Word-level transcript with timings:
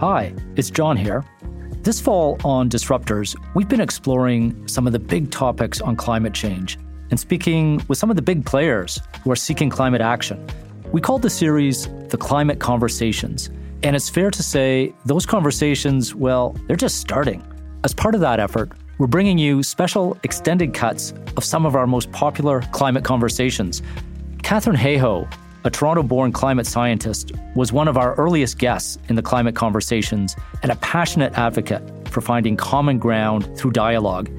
Hi, 0.00 0.32
it's 0.56 0.70
John 0.70 0.96
here. 0.96 1.26
This 1.82 2.00
fall 2.00 2.38
on 2.42 2.70
Disruptors, 2.70 3.36
we've 3.54 3.68
been 3.68 3.82
exploring 3.82 4.66
some 4.66 4.86
of 4.86 4.94
the 4.94 4.98
big 4.98 5.30
topics 5.30 5.82
on 5.82 5.94
climate 5.94 6.32
change 6.32 6.78
and 7.10 7.20
speaking 7.20 7.82
with 7.86 7.98
some 7.98 8.08
of 8.08 8.16
the 8.16 8.22
big 8.22 8.46
players 8.46 8.98
who 9.22 9.30
are 9.30 9.36
seeking 9.36 9.68
climate 9.68 10.00
action. 10.00 10.48
We 10.90 11.02
called 11.02 11.20
the 11.20 11.28
series 11.28 11.86
The 12.08 12.16
Climate 12.16 12.60
Conversations, 12.60 13.50
and 13.82 13.94
it's 13.94 14.08
fair 14.08 14.30
to 14.30 14.42
say 14.42 14.94
those 15.04 15.26
conversations, 15.26 16.14
well, 16.14 16.56
they're 16.66 16.76
just 16.76 16.96
starting. 16.96 17.44
As 17.84 17.92
part 17.92 18.14
of 18.14 18.22
that 18.22 18.40
effort, 18.40 18.72
we're 18.96 19.06
bringing 19.06 19.36
you 19.36 19.62
special 19.62 20.16
extended 20.24 20.72
cuts 20.72 21.12
of 21.36 21.44
some 21.44 21.66
of 21.66 21.76
our 21.76 21.86
most 21.86 22.10
popular 22.10 22.62
climate 22.72 23.04
conversations. 23.04 23.82
Katharine 24.42 24.76
Hayhoe 24.76 25.30
a 25.64 25.70
Toronto 25.70 26.02
born 26.02 26.32
climate 26.32 26.66
scientist, 26.66 27.32
was 27.54 27.72
one 27.72 27.88
of 27.88 27.96
our 27.96 28.14
earliest 28.14 28.58
guests 28.58 28.98
in 29.08 29.16
the 29.16 29.22
climate 29.22 29.54
conversations 29.54 30.34
and 30.62 30.72
a 30.72 30.76
passionate 30.76 31.34
advocate 31.34 31.82
for 32.08 32.20
finding 32.20 32.56
common 32.56 32.98
ground 32.98 33.56
through 33.56 33.72
dialogue. 33.72 34.30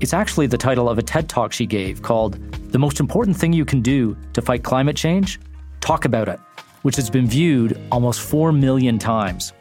It's 0.00 0.12
actually 0.12 0.46
the 0.46 0.58
title 0.58 0.88
of 0.88 0.98
a 0.98 1.02
TED 1.02 1.28
talk 1.28 1.52
she 1.52 1.66
gave 1.66 2.02
called 2.02 2.34
The 2.72 2.78
Most 2.78 3.00
Important 3.00 3.36
Thing 3.36 3.52
You 3.52 3.64
Can 3.64 3.80
Do 3.80 4.16
to 4.34 4.42
Fight 4.42 4.62
Climate 4.62 4.96
Change? 4.96 5.40
Talk 5.80 6.04
About 6.04 6.28
It, 6.28 6.38
which 6.82 6.96
has 6.96 7.10
been 7.10 7.26
viewed 7.26 7.80
almost 7.90 8.20
4 8.20 8.52
million 8.52 8.98
times. 8.98 9.52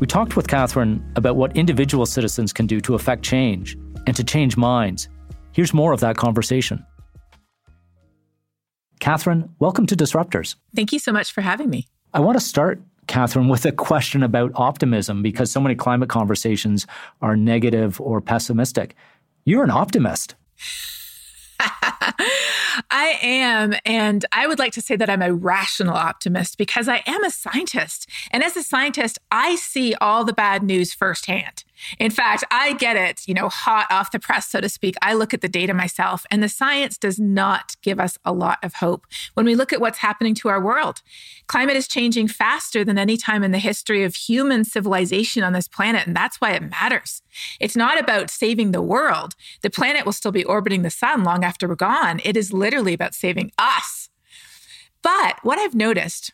We 0.00 0.06
talked 0.06 0.34
with 0.34 0.48
Katharine 0.48 1.04
about 1.16 1.36
what 1.36 1.56
individual 1.56 2.06
citizens 2.06 2.52
can 2.52 2.66
do 2.66 2.80
to 2.80 2.94
affect 2.94 3.22
change 3.22 3.76
and 4.06 4.16
to 4.16 4.24
change 4.24 4.56
minds. 4.56 5.08
Here's 5.52 5.72
more 5.72 5.92
of 5.92 6.00
that 6.00 6.16
conversation. 6.16 6.84
Katharine, 9.00 9.54
welcome 9.58 9.86
to 9.86 9.96
Disruptors. 9.96 10.56
Thank 10.74 10.92
you 10.92 10.98
so 10.98 11.12
much 11.12 11.32
for 11.32 11.40
having 11.40 11.70
me. 11.70 11.88
I 12.12 12.20
want 12.20 12.38
to 12.38 12.44
start, 12.44 12.80
Katharine, 13.06 13.48
with 13.48 13.66
a 13.66 13.72
question 13.72 14.22
about 14.22 14.52
optimism 14.54 15.22
because 15.22 15.50
so 15.50 15.60
many 15.60 15.74
climate 15.74 16.08
conversations 16.08 16.86
are 17.20 17.36
negative 17.36 18.00
or 18.00 18.20
pessimistic. 18.20 18.94
You're 19.44 19.64
an 19.64 19.70
optimist. 19.70 20.36
I 22.90 23.18
am. 23.22 23.74
And 23.84 24.24
I 24.32 24.46
would 24.46 24.58
like 24.58 24.72
to 24.72 24.80
say 24.80 24.96
that 24.96 25.10
I'm 25.10 25.22
a 25.22 25.32
rational 25.32 25.94
optimist 25.94 26.58
because 26.58 26.88
I 26.88 27.02
am 27.06 27.22
a 27.24 27.30
scientist. 27.30 28.08
And 28.30 28.42
as 28.42 28.56
a 28.56 28.62
scientist, 28.62 29.18
I 29.30 29.56
see 29.56 29.94
all 30.00 30.24
the 30.24 30.32
bad 30.32 30.62
news 30.62 30.92
firsthand. 30.92 31.64
In 31.98 32.10
fact, 32.10 32.44
I 32.50 32.74
get 32.74 32.96
it, 32.96 33.26
you 33.26 33.34
know, 33.34 33.48
hot 33.48 33.86
off 33.90 34.12
the 34.12 34.18
press, 34.18 34.48
so 34.48 34.60
to 34.60 34.68
speak. 34.68 34.94
I 35.02 35.14
look 35.14 35.34
at 35.34 35.40
the 35.40 35.48
data 35.48 35.74
myself, 35.74 36.24
and 36.30 36.42
the 36.42 36.48
science 36.48 36.96
does 36.96 37.18
not 37.18 37.76
give 37.82 37.98
us 37.98 38.18
a 38.24 38.32
lot 38.32 38.58
of 38.62 38.74
hope 38.74 39.06
when 39.34 39.46
we 39.46 39.54
look 39.54 39.72
at 39.72 39.80
what's 39.80 39.98
happening 39.98 40.34
to 40.36 40.48
our 40.48 40.60
world. 40.60 41.02
Climate 41.46 41.76
is 41.76 41.88
changing 41.88 42.28
faster 42.28 42.84
than 42.84 42.98
any 42.98 43.16
time 43.16 43.42
in 43.42 43.50
the 43.50 43.58
history 43.58 44.04
of 44.04 44.14
human 44.14 44.64
civilization 44.64 45.42
on 45.42 45.52
this 45.52 45.68
planet, 45.68 46.06
and 46.06 46.16
that's 46.16 46.40
why 46.40 46.52
it 46.52 46.70
matters. 46.70 47.22
It's 47.60 47.76
not 47.76 47.98
about 47.98 48.30
saving 48.30 48.70
the 48.70 48.82
world. 48.82 49.34
The 49.62 49.70
planet 49.70 50.04
will 50.04 50.12
still 50.12 50.32
be 50.32 50.44
orbiting 50.44 50.82
the 50.82 50.90
sun 50.90 51.24
long 51.24 51.44
after 51.44 51.68
we're 51.68 51.74
gone. 51.74 52.20
It 52.24 52.36
is 52.36 52.52
literally 52.52 52.94
about 52.94 53.14
saving 53.14 53.52
us. 53.58 54.08
But 55.02 55.38
what 55.42 55.58
I've 55.58 55.74
noticed 55.74 56.32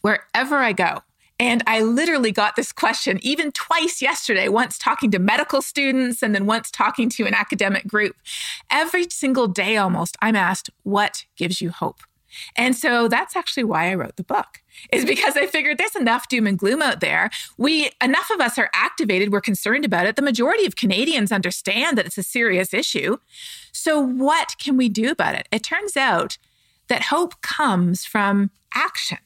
wherever 0.00 0.56
I 0.56 0.72
go, 0.72 1.02
and 1.38 1.62
I 1.66 1.82
literally 1.82 2.30
got 2.30 2.56
this 2.56 2.72
question 2.72 3.18
even 3.22 3.50
twice 3.52 4.00
yesterday, 4.00 4.48
once 4.48 4.78
talking 4.78 5.10
to 5.10 5.18
medical 5.18 5.62
students 5.62 6.22
and 6.22 6.34
then 6.34 6.46
once 6.46 6.70
talking 6.70 7.08
to 7.10 7.26
an 7.26 7.34
academic 7.34 7.86
group. 7.86 8.16
Every 8.70 9.08
single 9.10 9.48
day 9.48 9.76
almost, 9.76 10.16
I'm 10.22 10.36
asked, 10.36 10.70
What 10.84 11.24
gives 11.36 11.60
you 11.60 11.70
hope? 11.70 12.00
And 12.56 12.74
so 12.76 13.08
that's 13.08 13.36
actually 13.36 13.64
why 13.64 13.90
I 13.90 13.94
wrote 13.94 14.16
the 14.16 14.24
book. 14.24 14.60
Is 14.90 15.04
because 15.04 15.36
I 15.36 15.46
figured 15.46 15.78
there's 15.78 15.94
enough 15.94 16.28
doom 16.28 16.46
and 16.46 16.58
gloom 16.58 16.82
out 16.82 17.00
there. 17.00 17.30
We 17.56 17.90
enough 18.02 18.30
of 18.30 18.40
us 18.40 18.58
are 18.58 18.70
activated, 18.74 19.32
we're 19.32 19.40
concerned 19.40 19.84
about 19.84 20.06
it. 20.06 20.16
The 20.16 20.22
majority 20.22 20.66
of 20.66 20.76
Canadians 20.76 21.32
understand 21.32 21.96
that 21.98 22.06
it's 22.06 22.18
a 22.18 22.22
serious 22.22 22.74
issue. 22.74 23.18
So 23.72 24.00
what 24.00 24.56
can 24.58 24.76
we 24.76 24.88
do 24.88 25.10
about 25.10 25.34
it? 25.34 25.48
It 25.52 25.62
turns 25.62 25.96
out 25.96 26.38
that 26.88 27.04
hope 27.04 27.40
comes 27.40 28.04
from 28.04 28.50
action. 28.74 29.18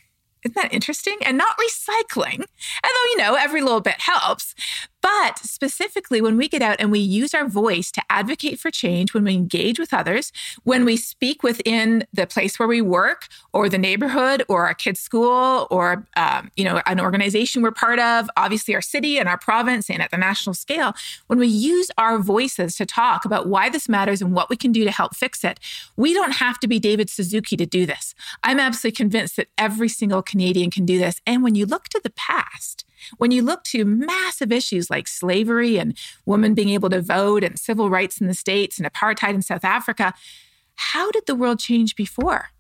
Isn't 0.45 0.55
that 0.55 0.73
interesting? 0.73 1.19
And 1.25 1.37
not 1.37 1.57
recycling. 1.59 2.41
Although, 2.85 3.11
you 3.11 3.17
know, 3.19 3.35
every 3.35 3.61
little 3.61 3.81
bit 3.81 4.01
helps. 4.01 4.55
But 5.01 5.39
specifically, 5.39 6.21
when 6.21 6.37
we 6.37 6.49
get 6.49 6.63
out 6.63 6.77
and 6.81 6.91
we 6.91 6.99
use 6.99 7.35
our 7.35 7.49
voice 7.49 7.93
to 7.93 8.03
advocate 8.11 8.59
for 8.59 8.71
change, 8.71 9.15
when 9.15 9.25
we 9.25 9.35
engage 9.35 9.79
with 9.79 9.95
others, 9.95 10.33
when 10.65 10.85
we 10.85 10.97
speak 10.97 11.43
within 11.43 12.05
the 12.13 12.27
place 12.27 12.59
where 12.59 12.69
we 12.69 12.83
work 12.83 13.29
or 13.53 13.69
the 13.69 13.79
neighborhood 13.79 14.43
or 14.49 14.67
our 14.67 14.75
kids' 14.75 15.01
school 15.01 15.69
or, 15.71 16.07
um, 16.17 16.51
you 16.57 16.65
know, 16.65 16.83
an 16.87 17.01
organization 17.01 17.63
we're 17.63 17.71
part 17.71 17.99
of, 17.99 18.29
obviously 18.37 18.75
our 18.75 18.81
city 18.81 19.19
and 19.19 19.29
our 19.29 19.39
province 19.39 19.89
and 19.89 20.03
at 20.03 20.11
the 20.11 20.17
national 20.17 20.55
scale, 20.55 20.95
when 21.29 21.39
we 21.39 21.47
use 21.47 21.91
our 21.97 22.19
voices 22.19 22.75
to 22.77 22.85
talk 22.85 23.25
about 23.25 23.47
why 23.47 23.69
this 23.69 23.89
matters 23.89 24.21
and 24.21 24.33
what 24.33 24.51
we 24.51 24.57
can 24.57 24.73
do 24.73 24.85
to 24.85 24.91
help 24.91 25.15
fix 25.15 25.45
it, 25.45 25.61
we 25.97 26.13
don't 26.13 26.37
have 26.37 26.59
to 26.59 26.67
be 26.67 26.79
David 26.81 27.09
Suzuki 27.09 27.57
to 27.57 27.67
do 27.67 27.87
this. 27.87 28.15
I'm 28.43 28.59
absolutely 28.59 28.97
convinced 28.97 29.37
that 29.37 29.49
every 29.57 29.89
single 29.89 30.23
Canadian 30.23 30.71
can 30.71 30.85
do 30.85 30.99
this. 30.99 31.21
And 31.27 31.43
when 31.43 31.55
you 31.55 31.67
look 31.67 31.85
to 31.91 32.01
the 32.03 32.11
past, 32.11 32.85
when 33.17 33.31
you 33.31 33.43
look 33.43 33.65
to 33.65 33.85
massive 33.85 34.53
issues 34.53 34.91
like 34.91 35.09
slavery 35.09 35.79
and 35.79 35.97
women 36.27 36.55
being 36.55 36.71
able 36.71 36.91
to 36.91 37.01
vote 37.01 37.45
and 37.45 37.59
civil 37.59 37.91
rights 37.91 38.21
in 38.21 38.27
the 38.27 38.35
States 38.35 38.79
and 38.79 38.91
apartheid 38.91 39.35
in 39.35 39.43
South 39.43 39.65
Africa, 39.65 40.15
how 40.75 41.11
did 41.11 41.27
the 41.27 41.35
world 41.35 41.59
change 41.59 41.97
before? 41.97 42.51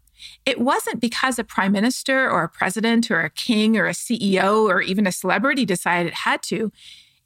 It 0.44 0.60
wasn't 0.60 1.00
because 1.00 1.38
a 1.38 1.44
prime 1.44 1.72
minister 1.72 2.28
or 2.28 2.42
a 2.42 2.48
president 2.48 3.10
or 3.10 3.20
a 3.20 3.30
king 3.30 3.76
or 3.76 3.86
a 3.86 3.92
CEO 3.92 4.64
or 4.68 4.80
even 4.80 5.06
a 5.06 5.12
celebrity 5.12 5.64
decided 5.64 6.08
it 6.08 6.14
had 6.14 6.42
to. 6.44 6.72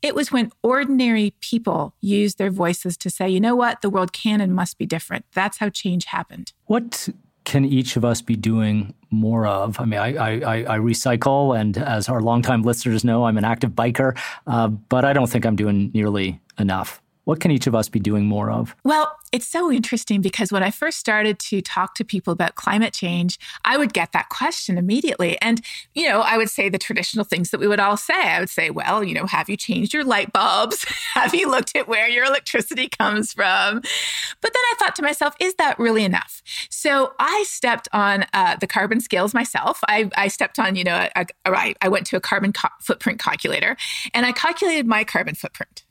It 0.02 0.14
was 0.14 0.32
when 0.32 0.50
ordinary 0.62 1.32
people 1.40 1.94
used 2.00 2.36
their 2.36 2.50
voices 2.50 2.96
to 2.98 3.08
say, 3.08 3.28
you 3.28 3.40
know 3.40 3.54
what, 3.54 3.82
the 3.82 3.90
world 3.90 4.12
can 4.12 4.40
and 4.40 4.54
must 4.54 4.76
be 4.76 4.84
different. 4.84 5.24
That's 5.32 5.58
how 5.58 5.68
change 5.68 6.06
happened. 6.06 6.52
What 6.66 7.08
can 7.44 7.64
each 7.64 7.96
of 7.96 8.04
us 8.04 8.22
be 8.22 8.36
doing 8.36 8.94
more 9.10 9.46
of? 9.46 9.80
I 9.80 9.84
mean, 9.84 10.00
I, 10.00 10.16
I, 10.16 10.74
I 10.74 10.78
recycle, 10.78 11.58
and 11.58 11.76
as 11.76 12.08
our 12.08 12.20
longtime 12.20 12.62
listeners 12.62 13.04
know, 13.04 13.24
I'm 13.24 13.38
an 13.38 13.44
active 13.44 13.72
biker, 13.72 14.18
uh, 14.46 14.68
but 14.68 15.04
I 15.04 15.12
don't 15.12 15.28
think 15.28 15.44
I'm 15.44 15.56
doing 15.56 15.90
nearly 15.92 16.40
enough. 16.58 17.02
What 17.24 17.38
can 17.38 17.52
each 17.52 17.68
of 17.68 17.74
us 17.74 17.88
be 17.88 18.00
doing 18.00 18.26
more 18.26 18.50
of? 18.50 18.74
Well, 18.82 19.16
it's 19.30 19.46
so 19.46 19.70
interesting 19.70 20.20
because 20.20 20.50
when 20.50 20.64
I 20.64 20.72
first 20.72 20.98
started 20.98 21.38
to 21.38 21.62
talk 21.62 21.94
to 21.94 22.04
people 22.04 22.32
about 22.32 22.56
climate 22.56 22.92
change, 22.92 23.38
I 23.64 23.76
would 23.76 23.92
get 23.92 24.10
that 24.12 24.28
question 24.28 24.76
immediately. 24.76 25.40
And, 25.40 25.60
you 25.94 26.08
know, 26.08 26.20
I 26.20 26.36
would 26.36 26.50
say 26.50 26.68
the 26.68 26.78
traditional 26.78 27.24
things 27.24 27.50
that 27.50 27.60
we 27.60 27.68
would 27.68 27.78
all 27.78 27.96
say. 27.96 28.14
I 28.14 28.40
would 28.40 28.50
say, 28.50 28.70
well, 28.70 29.04
you 29.04 29.14
know, 29.14 29.26
have 29.26 29.48
you 29.48 29.56
changed 29.56 29.94
your 29.94 30.04
light 30.04 30.32
bulbs? 30.32 30.84
have 31.14 31.32
you 31.32 31.48
looked 31.48 31.76
at 31.76 31.86
where 31.86 32.08
your 32.08 32.24
electricity 32.24 32.88
comes 32.88 33.32
from? 33.32 33.76
But 33.76 34.52
then 34.52 34.62
I 34.72 34.74
thought 34.78 34.96
to 34.96 35.02
myself, 35.02 35.34
is 35.38 35.54
that 35.54 35.78
really 35.78 36.04
enough? 36.04 36.42
So 36.70 37.12
I 37.20 37.44
stepped 37.46 37.88
on 37.92 38.26
uh, 38.32 38.56
the 38.56 38.66
carbon 38.66 39.00
scales 39.00 39.32
myself. 39.32 39.78
I, 39.86 40.10
I 40.16 40.26
stepped 40.26 40.58
on, 40.58 40.74
you 40.74 40.84
know, 40.84 41.08
I 41.14 41.88
went 41.88 42.06
to 42.06 42.16
a 42.16 42.20
carbon 42.20 42.52
co- 42.52 42.68
footprint 42.80 43.20
calculator 43.20 43.76
and 44.12 44.26
I 44.26 44.32
calculated 44.32 44.86
my 44.86 45.04
carbon 45.04 45.36
footprint. 45.36 45.84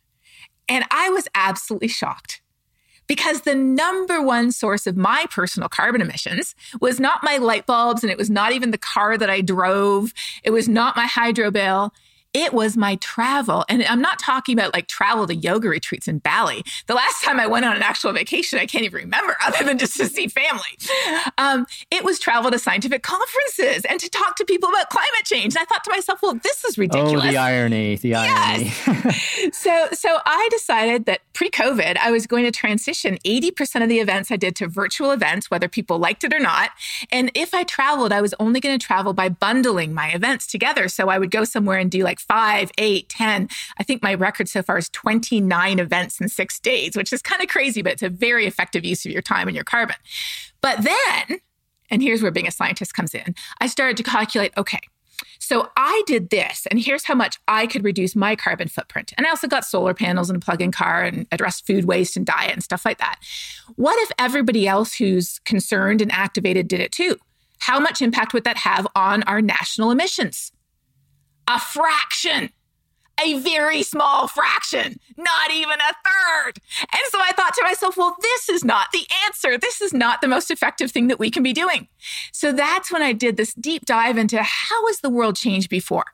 And 0.72 0.86
I 0.90 1.10
was 1.10 1.28
absolutely 1.36 1.90
shocked 1.90 2.42
because 3.06 3.42
the 3.42 3.54
number 3.54 4.22
one 4.22 4.54
source 4.54 4.88
of 4.88 4.96
my 4.96 5.26
personal 5.30 5.68
carbon 5.68 6.00
emissions 6.00 6.56
was 6.80 6.98
not 6.98 7.24
my 7.24 7.36
light 7.36 7.66
bulbs 7.66 8.04
and 8.04 8.10
it 8.10 8.18
was 8.18 8.30
not 8.30 8.54
even 8.54 8.72
the 8.72 8.78
car 8.78 9.18
that 9.18 9.30
I 9.30 9.42
drove. 9.42 10.14
It 10.46 10.52
was 10.52 10.70
not 10.70 10.96
my 10.96 11.08
hydro 11.08 11.52
bill. 11.52 11.94
It 12.34 12.54
was 12.54 12.78
my 12.78 12.96
travel. 12.96 13.66
And 13.68 13.84
I'm 13.84 14.02
not 14.02 14.20
talking 14.20 14.58
about 14.58 14.74
like 14.74 14.88
travel 14.88 15.28
to 15.28 15.36
yoga 15.36 15.68
retreats 15.68 16.08
in 16.08 16.20
Bali. 16.20 16.64
The 16.88 16.94
last 16.94 17.24
time 17.24 17.40
I 17.40 17.48
went 17.48 17.66
on 17.66 17.76
an 17.76 17.82
actual 17.82 18.14
vacation, 18.14 18.58
I 18.58 18.66
can't 18.66 18.86
even 18.86 19.02
remember 19.02 19.36
other 19.46 19.66
than 19.66 19.78
just 19.78 19.98
to 19.98 20.08
see 20.08 20.28
family. 20.28 20.62
Um, 21.38 21.66
it 21.90 22.04
was 22.04 22.20
travel 22.20 22.50
to 22.52 22.60
scientific 22.60 23.04
conferences 23.04 23.86
and 23.86 24.00
to 24.00 24.10
talk 24.10 24.38
to 24.38 24.46
people 24.46 24.70
about 24.70 24.90
climate 24.90 25.26
change. 25.26 25.56
And 25.56 25.58
I 25.58 25.66
thought 25.66 25.84
to 25.84 25.92
myself, 25.92 26.22
well, 26.22 26.36
this 26.36 26.64
is 26.64 26.78
ridiculous. 26.78 27.26
Oh, 27.26 27.32
the 27.32 27.38
irony, 27.38 27.96
the 27.98 28.16
irony. 28.16 28.66
Yes. 28.66 29.52
so, 29.54 29.88
so 29.92 30.20
I 30.26 30.48
decided 30.52 31.06
that 31.06 31.22
pre-COVID, 31.34 31.98
I 31.98 32.12
was 32.12 32.28
going 32.28 32.46
to 32.46 32.52
transition 32.52 33.18
80% 33.26 33.84
of 33.84 33.90
the 33.90 34.00
events 34.00 34.32
I 34.32 34.38
did 34.38 34.56
to 34.58 34.68
virtual 34.68 35.12
events, 35.12 35.52
whether 35.52 35.68
people 35.68 36.00
liked 36.00 36.24
it 36.24 36.34
or 36.34 36.40
not. 36.40 36.72
And 37.12 37.30
if 37.36 37.54
I 37.54 37.64
traveled, 37.64 38.14
I 38.14 38.22
was 38.22 38.34
only 38.40 38.60
going 38.60 38.78
to 38.78 38.86
travel 38.86 39.14
by 39.14 39.28
bundling 39.28 39.94
my 39.94 40.10
events 40.10 40.48
together. 40.48 40.88
So 40.88 41.10
I 41.10 41.20
would 41.20 41.32
go 41.32 41.44
somewhere 41.44 41.78
and 41.78 41.92
do 41.92 42.04
like 42.04 42.21
five, 42.22 42.72
eight, 42.78 43.10
10. 43.10 43.50
I 43.78 43.84
think 43.84 44.02
my 44.02 44.14
record 44.14 44.48
so 44.48 44.62
far 44.62 44.78
is 44.78 44.90
29 44.90 45.80
events 45.80 46.22
in 46.22 46.30
six 46.30 46.60
days, 46.60 46.96
which 46.96 47.12
is 47.12 47.22
kind 47.22 47.42
of 47.42 47.50
crazy, 47.50 47.82
but 47.82 47.94
it's 47.94 48.04
a 48.04 48.10
very 48.10 48.46
effective 48.46 48.86
use 48.86 49.06
of 49.06 49.12
your 49.12 49.22
time 49.22 49.48
and 49.48 49.56
your 49.56 49.64
carbon. 49.64 49.96
But 50.62 50.84
then, 50.84 51.40
and 51.90 52.02
here's 52.02 52.22
where 52.22 52.32
being 52.32 52.48
a 52.48 52.52
scientist 52.52 52.94
comes 52.94 53.14
in, 53.14 53.36
I 53.60 53.68
started 53.68 53.98
to 53.98 54.04
calculate 54.04 54.54
okay, 54.58 54.82
so 55.40 55.70
I 55.76 56.04
did 56.06 56.30
this, 56.30 56.68
and 56.70 56.80
here's 56.80 57.06
how 57.06 57.16
much 57.16 57.38
I 57.48 57.68
could 57.68 57.84
reduce 57.84 58.16
my 58.16 58.36
carbon 58.36 58.68
footprint. 58.68 59.14
And 59.18 59.26
I 59.26 59.30
also 59.30 59.48
got 59.48 59.66
solar 59.66 59.94
panels 59.94 60.30
and 60.30 60.38
a 60.38 60.46
plug 60.46 60.62
in 60.62 60.72
car 60.72 61.04
and 61.04 61.28
addressed 61.32 61.66
food 61.66 61.86
waste 61.86 62.16
and 62.16 62.26
diet 62.26 62.54
and 62.54 62.64
stuff 62.64 62.86
like 62.86 63.00
that. 63.00 63.20
What 63.76 64.00
if 64.04 64.12
everybody 64.18 64.68
else 64.68 64.96
who's 64.96 65.40
concerned 65.40 66.02
and 66.02 66.12
activated 66.12 66.68
did 66.68 66.80
it 66.80 66.92
too? 66.92 67.18
How 67.60 67.80
much 67.80 68.02
impact 68.02 68.34
would 68.34 68.44
that 68.44 68.58
have 68.58 68.88
on 68.96 69.24
our 69.24 69.42
national 69.42 69.92
emissions? 69.92 70.52
A 71.56 71.60
fraction. 71.60 72.50
a 73.24 73.40
very 73.40 73.84
small 73.84 74.28
fraction, 74.28 75.00
not 75.18 75.52
even 75.52 75.78
a 75.80 75.94
third. 76.08 76.54
And 76.82 77.02
so 77.10 77.20
I 77.20 77.32
thought 77.34 77.54
to 77.56 77.64
myself, 77.64 77.98
well, 77.98 78.16
this 78.22 78.50
is 78.50 78.64
not 78.64 78.88
the 78.92 79.06
answer. 79.26 79.58
This 79.58 79.82
is 79.82 79.94
not 79.94 80.22
the 80.22 80.28
most 80.28 80.50
effective 80.50 80.92
thing 80.92 81.08
that 81.08 81.20
we 81.20 81.30
can 81.30 81.44
be 81.44 81.54
doing. 81.54 81.88
So 82.32 82.52
that's 82.52 82.92
when 82.92 83.02
I 83.02 83.14
did 83.14 83.38
this 83.38 83.54
deep 83.54 83.86
dive 83.86 84.18
into 84.18 84.42
how 84.42 84.88
has 84.88 85.02
the 85.02 85.10
world 85.10 85.36
changed 85.36 85.70
before? 85.70 86.06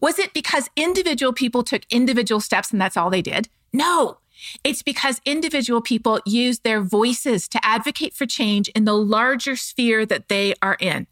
Was 0.00 0.18
it 0.18 0.32
because 0.32 0.70
individual 0.76 1.32
people 1.32 1.62
took 1.62 1.82
individual 1.90 2.40
steps 2.40 2.70
and 2.70 2.80
that's 2.80 2.96
all 2.96 3.10
they 3.10 3.22
did? 3.22 3.48
No. 3.72 4.18
It's 4.62 4.82
because 4.82 5.20
individual 5.24 5.80
people 5.80 6.20
use 6.26 6.60
their 6.60 6.80
voices 6.82 7.48
to 7.48 7.60
advocate 7.64 8.14
for 8.14 8.26
change 8.26 8.68
in 8.68 8.84
the 8.84 8.96
larger 8.96 9.56
sphere 9.56 10.04
that 10.06 10.28
they 10.28 10.54
are 10.60 10.76
in. 10.80 11.06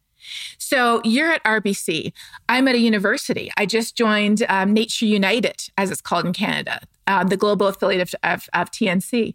So 0.58 1.00
you're 1.04 1.30
at 1.30 1.42
RBC. 1.44 2.12
I'm 2.48 2.68
at 2.68 2.74
a 2.74 2.78
university. 2.78 3.50
I 3.56 3.66
just 3.66 3.96
joined 3.96 4.44
um, 4.48 4.72
Nature 4.72 5.06
United, 5.06 5.68
as 5.76 5.90
it's 5.90 6.00
called 6.00 6.26
in 6.26 6.32
Canada, 6.32 6.80
uh, 7.06 7.24
the 7.24 7.36
global 7.36 7.66
affiliate 7.66 8.02
of, 8.02 8.14
of, 8.22 8.48
of 8.52 8.70
TNC 8.70 9.34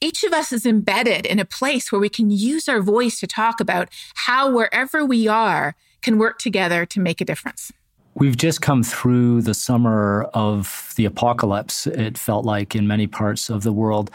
each 0.00 0.24
of 0.24 0.32
us 0.32 0.52
is 0.52 0.66
embedded 0.66 1.26
in 1.26 1.38
a 1.38 1.44
place 1.44 1.90
where 1.90 2.00
we 2.00 2.08
can 2.08 2.30
use 2.30 2.68
our 2.68 2.80
voice 2.80 3.18
to 3.20 3.26
talk 3.26 3.60
about 3.60 3.88
how 4.14 4.50
wherever 4.50 5.04
we 5.04 5.26
are 5.26 5.74
can 6.02 6.18
work 6.18 6.38
together 6.38 6.84
to 6.86 7.00
make 7.00 7.20
a 7.20 7.24
difference. 7.24 7.72
We've 8.14 8.36
just 8.36 8.62
come 8.62 8.82
through 8.82 9.42
the 9.42 9.54
summer 9.54 10.24
of 10.32 10.92
the 10.96 11.04
apocalypse, 11.04 11.86
it 11.86 12.16
felt 12.16 12.44
like 12.44 12.74
in 12.74 12.86
many 12.86 13.06
parts 13.06 13.50
of 13.50 13.62
the 13.62 13.72
world. 13.72 14.10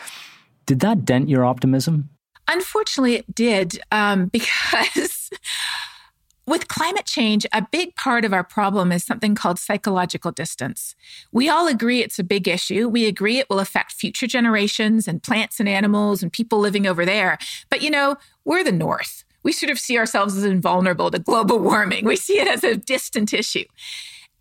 Did 0.65 0.79
that 0.79 1.05
dent 1.05 1.29
your 1.29 1.45
optimism? 1.45 2.09
Unfortunately, 2.47 3.15
it 3.15 3.35
did, 3.35 3.79
um, 3.91 4.25
because 4.31 5.29
with 6.47 6.67
climate 6.67 7.05
change, 7.05 7.45
a 7.53 7.65
big 7.71 7.95
part 7.95 8.25
of 8.25 8.33
our 8.33 8.43
problem 8.43 8.91
is 8.91 9.03
something 9.03 9.35
called 9.35 9.59
psychological 9.59 10.31
distance. 10.31 10.95
We 11.31 11.49
all 11.49 11.67
agree 11.67 12.01
it's 12.01 12.19
a 12.19 12.23
big 12.23 12.47
issue. 12.47 12.88
We 12.88 13.05
agree 13.05 13.39
it 13.39 13.49
will 13.49 13.59
affect 13.59 13.91
future 13.91 14.27
generations 14.27 15.07
and 15.07 15.21
plants 15.21 15.59
and 15.59 15.69
animals 15.69 16.23
and 16.23 16.33
people 16.33 16.59
living 16.59 16.88
over 16.88 17.05
there. 17.05 17.38
But 17.69 17.81
you 17.81 17.91
know, 17.91 18.15
we're 18.43 18.63
the 18.63 18.71
North. 18.71 19.23
We 19.43 19.51
sort 19.51 19.71
of 19.71 19.79
see 19.79 19.97
ourselves 19.97 20.38
as 20.38 20.43
invulnerable 20.43 21.11
to 21.11 21.19
global 21.19 21.59
warming. 21.69 22.05
We 22.05 22.15
see 22.15 22.39
it 22.39 22.47
as 22.47 22.63
a 22.63 22.75
distant 22.75 23.33
issue. 23.33 23.65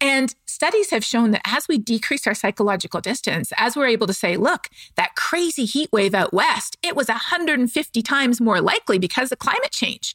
And 0.01 0.35
studies 0.47 0.91
have 0.91 1.05
shown 1.05 1.31
that 1.33 1.43
as 1.45 1.69
we 1.69 1.79
decrease 1.79 2.27
our 2.27 2.35
psychological 2.35 3.01
distance, 3.01 3.53
as 3.57 3.77
we're 3.77 3.87
able 3.87 4.07
to 4.07 4.15
say, 4.15 4.37
look, 4.37 4.69
that 4.97 5.15
crazy 5.15 5.67
heat 5.67 5.91
wave 5.93 6.15
out 6.15 6.33
west, 6.33 6.79
it 6.83 6.97
was 6.97 7.09
150 7.09 8.03
times 8.03 8.41
more 8.41 8.61
likely 8.61 8.99
because 8.99 9.31
of 9.31 9.39
climate 9.39 9.73
change. 9.73 10.15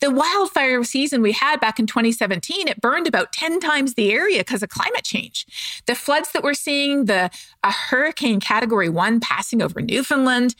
The 0.00 0.10
wildfire 0.10 0.82
season 0.84 1.20
we 1.20 1.32
had 1.32 1.60
back 1.60 1.78
in 1.78 1.86
2017, 1.86 2.68
it 2.68 2.80
burned 2.80 3.06
about 3.06 3.32
10 3.32 3.60
times 3.60 3.94
the 3.94 4.10
area 4.10 4.40
because 4.40 4.62
of 4.62 4.70
climate 4.70 5.04
change. 5.04 5.46
The 5.86 5.94
floods 5.94 6.32
that 6.32 6.42
we're 6.42 6.54
seeing, 6.54 7.04
the 7.04 7.30
a 7.62 7.72
hurricane 7.72 8.40
category 8.40 8.88
one 8.88 9.20
passing 9.20 9.60
over 9.60 9.80
Newfoundland, 9.80 10.54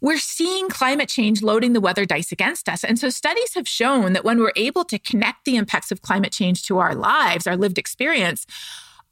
we're 0.00 0.18
seeing 0.18 0.68
climate 0.68 1.08
change 1.08 1.42
loading 1.42 1.72
the 1.72 1.80
weather 1.80 2.04
dice 2.04 2.32
against 2.32 2.68
us. 2.68 2.84
And 2.84 2.98
so 2.98 3.10
studies 3.10 3.54
have 3.54 3.68
shown 3.68 4.12
that 4.14 4.24
when 4.24 4.38
we're 4.38 4.52
able 4.56 4.84
to 4.84 4.98
connect 4.98 5.44
the 5.44 5.56
impacts 5.56 5.90
of 5.90 6.02
climate 6.02 6.32
change 6.32 6.64
to 6.64 6.78
our 6.78 6.94
lives, 6.94 7.46
our 7.46 7.56
lived 7.56 7.78
experience, 7.78 8.46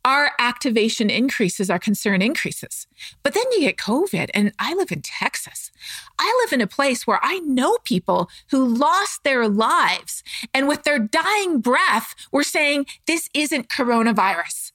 our 0.04 0.32
activation 0.38 1.10
increases, 1.10 1.68
our 1.68 1.78
concern 1.78 2.22
increases. 2.22 2.86
But 3.22 3.34
then 3.34 3.44
you 3.52 3.60
get 3.60 3.76
COVID, 3.76 4.30
and 4.32 4.52
I 4.58 4.74
live 4.74 4.92
in 4.92 5.02
Texas. 5.02 5.70
I 6.18 6.42
live 6.44 6.52
in 6.52 6.60
a 6.60 6.66
place 6.66 7.06
where 7.06 7.20
I 7.22 7.40
know 7.40 7.76
people 7.84 8.30
who 8.50 8.64
lost 8.66 9.24
their 9.24 9.48
lives, 9.48 10.22
and 10.54 10.68
with 10.68 10.84
their 10.84 10.98
dying 10.98 11.60
breath, 11.60 12.14
were 12.32 12.44
saying, 12.44 12.86
This 13.06 13.28
isn't 13.34 13.68
coronavirus. 13.68 14.72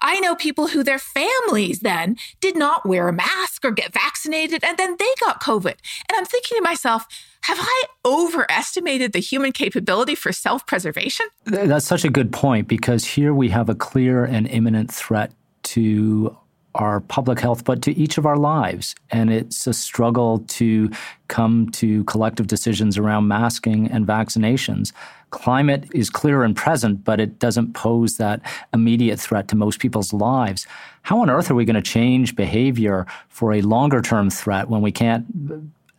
I 0.00 0.20
know 0.20 0.34
people 0.34 0.68
who 0.68 0.82
their 0.82 0.98
families 0.98 1.80
then 1.80 2.16
did 2.40 2.56
not 2.56 2.86
wear 2.86 3.08
a 3.08 3.12
mask 3.12 3.64
or 3.64 3.70
get 3.70 3.92
vaccinated, 3.92 4.64
and 4.64 4.78
then 4.78 4.96
they 4.98 5.08
got 5.20 5.42
COVID. 5.42 5.74
And 5.74 6.16
I'm 6.16 6.24
thinking 6.24 6.56
to 6.58 6.62
myself, 6.62 7.06
have 7.42 7.58
I 7.60 7.84
overestimated 8.04 9.12
the 9.12 9.18
human 9.18 9.52
capability 9.52 10.14
for 10.14 10.32
self 10.32 10.66
preservation? 10.66 11.26
That's 11.44 11.86
such 11.86 12.04
a 12.04 12.10
good 12.10 12.32
point 12.32 12.68
because 12.68 13.04
here 13.04 13.34
we 13.34 13.48
have 13.48 13.68
a 13.68 13.74
clear 13.74 14.24
and 14.24 14.46
imminent 14.46 14.92
threat 14.92 15.32
to 15.64 16.36
our 16.74 17.00
public 17.00 17.38
health, 17.38 17.64
but 17.64 17.82
to 17.82 17.92
each 17.96 18.16
of 18.16 18.26
our 18.26 18.36
lives. 18.36 18.94
And 19.10 19.30
it's 19.30 19.66
a 19.66 19.74
struggle 19.74 20.38
to 20.48 20.90
come 21.28 21.68
to 21.72 22.04
collective 22.04 22.46
decisions 22.46 22.96
around 22.96 23.28
masking 23.28 23.88
and 23.88 24.06
vaccinations. 24.06 24.92
Climate 25.32 25.88
is 25.94 26.10
clear 26.10 26.44
and 26.44 26.54
present, 26.54 27.04
but 27.04 27.18
it 27.18 27.38
doesn't 27.38 27.72
pose 27.72 28.18
that 28.18 28.40
immediate 28.72 29.18
threat 29.18 29.48
to 29.48 29.56
most 29.56 29.80
people's 29.80 30.12
lives. 30.12 30.66
How 31.02 31.20
on 31.20 31.30
earth 31.30 31.50
are 31.50 31.54
we 31.54 31.64
going 31.64 31.74
to 31.74 31.82
change 31.82 32.36
behavior 32.36 33.06
for 33.28 33.54
a 33.54 33.62
longer 33.62 34.02
term 34.02 34.30
threat 34.30 34.68
when 34.68 34.82
we 34.82 34.92
can't 34.92 35.26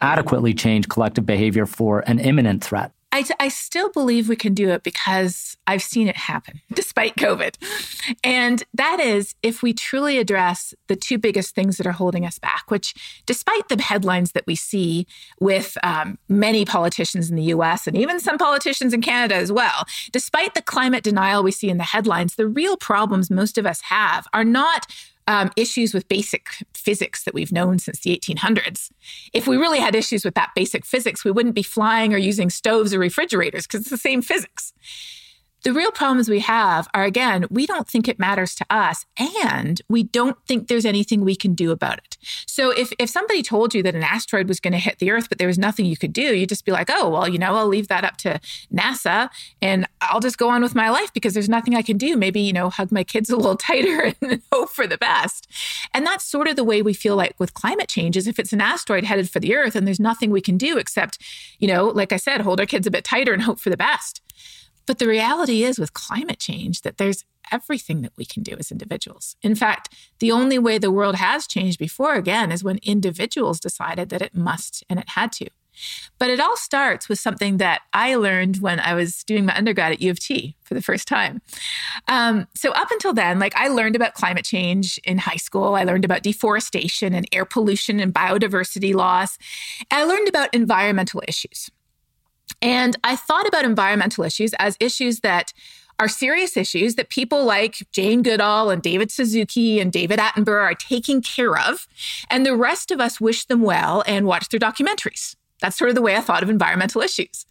adequately 0.02 0.54
change 0.54 0.88
collective 0.88 1.26
behavior 1.26 1.66
for 1.66 2.02
an 2.02 2.20
imminent 2.20 2.64
threat? 2.64 2.92
I, 3.14 3.24
I 3.40 3.48
still 3.48 3.92
believe 3.92 4.28
we 4.28 4.36
can 4.36 4.56
do 4.56 4.70
it 4.70 4.82
because 4.82 5.56
I've 5.68 5.84
seen 5.84 6.08
it 6.08 6.18
happen 6.18 6.62
despite 6.74 7.16
COVID. 7.16 7.56
And 8.24 8.64
that 8.74 9.00
is 9.00 9.36
if 9.44 9.62
we 9.62 9.72
truly 9.72 10.18
address 10.18 10.74
the 10.88 10.96
two 10.96 11.20
biggest 11.20 11.54
things 11.54 11.78
that 11.78 11.86
are 11.86 11.92
holding 11.92 12.26
us 12.26 12.40
back, 12.40 12.72
which, 12.72 12.96
despite 13.28 13.70
the 13.70 13.82
headlines 13.82 14.32
that 14.32 14.46
we 14.48 14.56
see 14.56 15.06
with 15.40 15.78
um, 15.84 16.18
many 16.28 16.66
politicians 16.66 17.30
in 17.30 17.36
the 17.36 17.44
US 17.44 17.86
and 17.86 17.96
even 17.96 18.20
some 18.20 18.40
politicians 18.40 18.94
in 18.94 19.02
Canada 19.02 19.36
as 19.36 19.52
well, 19.52 19.84
despite 20.12 20.56
the 20.56 20.62
climate 20.64 21.04
denial 21.04 21.44
we 21.44 21.52
see 21.52 21.70
in 21.70 21.78
the 21.78 21.84
headlines, 21.84 22.36
the 22.36 22.48
real 22.48 22.78
problems 22.78 23.30
most 23.30 23.60
of 23.60 23.68
us 23.68 23.82
have 23.82 24.28
are 24.34 24.44
not 24.44 24.88
um, 25.28 25.52
issues 25.56 25.94
with 25.94 26.08
basic 26.08 26.48
physics 26.74 27.24
that 27.24 27.34
we've 27.34 27.52
known 27.52 27.80
since 27.80 28.00
the 28.02 28.18
1800s. 28.18 28.90
If 29.34 29.48
we 29.48 29.58
really 29.58 29.80
had 29.80 29.96
issues 29.96 30.26
with 30.26 30.36
that 30.36 30.52
basic 30.56 30.86
physics, 30.86 31.24
we 31.24 31.32
wouldn't 31.32 31.56
be 31.56 31.64
flying 31.64 32.14
or 32.14 32.18
using 32.18 32.50
stoves 32.50 32.94
or 32.94 33.00
refrigerators 33.00 33.66
because 33.66 33.82
it's 33.82 33.90
the 33.90 33.98
same 33.98 34.22
physics. 34.22 34.74
The 35.64 35.72
real 35.72 35.92
problems 35.92 36.28
we 36.28 36.40
have 36.40 36.90
are 36.94 37.06
again, 37.06 37.46
we 37.50 37.66
don't 37.66 37.88
think 37.88 38.10
it 38.10 38.20
matters 38.20 38.54
to 38.56 38.66
us 38.70 39.06
and 39.42 39.82
we 39.88 40.04
don't 40.04 40.38
think 40.46 40.68
there's 40.68 40.86
anything 40.86 41.22
we 41.22 41.38
can 41.38 41.56
do 41.56 41.72
about 41.72 42.00
it. 42.00 42.18
So 42.46 42.72
if, 42.72 42.92
if 43.00 43.10
somebody 43.10 43.42
told 43.42 43.74
you 43.74 43.82
that 43.84 43.96
an 43.96 44.04
asteroid 44.04 44.50
was 44.50 44.60
going 44.60 44.74
to 44.74 44.78
hit 44.78 45.00
the 45.00 45.10
earth, 45.10 45.30
but 45.30 45.38
there 45.38 45.48
was 45.48 45.58
nothing 45.58 45.86
you 45.86 45.96
could 45.96 46.12
do, 46.12 46.36
you'd 46.36 46.50
just 46.50 46.66
be 46.66 46.74
like, 46.74 46.90
oh, 46.90 47.10
well, 47.10 47.30
you 47.30 47.40
know, 47.40 47.56
I'll 47.56 47.68
leave 47.68 47.88
that 47.88 48.04
up 48.04 48.18
to 48.18 48.42
NASA 48.74 49.30
and 49.62 49.88
I'll 50.02 50.20
just 50.20 50.38
go 50.38 50.50
on 50.50 50.62
with 50.62 50.76
my 50.76 50.90
life 50.90 51.14
because 51.14 51.34
there's 51.34 51.48
nothing 51.48 51.76
I 51.76 51.82
can 51.82 51.98
do. 51.98 52.18
Maybe, 52.18 52.42
you 52.42 52.54
know, 52.54 52.70
hug 52.70 52.92
my 52.92 53.06
kids 53.06 53.30
a 53.30 53.38
little 53.38 53.56
tighter 53.58 54.14
and 54.22 54.42
hope 54.52 54.70
for 54.70 54.86
the 54.86 54.98
best. 54.98 55.48
And 55.94 56.06
that's 56.06 56.26
sort 56.26 56.50
of 56.50 56.58
the 56.58 56.66
way 56.66 56.82
we 56.82 56.94
feel 56.94 57.16
like 57.16 57.36
with 57.40 57.54
climate 57.54 57.88
change 57.88 58.18
is 58.18 58.28
if 58.28 58.38
it's 58.38 58.52
an 58.52 58.62
asteroid 58.62 59.06
headed 59.06 59.30
for 59.30 59.40
the 59.40 59.56
earth 59.56 59.78
and 59.78 59.88
there's 59.88 60.00
nothing 60.00 60.30
we 60.30 60.42
can 60.42 60.58
do 60.58 60.78
except, 60.78 61.20
you 61.60 61.70
know, 61.70 61.86
like 61.86 62.12
I 62.12 62.18
said, 62.18 62.42
hold 62.42 62.60
our 62.60 62.66
kids 62.66 62.86
a 62.86 62.92
bit 62.92 63.06
tighter 63.06 63.32
and 63.32 63.44
hope 63.44 63.62
for 63.62 63.70
the 63.70 63.78
best. 63.78 64.20
But 64.86 65.00
the 65.00 65.08
reality 65.08 65.64
is 65.64 65.80
with 65.80 65.94
climate 65.94 66.40
change 66.40 66.82
that 66.82 66.98
there's 66.98 67.24
everything 67.52 68.02
that 68.02 68.14
we 68.18 68.26
can 68.26 68.44
do 68.44 68.56
as 68.60 68.72
individuals. 68.72 69.36
In 69.42 69.56
fact, 69.56 69.94
the 70.20 70.32
only 70.32 70.58
way 70.60 70.78
the 70.78 70.92
world 70.92 71.16
has 71.16 71.48
changed 71.48 71.80
before, 71.80 72.16
again, 72.16 72.52
is 72.52 72.64
when 72.64 72.80
individuals 72.84 73.60
decided 73.60 74.10
that 74.10 74.22
it 74.22 74.36
must 74.36 74.84
and 74.90 75.00
it 75.00 75.10
had 75.10 75.32
to. 75.34 75.48
But 76.20 76.30
it 76.30 76.40
all 76.40 76.56
starts 76.56 77.10
with 77.10 77.20
something 77.20 77.58
that 77.58 77.82
I 77.94 78.16
learned 78.16 78.58
when 78.58 78.80
I 78.80 78.94
was 78.94 79.24
doing 79.24 79.46
my 79.46 79.58
undergrad 79.58 79.92
at 79.92 80.02
U 80.02 80.12
of 80.12 80.20
T 80.20 80.56
for 80.64 80.76
the 80.76 80.82
first 80.82 81.08
time. 81.08 81.42
Um, 82.08 82.48
so, 82.56 82.72
up 82.74 82.92
until 82.92 83.14
then, 83.14 83.40
like 83.40 83.56
I 83.56 83.70
learned 83.70 83.96
about 83.96 84.14
climate 84.14 84.46
change 84.46 85.00
in 85.04 85.18
high 85.18 85.38
school. 85.38 85.76
I 85.76 85.84
learned 85.84 86.06
about 86.06 86.22
deforestation 86.22 87.14
and 87.14 87.28
air 87.32 87.46
pollution 87.46 88.00
and 88.00 88.14
biodiversity 88.14 88.94
loss. 88.94 89.38
And 89.90 90.02
I 90.02 90.04
learned 90.06 90.30
about 90.30 90.54
environmental 90.54 91.24
issues. 91.28 91.72
And 92.62 92.96
I 93.04 93.16
thought 93.16 93.48
about 93.48 93.66
environmental 93.66 94.24
issues 94.24 94.54
as 94.60 94.78
issues 94.80 95.20
that 95.20 95.54
are 96.00 96.08
serious 96.08 96.58
issues 96.58 96.96
that 96.96 97.10
people 97.10 97.46
like 97.46 97.88
Jane 97.92 98.24
Goodall 98.24 98.70
and 98.70 98.82
David 98.82 99.12
Suzuki 99.12 99.80
and 99.80 99.92
David 99.92 100.20
Attenborough 100.20 100.72
are 100.72 100.76
taking 100.76 101.22
care 101.22 101.58
of. 101.58 101.88
And 102.30 102.46
the 102.46 102.56
rest 102.56 102.92
of 102.92 103.00
us 103.00 103.22
wish 103.22 103.46
them 103.46 103.62
well 103.62 104.04
and 104.08 104.26
watch 104.26 104.50
their 104.50 104.60
documentaries. 104.60 105.36
That's 105.64 105.78
sort 105.78 105.90
of 105.90 105.96
the 105.96 106.02
way 106.02 106.18
I 106.18 106.20
thought 106.20 106.44
of 106.44 106.50
environmental 106.50 107.02
issues. 107.02 107.46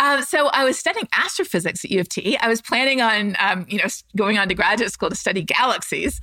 Uh, 0.00 0.20
so 0.22 0.48
I 0.48 0.64
was 0.64 0.76
studying 0.76 1.06
astrophysics 1.12 1.84
at 1.84 1.90
U 1.92 2.00
of 2.00 2.08
T. 2.08 2.36
I 2.38 2.48
was 2.48 2.60
planning 2.60 3.00
on, 3.00 3.36
um, 3.38 3.66
you 3.68 3.78
know, 3.78 3.84
going 4.16 4.36
on 4.36 4.48
to 4.48 4.54
graduate 4.54 4.90
school 4.90 5.10
to 5.10 5.14
study 5.14 5.42
galaxies, 5.42 6.20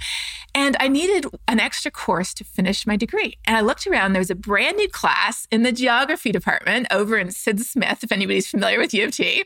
and 0.54 0.76
I 0.82 0.90
needed 0.90 1.26
an 1.48 1.62
extra 1.62 1.90
course 1.90 2.34
to 2.34 2.44
finish 2.44 2.86
my 2.86 2.98
degree. 2.98 3.38
And 3.48 3.56
I 3.56 3.62
looked 3.62 3.88
around. 3.88 4.12
There 4.12 4.20
was 4.20 4.30
a 4.30 4.36
brand 4.36 4.76
new 4.76 4.90
class 4.90 5.48
in 5.50 5.64
the 5.64 5.72
geography 5.72 6.34
department 6.34 6.88
over 6.92 7.18
in 7.18 7.32
Sid 7.32 7.62
Smith, 7.62 8.04
if 8.04 8.12
anybody's 8.12 8.50
familiar 8.50 8.80
with 8.80 8.94
U 8.94 9.06
of 9.06 9.12
T. 9.12 9.46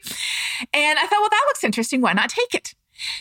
And 0.74 0.98
I 0.98 1.04
thought, 1.04 1.20
well, 1.20 1.30
that 1.30 1.46
looks 1.48 1.64
interesting. 1.64 2.02
Why 2.02 2.14
not 2.14 2.30
take 2.30 2.56
it? 2.56 2.74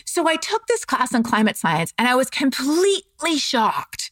So 0.06 0.26
I 0.26 0.36
took 0.36 0.66
this 0.66 0.86
class 0.86 1.14
on 1.14 1.22
climate 1.22 1.58
science, 1.58 1.92
and 1.98 2.08
I 2.08 2.14
was 2.14 2.30
completely 2.30 3.36
shocked 3.36 4.10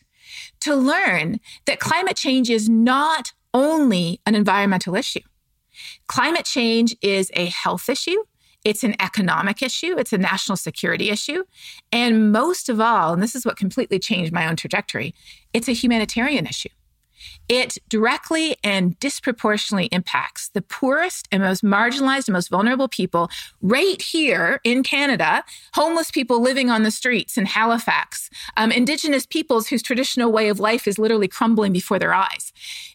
to 0.60 0.74
learn 0.74 1.40
that 1.66 1.80
climate 1.80 2.16
change 2.16 2.50
is 2.50 2.68
not 2.68 3.32
only 3.54 4.20
an 4.26 4.34
environmental 4.34 4.94
issue. 4.96 5.20
Climate 6.08 6.44
change 6.44 6.94
is 7.00 7.30
a 7.34 7.46
health 7.46 7.88
issue, 7.88 8.22
it's 8.64 8.82
an 8.82 8.94
economic 9.00 9.62
issue, 9.62 9.96
it's 9.98 10.12
a 10.12 10.18
national 10.18 10.56
security 10.56 11.10
issue. 11.10 11.44
And 11.92 12.32
most 12.32 12.68
of 12.68 12.80
all, 12.80 13.12
and 13.12 13.22
this 13.22 13.34
is 13.34 13.44
what 13.44 13.56
completely 13.56 13.98
changed 13.98 14.32
my 14.32 14.46
own 14.48 14.56
trajectory, 14.56 15.14
it's 15.52 15.68
a 15.68 15.72
humanitarian 15.72 16.46
issue. 16.46 16.70
It 17.48 17.78
directly 17.88 18.56
and 18.62 18.98
disproportionately 19.00 19.86
impacts 19.92 20.48
the 20.50 20.62
poorest 20.62 21.28
and 21.30 21.42
most 21.42 21.62
marginalized 21.62 22.28
and 22.28 22.34
most 22.34 22.50
vulnerable 22.50 22.88
people 22.88 23.30
right 23.62 24.00
here 24.00 24.60
in 24.64 24.82
Canada, 24.82 25.44
homeless 25.74 26.10
people 26.10 26.42
living 26.42 26.70
on 26.70 26.82
the 26.82 26.90
streets 26.90 27.38
in 27.38 27.46
Halifax, 27.46 28.28
um, 28.56 28.72
Indigenous 28.72 29.26
peoples 29.26 29.68
whose 29.68 29.82
traditional 29.82 30.32
way 30.32 30.48
of 30.48 30.60
life 30.60 30.86
is 30.86 30.98
literally 30.98 31.28
crumbling 31.28 31.72
before 31.72 31.98
their 31.98 32.14
eyes 32.14 32.52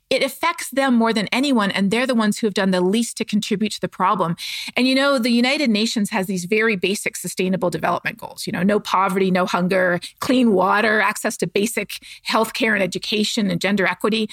it 0.09 0.23
affects 0.23 0.69
them 0.71 0.95
more 0.95 1.13
than 1.13 1.27
anyone 1.27 1.71
and 1.71 1.91
they're 1.91 2.07
the 2.07 2.15
ones 2.15 2.39
who 2.39 2.47
have 2.47 2.53
done 2.53 2.71
the 2.71 2.81
least 2.81 3.17
to 3.17 3.25
contribute 3.25 3.71
to 3.73 3.81
the 3.81 3.87
problem. 3.87 4.35
And 4.75 4.87
you 4.87 4.95
know 4.95 5.19
the 5.19 5.29
united 5.29 5.69
nations 5.69 6.09
has 6.09 6.27
these 6.27 6.45
very 6.45 6.75
basic 6.75 7.15
sustainable 7.15 7.69
development 7.69 8.17
goals 8.17 8.47
you 8.47 8.53
know 8.53 8.63
no 8.63 8.79
poverty 8.79 9.31
no 9.31 9.45
hunger 9.45 9.99
clean 10.19 10.53
water 10.53 10.99
access 11.01 11.37
to 11.37 11.47
basic 11.47 11.99
health 12.23 12.53
care 12.53 12.73
and 12.73 12.83
education 12.83 13.49
and 13.49 13.61
gender 13.61 13.85
equity. 13.85 14.29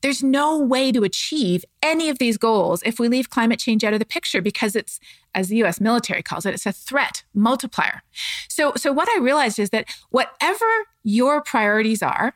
There's 0.00 0.22
no 0.22 0.58
way 0.58 0.90
to 0.90 1.04
achieve 1.04 1.64
any 1.80 2.08
of 2.08 2.18
these 2.18 2.36
goals 2.36 2.82
if 2.84 2.98
we 2.98 3.06
leave 3.06 3.30
climate 3.30 3.60
change 3.60 3.84
out 3.84 3.92
of 3.92 4.00
the 4.00 4.04
picture 4.04 4.42
because 4.42 4.74
it's 4.74 4.98
as 5.32 5.48
the 5.48 5.62
US 5.62 5.80
military 5.80 6.22
calls 6.22 6.44
it 6.44 6.54
it's 6.54 6.66
a 6.66 6.72
threat 6.72 7.22
multiplier. 7.34 8.02
So 8.48 8.72
so 8.76 8.92
what 8.92 9.08
i 9.08 9.18
realized 9.18 9.58
is 9.58 9.70
that 9.70 9.86
whatever 10.10 10.66
your 11.04 11.40
priorities 11.40 12.02
are 12.02 12.34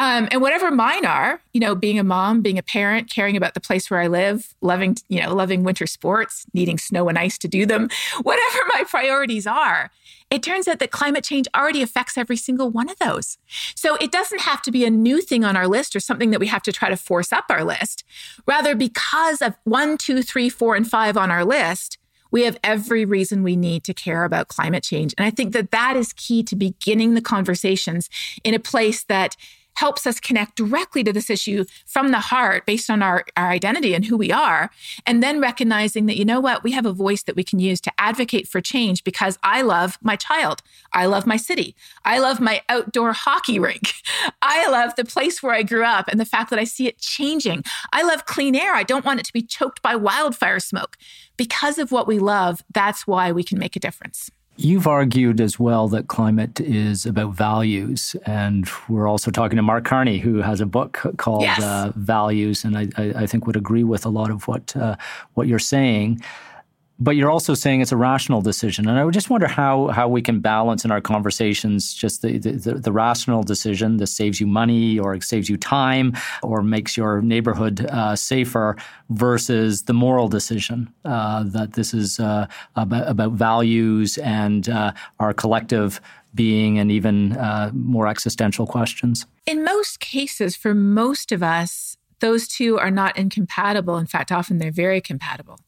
um, 0.00 0.28
and 0.30 0.40
whatever 0.40 0.70
mine 0.70 1.04
are, 1.04 1.42
you 1.52 1.60
know, 1.60 1.74
being 1.74 1.98
a 1.98 2.02
mom, 2.02 2.40
being 2.40 2.56
a 2.56 2.62
parent, 2.62 3.10
caring 3.10 3.36
about 3.36 3.52
the 3.52 3.60
place 3.60 3.90
where 3.90 4.00
I 4.00 4.06
live, 4.06 4.54
loving, 4.62 4.96
you 5.10 5.20
know, 5.20 5.34
loving 5.34 5.62
winter 5.62 5.86
sports, 5.86 6.46
needing 6.54 6.78
snow 6.78 7.10
and 7.10 7.18
ice 7.18 7.36
to 7.36 7.48
do 7.48 7.66
them, 7.66 7.90
whatever 8.22 8.58
my 8.72 8.84
priorities 8.88 9.46
are, 9.46 9.90
it 10.30 10.42
turns 10.42 10.66
out 10.66 10.78
that 10.78 10.90
climate 10.90 11.22
change 11.22 11.48
already 11.54 11.82
affects 11.82 12.16
every 12.16 12.38
single 12.38 12.70
one 12.70 12.88
of 12.88 12.98
those. 12.98 13.36
So 13.74 13.96
it 13.96 14.10
doesn't 14.10 14.40
have 14.40 14.62
to 14.62 14.70
be 14.70 14.86
a 14.86 14.90
new 14.90 15.20
thing 15.20 15.44
on 15.44 15.54
our 15.54 15.68
list 15.68 15.94
or 15.94 16.00
something 16.00 16.30
that 16.30 16.40
we 16.40 16.46
have 16.46 16.62
to 16.62 16.72
try 16.72 16.88
to 16.88 16.96
force 16.96 17.30
up 17.30 17.44
our 17.50 17.62
list. 17.62 18.02
Rather, 18.46 18.74
because 18.74 19.42
of 19.42 19.54
one, 19.64 19.98
two, 19.98 20.22
three, 20.22 20.48
four, 20.48 20.76
and 20.76 20.88
five 20.88 21.18
on 21.18 21.30
our 21.30 21.44
list, 21.44 21.98
we 22.30 22.44
have 22.44 22.58
every 22.64 23.04
reason 23.04 23.42
we 23.42 23.56
need 23.56 23.84
to 23.84 23.92
care 23.92 24.24
about 24.24 24.48
climate 24.48 24.84
change. 24.84 25.14
And 25.18 25.26
I 25.26 25.30
think 25.30 25.52
that 25.52 25.72
that 25.72 25.96
is 25.96 26.14
key 26.14 26.42
to 26.44 26.56
beginning 26.56 27.14
the 27.14 27.20
conversations 27.20 28.08
in 28.44 28.54
a 28.54 28.60
place 28.60 29.04
that 29.04 29.36
helps 29.80 30.06
us 30.06 30.20
connect 30.20 30.56
directly 30.56 31.02
to 31.02 31.10
this 31.10 31.30
issue 31.30 31.64
from 31.86 32.10
the 32.10 32.20
heart 32.20 32.66
based 32.66 32.90
on 32.90 33.02
our, 33.02 33.24
our 33.34 33.48
identity 33.48 33.94
and 33.94 34.04
who 34.04 34.14
we 34.14 34.30
are. 34.30 34.70
And 35.06 35.22
then 35.22 35.40
recognizing 35.40 36.04
that, 36.04 36.18
you 36.18 36.24
know 36.26 36.38
what, 36.38 36.62
we 36.62 36.72
have 36.72 36.84
a 36.84 36.92
voice 36.92 37.22
that 37.22 37.34
we 37.34 37.42
can 37.42 37.58
use 37.60 37.80
to 37.80 37.92
advocate 37.96 38.46
for 38.46 38.60
change 38.60 39.02
because 39.04 39.38
I 39.42 39.62
love 39.62 39.96
my 40.02 40.16
child. 40.16 40.60
I 40.92 41.06
love 41.06 41.26
my 41.26 41.38
city. 41.38 41.74
I 42.04 42.18
love 42.18 42.40
my 42.40 42.60
outdoor 42.68 43.14
hockey 43.14 43.58
rink. 43.58 43.94
I 44.42 44.68
love 44.68 44.94
the 44.96 45.04
place 45.06 45.42
where 45.42 45.54
I 45.54 45.62
grew 45.62 45.84
up 45.84 46.08
and 46.08 46.20
the 46.20 46.26
fact 46.26 46.50
that 46.50 46.58
I 46.58 46.64
see 46.64 46.86
it 46.86 46.98
changing. 46.98 47.64
I 47.90 48.02
love 48.02 48.26
clean 48.26 48.54
air. 48.54 48.74
I 48.74 48.82
don't 48.82 49.06
want 49.06 49.20
it 49.20 49.26
to 49.26 49.32
be 49.32 49.42
choked 49.42 49.80
by 49.80 49.96
wildfire 49.96 50.60
smoke. 50.60 50.98
Because 51.38 51.78
of 51.78 51.90
what 51.90 52.06
we 52.06 52.18
love, 52.18 52.62
that's 52.70 53.06
why 53.06 53.32
we 53.32 53.42
can 53.42 53.58
make 53.58 53.76
a 53.76 53.80
difference. 53.80 54.30
You've 54.62 54.86
argued 54.86 55.40
as 55.40 55.58
well 55.58 55.88
that 55.88 56.08
climate 56.08 56.60
is 56.60 57.06
about 57.06 57.32
values. 57.32 58.14
And 58.26 58.68
we're 58.90 59.08
also 59.08 59.30
talking 59.30 59.56
to 59.56 59.62
Mark 59.62 59.86
Carney, 59.86 60.18
who 60.18 60.42
has 60.42 60.60
a 60.60 60.66
book 60.66 61.00
called 61.16 61.42
yes. 61.42 61.62
uh, 61.62 61.92
Values, 61.96 62.62
and 62.62 62.76
I, 62.76 62.88
I, 62.96 63.26
think 63.26 63.46
would 63.46 63.56
agree 63.56 63.84
with 63.84 64.04
a 64.04 64.10
lot 64.10 64.30
of 64.30 64.46
what, 64.48 64.76
uh, 64.76 64.96
what 65.32 65.48
you're 65.48 65.58
saying 65.58 66.20
but 67.00 67.16
you're 67.16 67.30
also 67.30 67.54
saying 67.54 67.80
it's 67.80 67.92
a 67.92 67.96
rational 67.96 68.42
decision. 68.42 68.86
And 68.86 68.98
I 68.98 69.04
would 69.04 69.14
just 69.14 69.30
wonder 69.30 69.48
how 69.48 69.88
how 69.88 70.06
we 70.06 70.20
can 70.20 70.40
balance 70.40 70.84
in 70.84 70.90
our 70.90 71.00
conversations 71.00 71.94
just 71.94 72.22
the, 72.22 72.38
the, 72.38 72.74
the 72.74 72.92
rational 72.92 73.42
decision 73.42 73.96
that 73.96 74.08
saves 74.08 74.40
you 74.40 74.46
money 74.46 74.98
or 74.98 75.18
saves 75.20 75.48
you 75.48 75.56
time 75.56 76.12
or 76.42 76.62
makes 76.62 76.96
your 76.96 77.22
neighborhood 77.22 77.86
uh, 77.86 78.14
safer 78.14 78.76
versus 79.08 79.84
the 79.84 79.94
moral 79.94 80.28
decision 80.28 80.92
uh, 81.04 81.42
that 81.44 81.72
this 81.72 81.94
is 81.94 82.20
uh, 82.20 82.46
about, 82.76 83.08
about, 83.08 83.32
values 83.32 84.18
and 84.18 84.68
uh, 84.68 84.92
our 85.18 85.32
collective 85.32 86.00
being 86.34 86.78
and 86.78 86.90
even 86.90 87.36
uh, 87.36 87.70
more 87.72 88.06
existential 88.06 88.66
questions. 88.66 89.24
In 89.46 89.64
most 89.64 90.00
cases, 90.00 90.56
for 90.56 90.74
most 90.74 91.32
of 91.32 91.42
us, 91.42 91.96
those 92.18 92.46
two 92.46 92.78
are 92.78 92.90
not 92.90 93.16
incompatible. 93.16 93.96
In 93.96 94.06
fact, 94.06 94.30
often 94.30 94.58
they're 94.58 94.70
very 94.70 95.00
compatible. 95.00 95.58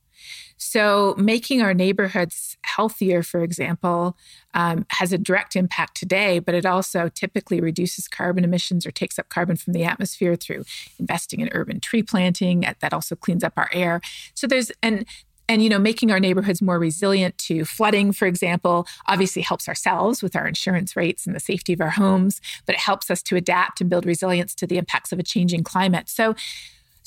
So, 0.64 1.16
making 1.18 1.60
our 1.60 1.74
neighborhoods 1.74 2.56
healthier, 2.62 3.24
for 3.24 3.42
example, 3.42 4.16
um, 4.54 4.86
has 4.90 5.12
a 5.12 5.18
direct 5.18 5.56
impact 5.56 5.96
today, 5.96 6.38
but 6.38 6.54
it 6.54 6.64
also 6.64 7.08
typically 7.08 7.60
reduces 7.60 8.06
carbon 8.06 8.44
emissions 8.44 8.86
or 8.86 8.92
takes 8.92 9.18
up 9.18 9.28
carbon 9.28 9.56
from 9.56 9.72
the 9.72 9.82
atmosphere 9.82 10.36
through 10.36 10.64
investing 11.00 11.40
in 11.40 11.48
urban 11.50 11.80
tree 11.80 12.02
planting. 12.02 12.64
That 12.78 12.92
also 12.92 13.16
cleans 13.16 13.42
up 13.42 13.54
our 13.56 13.70
air. 13.72 14.00
So, 14.34 14.46
there's 14.46 14.70
and 14.84 15.04
and 15.48 15.64
you 15.64 15.68
know 15.68 15.80
making 15.80 16.12
our 16.12 16.20
neighborhoods 16.20 16.62
more 16.62 16.78
resilient 16.78 17.36
to 17.38 17.64
flooding 17.64 18.12
for 18.12 18.26
example 18.26 18.86
obviously 19.08 19.42
helps 19.42 19.66
ourselves 19.66 20.22
with 20.22 20.36
our 20.36 20.46
insurance 20.46 20.94
rates 20.94 21.26
and 21.26 21.34
the 21.34 21.40
safety 21.40 21.72
of 21.72 21.80
our 21.80 21.90
homes 21.90 22.40
but 22.64 22.76
it 22.76 22.80
helps 22.80 23.10
us 23.10 23.20
to 23.24 23.34
adapt 23.34 23.80
and 23.80 23.90
build 23.90 24.06
resilience 24.06 24.54
to 24.54 24.68
the 24.68 24.78
impacts 24.78 25.10
of 25.10 25.18
a 25.18 25.22
changing 25.24 25.64
climate 25.64 26.08
so 26.08 26.36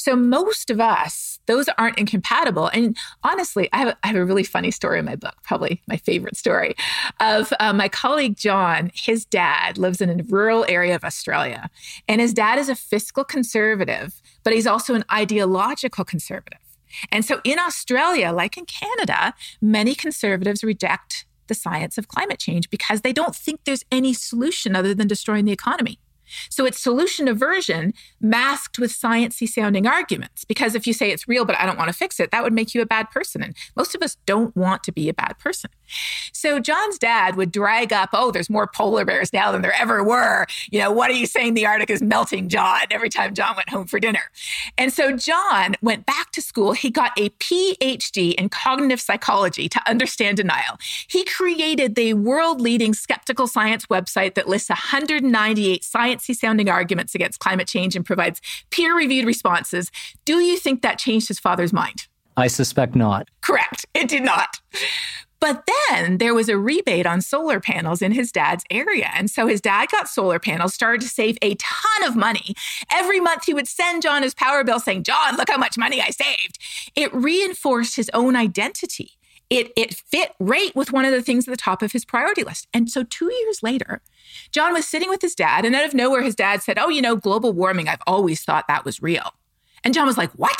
so 0.05 0.15
most 0.15 0.69
of 0.69 0.79
us, 0.79 1.39
those 1.47 1.67
aren't 1.79 1.97
incompatible. 1.97 2.67
And 2.67 2.95
honestly, 3.23 3.69
I 3.73 3.77
have, 3.77 3.97
have 4.03 4.15
a 4.15 4.23
really 4.23 4.43
funny 4.43 4.69
story 4.69 4.99
in 4.99 5.05
my 5.05 5.15
book, 5.15 5.33
probably 5.41 5.81
my 5.87 5.97
favorite 5.97 6.37
story, 6.37 6.75
of 7.19 7.51
uh, 7.59 7.73
my 7.73 7.89
colleague 7.89 8.37
John. 8.37 8.91
His 8.93 9.25
dad 9.25 9.79
lives 9.79 10.01
in 10.01 10.19
a 10.19 10.23
rural 10.25 10.63
area 10.69 10.93
of 10.93 11.03
Australia, 11.03 11.71
and 12.07 12.21
his 12.21 12.35
dad 12.35 12.59
is 12.59 12.69
a 12.69 12.75
fiscal 12.75 13.23
conservative, 13.23 14.21
but 14.43 14.53
he's 14.53 14.67
also 14.67 14.93
an 14.93 15.05
ideological 15.11 16.05
conservative. 16.05 16.59
And 17.11 17.25
so 17.25 17.41
in 17.43 17.57
Australia, 17.57 18.31
like 18.31 18.57
in 18.57 18.65
Canada, 18.65 19.33
many 19.59 19.95
conservatives 19.95 20.63
reject 20.63 21.25
the 21.47 21.55
science 21.55 21.97
of 21.97 22.09
climate 22.09 22.37
change 22.37 22.69
because 22.69 23.01
they 23.01 23.11
don't 23.11 23.35
think 23.35 23.61
there's 23.63 23.83
any 23.91 24.13
solution 24.13 24.75
other 24.75 24.93
than 24.93 25.07
destroying 25.07 25.45
the 25.45 25.51
economy. 25.51 25.97
So 26.49 26.65
it's 26.65 26.79
solution 26.79 27.27
aversion 27.27 27.93
masked 28.21 28.79
with 28.79 28.91
sciencey 28.91 29.47
sounding 29.47 29.87
arguments. 29.87 30.45
Because 30.45 30.75
if 30.75 30.87
you 30.87 30.93
say 30.93 31.11
it's 31.11 31.27
real, 31.27 31.45
but 31.45 31.57
I 31.57 31.65
don't 31.65 31.77
want 31.77 31.89
to 31.89 31.93
fix 31.93 32.19
it, 32.19 32.31
that 32.31 32.43
would 32.43 32.53
make 32.53 32.73
you 32.73 32.81
a 32.81 32.85
bad 32.85 33.09
person. 33.11 33.43
And 33.43 33.55
most 33.75 33.95
of 33.95 34.01
us 34.01 34.17
don't 34.25 34.55
want 34.55 34.83
to 34.83 34.91
be 34.91 35.09
a 35.09 35.13
bad 35.13 35.37
person. 35.39 35.69
So 36.33 36.59
John's 36.59 36.97
dad 36.97 37.35
would 37.35 37.51
drag 37.51 37.93
up, 37.93 38.09
oh, 38.13 38.31
there's 38.31 38.49
more 38.49 38.67
polar 38.67 39.05
bears 39.05 39.31
now 39.31 39.51
than 39.51 39.61
there 39.61 39.75
ever 39.79 40.03
were. 40.03 40.45
You 40.71 40.79
know, 40.79 40.91
what 40.91 41.09
are 41.09 41.13
you 41.13 41.25
saying 41.25 41.53
the 41.53 41.65
Arctic 41.65 41.89
is 41.89 42.01
melting, 42.01 42.49
John? 42.49 42.81
Every 42.91 43.09
time 43.09 43.33
John 43.33 43.55
went 43.55 43.69
home 43.69 43.87
for 43.87 43.99
dinner. 43.99 44.31
And 44.77 44.91
so 44.91 45.15
John 45.15 45.75
went 45.81 46.05
back 46.05 46.31
to 46.31 46.41
school. 46.41 46.73
He 46.73 46.89
got 46.89 47.11
a 47.17 47.29
PhD 47.29 48.33
in 48.33 48.49
cognitive 48.49 49.01
psychology 49.01 49.69
to 49.69 49.81
understand 49.89 50.37
denial. 50.37 50.77
He 51.07 51.23
created 51.25 51.95
the 51.95 52.13
world 52.13 52.61
leading 52.61 52.93
skeptical 52.93 53.47
science 53.47 53.85
website 53.87 54.35
that 54.35 54.47
lists 54.47 54.69
198 54.69 55.83
sciencey 56.19 56.35
sounding 56.35 56.69
arguments 56.69 57.15
against 57.15 57.39
climate 57.39 57.67
change 57.67 57.95
and 57.95 58.05
provides 58.05 58.41
peer 58.71 58.95
reviewed 58.95 59.25
responses. 59.25 59.91
Do 60.25 60.39
you 60.39 60.57
think 60.57 60.81
that 60.81 60.99
changed 60.99 61.27
his 61.27 61.39
father's 61.39 61.73
mind? 61.73 62.07
I 62.37 62.47
suspect 62.47 62.95
not. 62.95 63.29
Correct. 63.41 63.85
It 63.93 64.09
did 64.09 64.23
not. 64.23 64.59
But 65.39 65.69
then 65.89 66.17
there 66.17 66.33
was 66.33 66.49
a 66.49 66.57
rebate 66.57 67.05
on 67.05 67.21
solar 67.21 67.59
panels 67.59 68.01
in 68.01 68.11
his 68.11 68.31
dad's 68.31 68.63
area. 68.71 69.11
And 69.13 69.29
so 69.29 69.47
his 69.47 69.61
dad 69.61 69.89
got 69.91 70.07
solar 70.07 70.39
panels, 70.39 70.73
started 70.73 71.01
to 71.01 71.07
save 71.07 71.37
a 71.41 71.55
ton 71.55 72.03
of 72.07 72.15
money. 72.15 72.55
Every 72.91 73.19
month 73.19 73.45
he 73.45 73.53
would 73.53 73.67
send 73.67 74.01
John 74.01 74.23
his 74.23 74.33
power 74.33 74.63
bill 74.63 74.79
saying, 74.79 75.03
John, 75.03 75.37
look 75.37 75.49
how 75.49 75.57
much 75.57 75.77
money 75.77 76.01
I 76.01 76.09
saved. 76.09 76.57
It 76.95 77.13
reinforced 77.13 77.95
his 77.95 78.09
own 78.13 78.35
identity. 78.35 79.11
It, 79.49 79.71
it 79.75 79.93
fit 79.93 80.31
right 80.39 80.75
with 80.75 80.91
one 80.91 81.05
of 81.05 81.11
the 81.11 81.21
things 81.21 81.47
at 81.47 81.51
the 81.51 81.57
top 81.57 81.81
of 81.81 81.91
his 81.91 82.03
priority 82.03 82.43
list. 82.43 82.67
And 82.73 82.89
so 82.89 83.03
two 83.03 83.31
years 83.31 83.61
later, 83.61 84.01
John 84.51 84.73
was 84.73 84.87
sitting 84.87 85.09
with 85.09 85.21
his 85.21 85.35
dad, 85.35 85.65
and 85.65 85.75
out 85.75 85.85
of 85.85 85.93
nowhere, 85.93 86.23
his 86.23 86.35
dad 86.35 86.63
said, 86.63 86.79
Oh, 86.79 86.89
you 86.89 87.01
know, 87.01 87.15
global 87.15 87.53
warming, 87.53 87.87
I've 87.87 88.01
always 88.07 88.43
thought 88.43 88.67
that 88.67 88.85
was 88.85 89.01
real. 89.01 89.33
And 89.83 89.93
John 89.93 90.07
was 90.07 90.17
like, 90.17 90.31
What? 90.31 90.59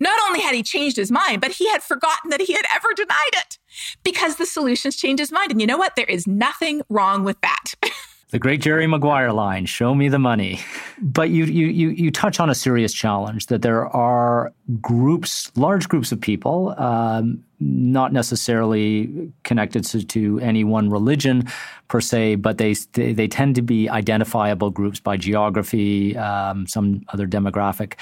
Not 0.00 0.18
only 0.26 0.40
had 0.40 0.54
he 0.54 0.62
changed 0.62 0.96
his 0.96 1.10
mind, 1.10 1.40
but 1.40 1.52
he 1.52 1.68
had 1.70 1.82
forgotten 1.82 2.30
that 2.30 2.40
he 2.40 2.52
had 2.52 2.64
ever 2.74 2.88
denied 2.94 3.34
it 3.34 3.58
because 4.02 4.36
the 4.36 4.46
solutions 4.46 4.96
changed 4.96 5.20
his 5.20 5.32
mind. 5.32 5.50
And 5.50 5.60
you 5.60 5.66
know 5.66 5.78
what? 5.78 5.96
There 5.96 6.06
is 6.06 6.26
nothing 6.26 6.82
wrong 6.88 7.24
with 7.24 7.40
that. 7.42 7.74
the 8.30 8.38
great 8.38 8.60
Jerry 8.60 8.86
Maguire 8.86 9.32
line, 9.32 9.66
show 9.66 9.94
me 9.94 10.08
the 10.08 10.18
money. 10.18 10.60
But 11.00 11.30
you, 11.30 11.44
you, 11.44 11.66
you, 11.68 11.90
you 11.90 12.10
touch 12.10 12.40
on 12.40 12.50
a 12.50 12.54
serious 12.54 12.92
challenge 12.92 13.46
that 13.46 13.62
there 13.62 13.86
are 13.86 14.52
groups, 14.80 15.56
large 15.56 15.88
groups 15.88 16.10
of 16.10 16.20
people, 16.20 16.74
um, 16.78 17.44
not 17.66 18.12
necessarily 18.12 19.32
connected 19.42 19.84
to, 19.84 20.04
to, 20.04 20.38
any 20.40 20.64
one 20.64 20.90
religion 20.90 21.44
per 21.88 22.00
se, 22.00 22.34
but 22.36 22.58
they, 22.58 22.74
they, 22.92 23.26
tend 23.26 23.54
to 23.54 23.62
be 23.62 23.88
identifiable 23.88 24.70
groups 24.70 25.00
by 25.00 25.16
geography, 25.16 26.16
um, 26.16 26.66
some 26.66 27.04
other 27.08 27.26
demographic 27.26 27.94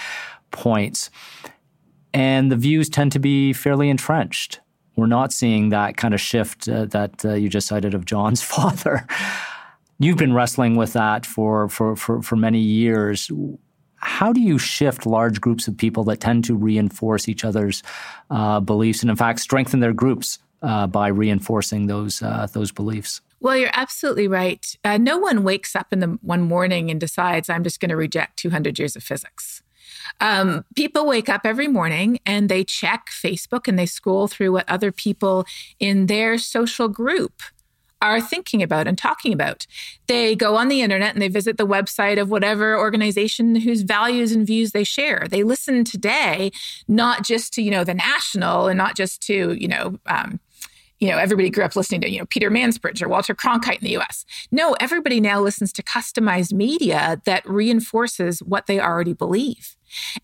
points 0.50 1.10
and 2.14 2.52
the 2.52 2.56
views 2.56 2.88
tend 2.88 3.12
to 3.12 3.18
be 3.18 3.52
fairly 3.52 3.88
entrenched. 3.88 4.60
We're 4.96 5.06
not 5.06 5.32
seeing 5.32 5.70
that 5.70 5.96
kind 5.96 6.12
of 6.12 6.20
shift 6.20 6.68
uh, 6.68 6.84
that 6.86 7.24
uh, 7.24 7.34
you 7.34 7.48
just 7.48 7.66
cited 7.66 7.94
of 7.94 8.04
John's 8.04 8.42
father. 8.52 9.06
You've 9.98 10.18
been 10.18 10.34
wrestling 10.34 10.76
with 10.76 10.92
that 10.94 11.24
for, 11.24 11.68
for, 11.68 11.96
for, 11.96 12.22
for 12.22 12.36
many 12.36 12.58
years. 12.58 13.30
How 14.02 14.32
do 14.32 14.40
you 14.40 14.58
shift 14.58 15.06
large 15.06 15.40
groups 15.40 15.68
of 15.68 15.76
people 15.76 16.04
that 16.04 16.20
tend 16.20 16.44
to 16.44 16.54
reinforce 16.54 17.28
each 17.28 17.44
other's 17.44 17.82
uh, 18.30 18.60
beliefs 18.60 19.02
and, 19.02 19.10
in 19.10 19.16
fact, 19.16 19.40
strengthen 19.40 19.80
their 19.80 19.92
groups 19.92 20.38
uh, 20.62 20.86
by 20.86 21.08
reinforcing 21.08 21.86
those 21.86 22.22
uh, 22.22 22.46
those 22.52 22.72
beliefs? 22.72 23.20
Well, 23.40 23.56
you're 23.56 23.70
absolutely 23.72 24.28
right. 24.28 24.64
Uh, 24.84 24.98
no 24.98 25.18
one 25.18 25.42
wakes 25.42 25.74
up 25.74 25.92
in 25.92 26.00
the 26.00 26.18
one 26.22 26.42
morning 26.42 26.90
and 26.90 27.00
decides 27.00 27.50
I'm 27.50 27.64
just 27.64 27.80
going 27.80 27.88
to 27.88 27.96
reject 27.96 28.36
200 28.38 28.78
years 28.78 28.94
of 28.94 29.02
physics. 29.02 29.62
Um, 30.20 30.64
people 30.76 31.06
wake 31.06 31.28
up 31.28 31.42
every 31.44 31.68
morning 31.68 32.20
and 32.24 32.48
they 32.48 32.62
check 32.62 33.06
Facebook 33.10 33.66
and 33.66 33.78
they 33.78 33.86
scroll 33.86 34.28
through 34.28 34.52
what 34.52 34.68
other 34.68 34.92
people 34.92 35.44
in 35.80 36.06
their 36.06 36.38
social 36.38 36.88
group 36.88 37.42
are 38.08 38.20
thinking 38.20 38.62
about 38.62 38.86
and 38.86 38.98
talking 38.98 39.32
about. 39.32 39.66
They 40.06 40.34
go 40.34 40.56
on 40.56 40.68
the 40.68 40.82
internet 40.82 41.14
and 41.14 41.22
they 41.22 41.28
visit 41.28 41.56
the 41.56 41.66
website 41.66 42.20
of 42.20 42.30
whatever 42.30 42.78
organization 42.78 43.54
whose 43.54 43.82
values 43.82 44.32
and 44.32 44.46
views 44.46 44.72
they 44.72 44.84
share. 44.84 45.26
They 45.30 45.42
listen 45.42 45.84
today, 45.84 46.50
not 46.88 47.24
just 47.24 47.52
to, 47.54 47.62
you 47.62 47.70
know, 47.70 47.84
the 47.84 47.94
national 47.94 48.66
and 48.66 48.76
not 48.76 48.96
just 48.96 49.22
to, 49.28 49.52
you 49.52 49.68
know, 49.68 49.98
um, 50.06 50.40
you 51.02 51.08
know, 51.08 51.18
everybody 51.18 51.50
grew 51.50 51.64
up 51.64 51.74
listening 51.74 52.00
to, 52.00 52.08
you 52.08 52.20
know, 52.20 52.26
Peter 52.26 52.48
Mansbridge 52.48 53.02
or 53.02 53.08
Walter 53.08 53.34
Cronkite 53.34 53.80
in 53.80 53.84
the 53.84 53.96
US. 53.98 54.24
No, 54.52 54.76
everybody 54.78 55.20
now 55.20 55.40
listens 55.40 55.72
to 55.72 55.82
customized 55.82 56.52
media 56.52 57.20
that 57.24 57.44
reinforces 57.44 58.38
what 58.40 58.68
they 58.68 58.78
already 58.78 59.12
believe. 59.12 59.74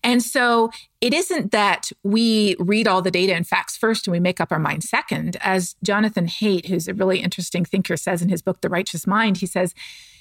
And 0.05 0.23
so 0.23 0.71
it 1.01 1.13
isn't 1.13 1.51
that 1.51 1.89
we 2.03 2.55
read 2.59 2.87
all 2.87 3.01
the 3.01 3.11
data 3.11 3.33
and 3.35 3.45
facts 3.45 3.75
first 3.75 4.07
and 4.07 4.13
we 4.13 4.21
make 4.21 4.39
up 4.39 4.53
our 4.53 4.57
mind 4.57 4.85
second. 4.85 5.35
As 5.41 5.75
Jonathan 5.83 6.27
Haidt, 6.27 6.67
who's 6.67 6.87
a 6.87 6.93
really 6.93 7.19
interesting 7.19 7.65
thinker, 7.65 7.97
says 7.97 8.21
in 8.21 8.29
his 8.29 8.41
book, 8.41 8.61
The 8.61 8.69
Righteous 8.69 9.05
Mind, 9.05 9.35
he 9.35 9.47
says, 9.47 9.75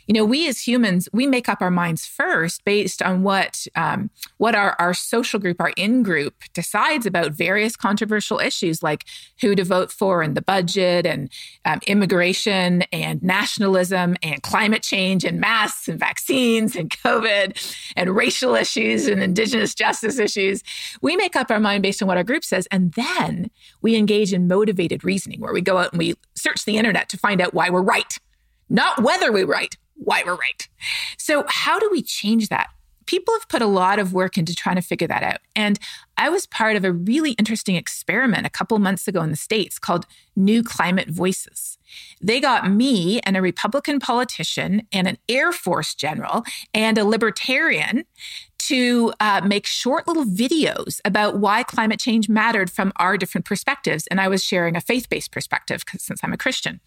you 0.08 0.14
know, 0.14 0.24
we 0.24 0.48
as 0.48 0.66
humans, 0.66 1.06
we 1.12 1.26
make 1.26 1.50
up 1.50 1.60
our 1.60 1.70
minds 1.70 2.06
first 2.06 2.64
based 2.64 3.02
on 3.02 3.22
what 3.22 3.66
um, 3.76 4.10
what 4.38 4.54
our, 4.54 4.74
our 4.78 4.94
social 4.94 5.38
group, 5.38 5.60
our 5.60 5.72
in 5.76 6.02
group 6.02 6.34
decides 6.54 7.04
about 7.04 7.32
various 7.32 7.76
controversial 7.76 8.38
issues 8.38 8.82
like 8.82 9.04
who 9.42 9.54
to 9.54 9.64
vote 9.64 9.92
for 9.92 10.22
and 10.22 10.34
the 10.34 10.40
budget 10.40 11.04
and 11.04 11.30
um, 11.66 11.80
immigration 11.86 12.82
and 12.90 13.22
nationalism 13.22 14.16
and 14.22 14.42
climate 14.42 14.82
change 14.82 15.24
and 15.24 15.40
masks 15.40 15.88
and 15.88 16.00
vaccines 16.00 16.74
and 16.74 16.88
COVID 16.88 17.76
and 17.94 18.16
racial 18.16 18.54
issues 18.54 19.06
and 19.06 19.22
indigenous 19.22 19.74
justice 19.74 20.18
issues. 20.18 20.62
We 21.02 21.16
make 21.16 21.36
up 21.36 21.50
our 21.50 21.60
mind 21.60 21.82
based 21.82 22.00
on 22.00 22.08
what 22.08 22.16
our 22.16 22.24
group 22.24 22.44
says. 22.44 22.66
And 22.70 22.92
then 22.92 23.50
we 23.82 23.94
engage 23.94 24.32
in 24.32 24.48
motivated 24.48 25.04
reasoning 25.04 25.38
where 25.40 25.52
we 25.52 25.60
go 25.60 25.76
out 25.76 25.92
and 25.92 25.98
we 25.98 26.14
search 26.34 26.64
the 26.64 26.78
internet 26.78 27.10
to 27.10 27.18
find 27.18 27.42
out 27.42 27.52
why 27.52 27.68
we're 27.68 27.82
right. 27.82 28.18
Not 28.70 29.02
whether 29.02 29.32
we're 29.32 29.46
right, 29.46 29.74
why 29.98 30.22
we're 30.24 30.34
right. 30.36 30.68
So, 31.18 31.44
how 31.48 31.78
do 31.78 31.88
we 31.90 32.02
change 32.02 32.48
that? 32.48 32.70
People 33.06 33.32
have 33.34 33.48
put 33.48 33.62
a 33.62 33.66
lot 33.66 33.98
of 33.98 34.12
work 34.12 34.36
into 34.36 34.54
trying 34.54 34.76
to 34.76 34.82
figure 34.82 35.08
that 35.08 35.22
out. 35.22 35.38
And 35.56 35.78
I 36.18 36.28
was 36.28 36.46
part 36.46 36.76
of 36.76 36.84
a 36.84 36.92
really 36.92 37.32
interesting 37.32 37.74
experiment 37.74 38.46
a 38.46 38.50
couple 38.50 38.78
months 38.78 39.08
ago 39.08 39.22
in 39.22 39.30
the 39.30 39.36
States 39.36 39.78
called 39.78 40.04
New 40.36 40.62
Climate 40.62 41.08
Voices. 41.08 41.78
They 42.20 42.38
got 42.38 42.70
me 42.70 43.20
and 43.20 43.34
a 43.34 43.40
Republican 43.40 43.98
politician 43.98 44.82
and 44.92 45.08
an 45.08 45.16
Air 45.26 45.52
Force 45.52 45.94
general 45.94 46.44
and 46.74 46.98
a 46.98 47.04
libertarian 47.04 48.04
to 48.58 49.14
uh, 49.20 49.40
make 49.42 49.64
short 49.64 50.06
little 50.06 50.26
videos 50.26 51.00
about 51.02 51.38
why 51.38 51.62
climate 51.62 52.00
change 52.00 52.28
mattered 52.28 52.70
from 52.70 52.92
our 52.96 53.16
different 53.16 53.46
perspectives. 53.46 54.06
And 54.08 54.20
I 54.20 54.28
was 54.28 54.44
sharing 54.44 54.76
a 54.76 54.82
faith 54.82 55.08
based 55.08 55.32
perspective 55.32 55.82
since 55.96 56.20
I'm 56.22 56.34
a 56.34 56.36
Christian 56.38 56.80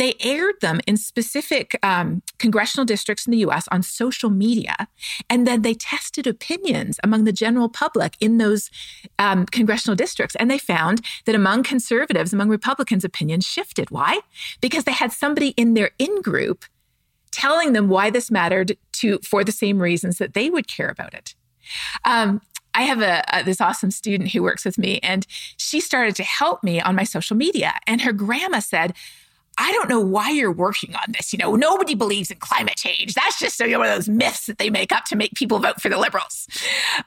they 0.00 0.14
aired 0.20 0.58
them 0.62 0.80
in 0.86 0.96
specific 0.96 1.78
um, 1.82 2.22
congressional 2.38 2.86
districts 2.86 3.26
in 3.26 3.32
the 3.32 3.44
US 3.48 3.68
on 3.70 3.82
social 3.82 4.30
media. 4.30 4.88
And 5.28 5.46
then 5.46 5.60
they 5.60 5.74
tested 5.74 6.26
opinions 6.26 6.98
among 7.04 7.24
the 7.24 7.32
general 7.32 7.68
public 7.68 8.16
in 8.18 8.38
those 8.38 8.70
um, 9.18 9.44
congressional 9.44 9.94
districts. 9.94 10.34
And 10.36 10.50
they 10.50 10.56
found 10.56 11.02
that 11.26 11.34
among 11.34 11.64
conservatives, 11.64 12.32
among 12.32 12.48
Republicans, 12.48 13.04
opinions 13.04 13.44
shifted. 13.44 13.90
Why? 13.90 14.20
Because 14.62 14.84
they 14.84 14.92
had 14.92 15.12
somebody 15.12 15.48
in 15.50 15.74
their 15.74 15.90
in 15.98 16.22
group 16.22 16.64
telling 17.30 17.74
them 17.74 17.90
why 17.90 18.08
this 18.08 18.30
mattered 18.30 18.78
to 18.92 19.18
for 19.22 19.44
the 19.44 19.52
same 19.52 19.80
reasons 19.80 20.16
that 20.16 20.32
they 20.32 20.48
would 20.48 20.66
care 20.66 20.88
about 20.88 21.12
it. 21.12 21.34
Um, 22.06 22.40
I 22.72 22.82
have 22.84 23.02
a, 23.02 23.22
a, 23.34 23.42
this 23.44 23.60
awesome 23.60 23.90
student 23.90 24.30
who 24.32 24.42
works 24.42 24.64
with 24.64 24.78
me, 24.78 24.98
and 25.02 25.26
she 25.58 25.78
started 25.78 26.16
to 26.16 26.22
help 26.22 26.64
me 26.64 26.80
on 26.80 26.94
my 26.94 27.04
social 27.04 27.36
media. 27.36 27.74
And 27.86 28.00
her 28.00 28.12
grandma 28.12 28.60
said, 28.60 28.94
I 29.60 29.72
don't 29.72 29.90
know 29.90 30.00
why 30.00 30.30
you're 30.30 30.50
working 30.50 30.94
on 30.94 31.04
this. 31.08 31.34
You 31.34 31.38
know, 31.38 31.54
nobody 31.54 31.94
believes 31.94 32.30
in 32.30 32.38
climate 32.38 32.76
change. 32.76 33.12
That's 33.12 33.38
just 33.38 33.60
you 33.60 33.68
know, 33.68 33.80
one 33.80 33.88
of 33.88 33.94
those 33.94 34.08
myths 34.08 34.46
that 34.46 34.56
they 34.56 34.70
make 34.70 34.90
up 34.90 35.04
to 35.06 35.16
make 35.16 35.34
people 35.34 35.58
vote 35.58 35.82
for 35.82 35.90
the 35.90 35.98
liberals. 35.98 36.46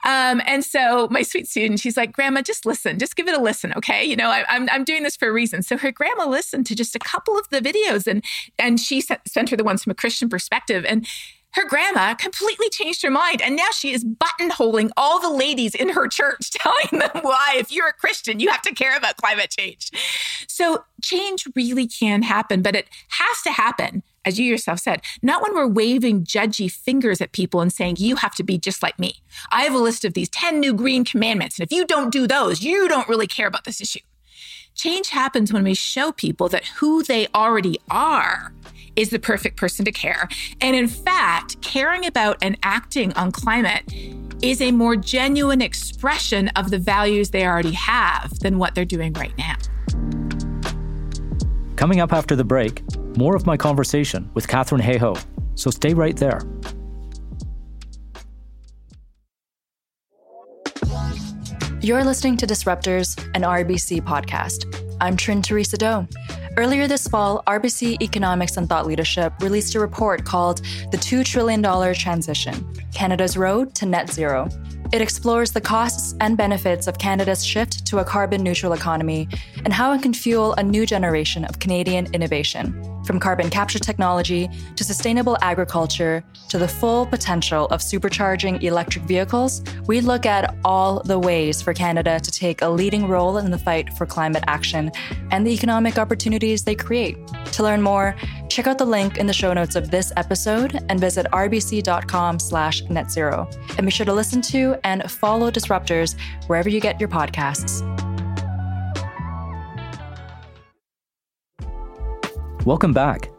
Um, 0.06 0.40
and 0.46 0.64
so 0.64 1.08
my 1.10 1.24
sweet 1.24 1.48
student, 1.48 1.80
she's 1.80 1.98
like, 1.98 2.12
Grandma, 2.12 2.44
just 2.44 2.68
listen, 2.68 3.00
just 3.00 3.16
give 3.16 3.28
it 3.28 3.36
a 3.36 3.42
listen, 3.42 3.74
okay? 3.74 4.06
You 4.06 4.16
know, 4.16 4.30
I, 4.30 4.40
am 4.42 4.46
I'm, 4.50 4.70
I'm 4.72 4.84
doing 4.84 5.02
this 5.02 5.16
for 5.16 5.28
a 5.28 5.34
reason. 5.34 5.64
So 5.64 5.78
her 5.78 5.92
grandma 5.92 6.28
listened 6.28 6.68
to 6.68 6.76
just 6.76 6.96
a 6.96 7.00
couple 7.00 7.40
of 7.40 7.50
the 7.50 7.60
videos, 7.60 8.06
and 8.06 8.24
and 8.60 8.80
she 8.80 9.02
sent 9.02 9.50
her 9.50 9.58
the 9.58 9.64
ones 9.64 9.84
from 9.84 9.92
a 9.92 9.96
Christian 9.96 10.30
perspective, 10.30 10.86
and 10.88 11.08
her 11.54 11.68
grandma 11.68 12.14
completely 12.16 12.70
changed 12.70 13.02
her 13.04 13.12
mind. 13.12 13.42
And 13.42 13.56
now 13.56 13.70
she 13.74 13.92
is 13.92 14.04
buttonholing 14.04 14.92
all 14.98 15.20
the 15.20 15.30
ladies 15.30 15.76
in 15.76 15.90
her 15.90 16.08
church, 16.08 16.52
telling 16.52 17.00
them 17.00 17.22
why, 17.22 17.56
if 17.58 17.72
you're 17.72 17.88
a 17.88 17.94
Christian, 17.94 18.40
you 18.40 18.50
have 18.50 18.62
to 18.64 18.74
care 18.74 18.98
about 18.98 19.18
climate 19.18 19.54
change. 19.58 19.92
So 20.48 20.84
change 21.02 21.48
really 21.56 21.88
can 21.88 22.24
happen, 22.24 22.62
but 22.62 22.76
it 22.76 22.88
has 23.10 23.42
to 23.44 23.52
happen, 23.52 24.04
as 24.26 24.40
you 24.40 24.46
yourself 24.46 24.80
said, 24.80 25.02
not 25.22 25.42
when 25.42 25.54
we're 25.54 25.68
waving 25.68 26.24
judgy 26.24 26.72
fingers 26.72 27.22
at 27.22 27.32
people 27.32 27.62
and 27.62 27.72
saying, 27.72 27.98
you 28.00 28.16
have 28.18 28.36
to 28.36 28.44
be 28.44 28.58
just 28.58 28.82
like 28.82 28.98
me. 29.00 29.22
I 29.52 29.64
have 29.64 29.74
a 29.74 29.80
list 29.80 30.06
of 30.06 30.14
these 30.14 30.30
10 30.30 30.60
new 30.60 30.74
green 30.74 31.06
commandments. 31.06 31.60
And 31.60 31.66
if 31.66 31.76
you 31.76 31.86
don't 31.86 32.12
do 32.12 32.28
those, 32.28 32.62
you 32.62 32.88
don't 32.88 33.08
really 33.08 33.28
care 33.28 33.48
about 33.48 33.66
this 33.66 33.82
issue. 33.82 34.00
Change 34.76 35.10
happens 35.10 35.54
when 35.54 35.64
we 35.64 35.76
show 35.76 36.12
people 36.12 36.50
that 36.50 36.66
who 36.66 37.04
they 37.04 37.28
already 37.36 37.80
are 37.92 38.54
is 38.96 39.12
the 39.12 39.20
perfect 39.20 39.56
person 39.56 39.86
to 39.86 39.92
care. 39.92 40.28
And 40.62 40.76
in 40.76 40.88
fact, 40.88 41.62
caring 41.62 42.06
about 42.06 42.38
and 42.42 42.58
acting 42.64 43.14
on 43.14 43.32
climate 43.32 43.84
is 44.42 44.62
a 44.62 44.72
more 44.72 44.96
genuine 44.96 45.62
expression 45.62 46.50
of 46.50 46.72
the 46.72 46.80
values 46.80 47.30
they 47.30 47.46
already 47.46 47.72
have 47.72 48.40
than 48.40 48.58
what 48.58 48.76
they're 48.76 48.84
doing 48.84 49.14
right 49.14 49.34
now. 49.38 49.56
Coming 51.76 52.00
up 52.00 52.12
after 52.12 52.36
the 52.36 52.44
break, 52.44 52.84
more 53.18 53.36
of 53.36 53.46
my 53.46 53.58
conversation 53.58 54.30
with 54.34 54.48
Katharine 54.48 54.82
Hayhoe. 54.82 55.24
So 55.56 55.70
stay 55.70 55.94
right 55.94 56.18
there. 56.18 56.42
You're 61.84 62.06
listening 62.06 62.38
to 62.38 62.48
Disruptors, 62.48 63.22
an 63.36 63.42
RBC 63.42 64.04
podcast. 64.04 64.74
I'm 65.02 65.18
Trinh 65.18 65.44
Theresa 65.44 65.76
Do. 65.76 66.08
Earlier 66.56 66.88
this 66.88 67.10
fall, 67.10 67.44
RBC 67.46 68.02
Economics 68.02 68.56
and 68.56 68.70
Thought 68.70 68.88
Leadership 68.88 69.34
released 69.42 69.76
a 69.76 69.82
report 69.82 70.24
called 70.24 70.62
The 70.92 70.98
$2 70.98 71.26
Trillion 71.26 71.62
Transition 71.94 72.74
Canada's 72.94 73.36
Road 73.36 73.76
to 73.76 73.86
Net 73.86 74.10
Zero. 74.10 74.48
It 74.94 75.02
explores 75.02 75.52
the 75.52 75.60
costs 75.60 76.16
and 76.22 76.38
benefits 76.38 76.88
of 76.88 77.00
Canada's 77.00 77.46
shift 77.46 77.86
to 77.88 77.98
a 77.98 78.06
carbon 78.06 78.44
neutral 78.44 78.72
economy 78.72 79.28
and 79.66 79.74
how 79.74 79.92
it 79.92 80.02
can 80.02 80.14
fuel 80.14 80.54
a 80.54 80.64
new 80.64 80.86
generation 80.86 81.44
of 81.44 81.60
Canadian 81.60 82.06
innovation 82.14 82.93
from 83.06 83.20
carbon 83.20 83.50
capture 83.50 83.80
technology 83.80 84.50
to 84.76 84.84
sustainable 84.84 85.38
agriculture 85.42 86.24
to 86.50 86.58
the 86.58 86.68
full 86.68 87.06
potential 87.06 87.66
of 87.68 87.82
supercharging 87.82 88.62
electric 88.64 89.04
vehicles, 89.06 89.62
we 89.88 90.02
look 90.02 90.26
at 90.26 90.56
all 90.64 91.02
the 91.04 91.18
ways 91.18 91.62
for 91.62 91.74
Canada 91.74 92.20
to 92.20 92.32
take 92.32 92.62
a 92.62 92.70
leading 92.70 93.08
role 93.08 93.38
in 93.38 93.52
the 93.52 93.58
fight 93.58 93.92
for 93.94 94.06
climate 94.06 94.44
action 94.48 94.92
and 95.32 95.46
the 95.46 95.52
economic 95.52 95.98
opportunities 95.98 96.64
they 96.64 96.76
create. 96.76 97.18
To 97.54 97.64
learn 97.64 97.82
more, 97.82 98.16
check 98.50 98.68
out 98.68 98.78
the 98.78 98.86
link 98.86 99.18
in 99.18 99.28
the 99.28 99.34
show 99.34 99.54
notes 99.54 99.76
of 99.76 99.92
this 99.92 100.12
episode 100.18 100.80
and 100.90 101.00
visit 101.00 101.26
rbc.com 101.32 102.40
slash 102.40 102.84
netzero. 102.84 103.52
And 103.78 103.86
be 103.86 103.92
sure 103.92 104.06
to 104.06 104.14
listen 104.14 104.42
to 104.44 104.76
and 104.84 105.10
follow 105.10 105.52
Disruptors 105.52 106.16
wherever 106.48 106.70
you 106.70 106.80
get 106.80 107.00
your 107.00 107.10
podcasts. 107.10 108.13
Welcome 112.66 112.94
back. 112.94 113.30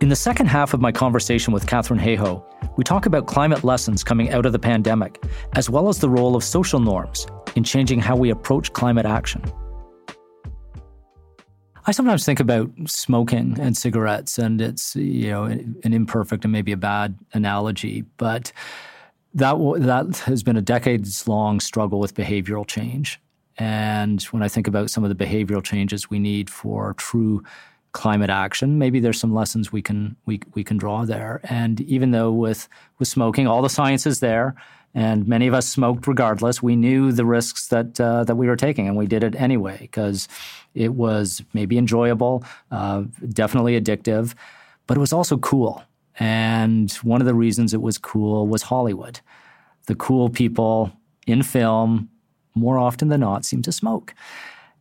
In 0.00 0.08
the 0.08 0.16
second 0.16 0.46
half 0.46 0.74
of 0.74 0.80
my 0.80 0.90
conversation 0.90 1.54
with 1.54 1.64
Katharine 1.64 2.00
Hayhoe, 2.00 2.44
we 2.76 2.82
talk 2.82 3.06
about 3.06 3.28
climate 3.28 3.62
lessons 3.62 4.02
coming 4.02 4.30
out 4.32 4.46
of 4.46 4.52
the 4.52 4.58
pandemic, 4.58 5.22
as 5.52 5.70
well 5.70 5.88
as 5.88 6.00
the 6.00 6.08
role 6.08 6.34
of 6.34 6.42
social 6.42 6.80
norms 6.80 7.24
in 7.54 7.62
changing 7.62 8.00
how 8.00 8.16
we 8.16 8.30
approach 8.30 8.72
climate 8.72 9.06
action. 9.06 9.44
I 11.86 11.92
sometimes 11.92 12.24
think 12.24 12.40
about 12.40 12.68
smoking 12.86 13.56
and 13.60 13.76
cigarettes, 13.76 14.38
and 14.38 14.60
it's 14.60 14.96
you 14.96 15.30
know 15.30 15.44
an 15.44 15.76
imperfect 15.84 16.44
and 16.44 16.50
maybe 16.50 16.72
a 16.72 16.76
bad 16.76 17.16
analogy, 17.32 18.02
but 18.16 18.50
that 19.34 19.54
that 19.78 20.16
has 20.24 20.42
been 20.42 20.56
a 20.56 20.62
decades 20.62 21.28
long 21.28 21.60
struggle 21.60 22.00
with 22.00 22.14
behavioral 22.14 22.66
change. 22.66 23.20
And 23.56 24.20
when 24.24 24.42
I 24.42 24.48
think 24.48 24.66
about 24.66 24.90
some 24.90 25.04
of 25.04 25.16
the 25.16 25.24
behavioral 25.24 25.62
changes 25.62 26.10
we 26.10 26.18
need 26.18 26.50
for 26.50 26.94
true 26.94 27.44
climate 27.94 28.28
action, 28.28 28.76
maybe 28.76 29.00
there's 29.00 29.18
some 29.18 29.32
lessons 29.32 29.72
we 29.72 29.80
can 29.80 30.16
we 30.26 30.40
we 30.52 30.62
can 30.62 30.76
draw 30.76 31.06
there. 31.06 31.40
And 31.44 31.80
even 31.80 32.10
though 32.10 32.30
with 32.30 32.68
with 32.98 33.08
smoking, 33.08 33.46
all 33.46 33.62
the 33.62 33.70
science 33.70 34.06
is 34.06 34.20
there, 34.20 34.54
and 34.94 35.26
many 35.26 35.46
of 35.46 35.54
us 35.54 35.66
smoked 35.66 36.06
regardless. 36.06 36.62
We 36.62 36.76
knew 36.76 37.12
the 37.12 37.24
risks 37.24 37.68
that 37.68 37.98
uh, 37.98 38.24
that 38.24 38.34
we 38.34 38.46
were 38.46 38.56
taking, 38.56 38.86
and 38.86 38.96
we 38.96 39.06
did 39.06 39.24
it 39.24 39.34
anyway 39.36 39.78
because 39.80 40.28
it 40.74 40.94
was 40.94 41.42
maybe 41.54 41.78
enjoyable, 41.78 42.44
uh, 42.70 43.04
definitely 43.30 43.80
addictive, 43.80 44.34
but 44.86 44.96
it 44.96 45.00
was 45.00 45.12
also 45.12 45.38
cool. 45.38 45.82
And 46.18 46.92
one 47.02 47.20
of 47.20 47.26
the 47.26 47.34
reasons 47.34 47.72
it 47.72 47.80
was 47.80 47.96
cool 47.96 48.46
was 48.46 48.62
Hollywood. 48.62 49.20
The 49.86 49.94
cool 49.94 50.30
people 50.30 50.92
in 51.26 51.42
film, 51.42 52.08
more 52.54 52.78
often 52.78 53.08
than 53.08 53.20
not, 53.20 53.44
seem 53.44 53.62
to 53.62 53.72
smoke. 53.72 54.14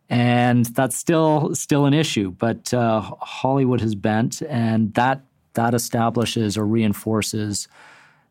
And 0.10 0.66
that's 0.68 0.96
still 0.96 1.56
still 1.56 1.86
an 1.86 1.94
issue, 1.94 2.32
but 2.32 2.74
uh, 2.74 3.02
Hollywood 3.02 3.82
has 3.82 3.96
bent, 3.96 4.42
and 4.44 4.94
that 4.94 5.22
that 5.54 5.74
establishes 5.74 6.58
or 6.58 6.66
reinforces 6.66 7.68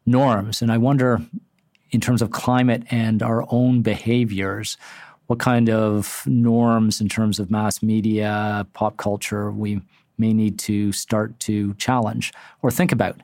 norms. 0.07 0.63
And 0.63 0.71
I 0.71 0.79
wonder 0.79 1.21
in 1.91 2.01
terms 2.01 2.23
of 2.23 2.31
climate 2.31 2.83
and 2.91 3.23
our 3.23 3.45
own 3.51 3.83
behaviors, 3.83 4.77
what 5.27 5.39
kind 5.39 5.71
of 5.71 6.25
norms 6.27 7.01
in 7.01 7.09
terms 7.09 7.39
of 7.39 7.51
mass 7.51 7.83
media, 7.83 8.67
pop 8.73 8.97
culture 8.97 9.51
we 9.51 9.81
may 10.19 10.33
need 10.33 10.59
to 10.59 10.93
start 10.93 11.39
to 11.41 11.75
challenge 11.75 12.33
or 12.63 12.71
think 12.71 12.93
about 12.93 13.21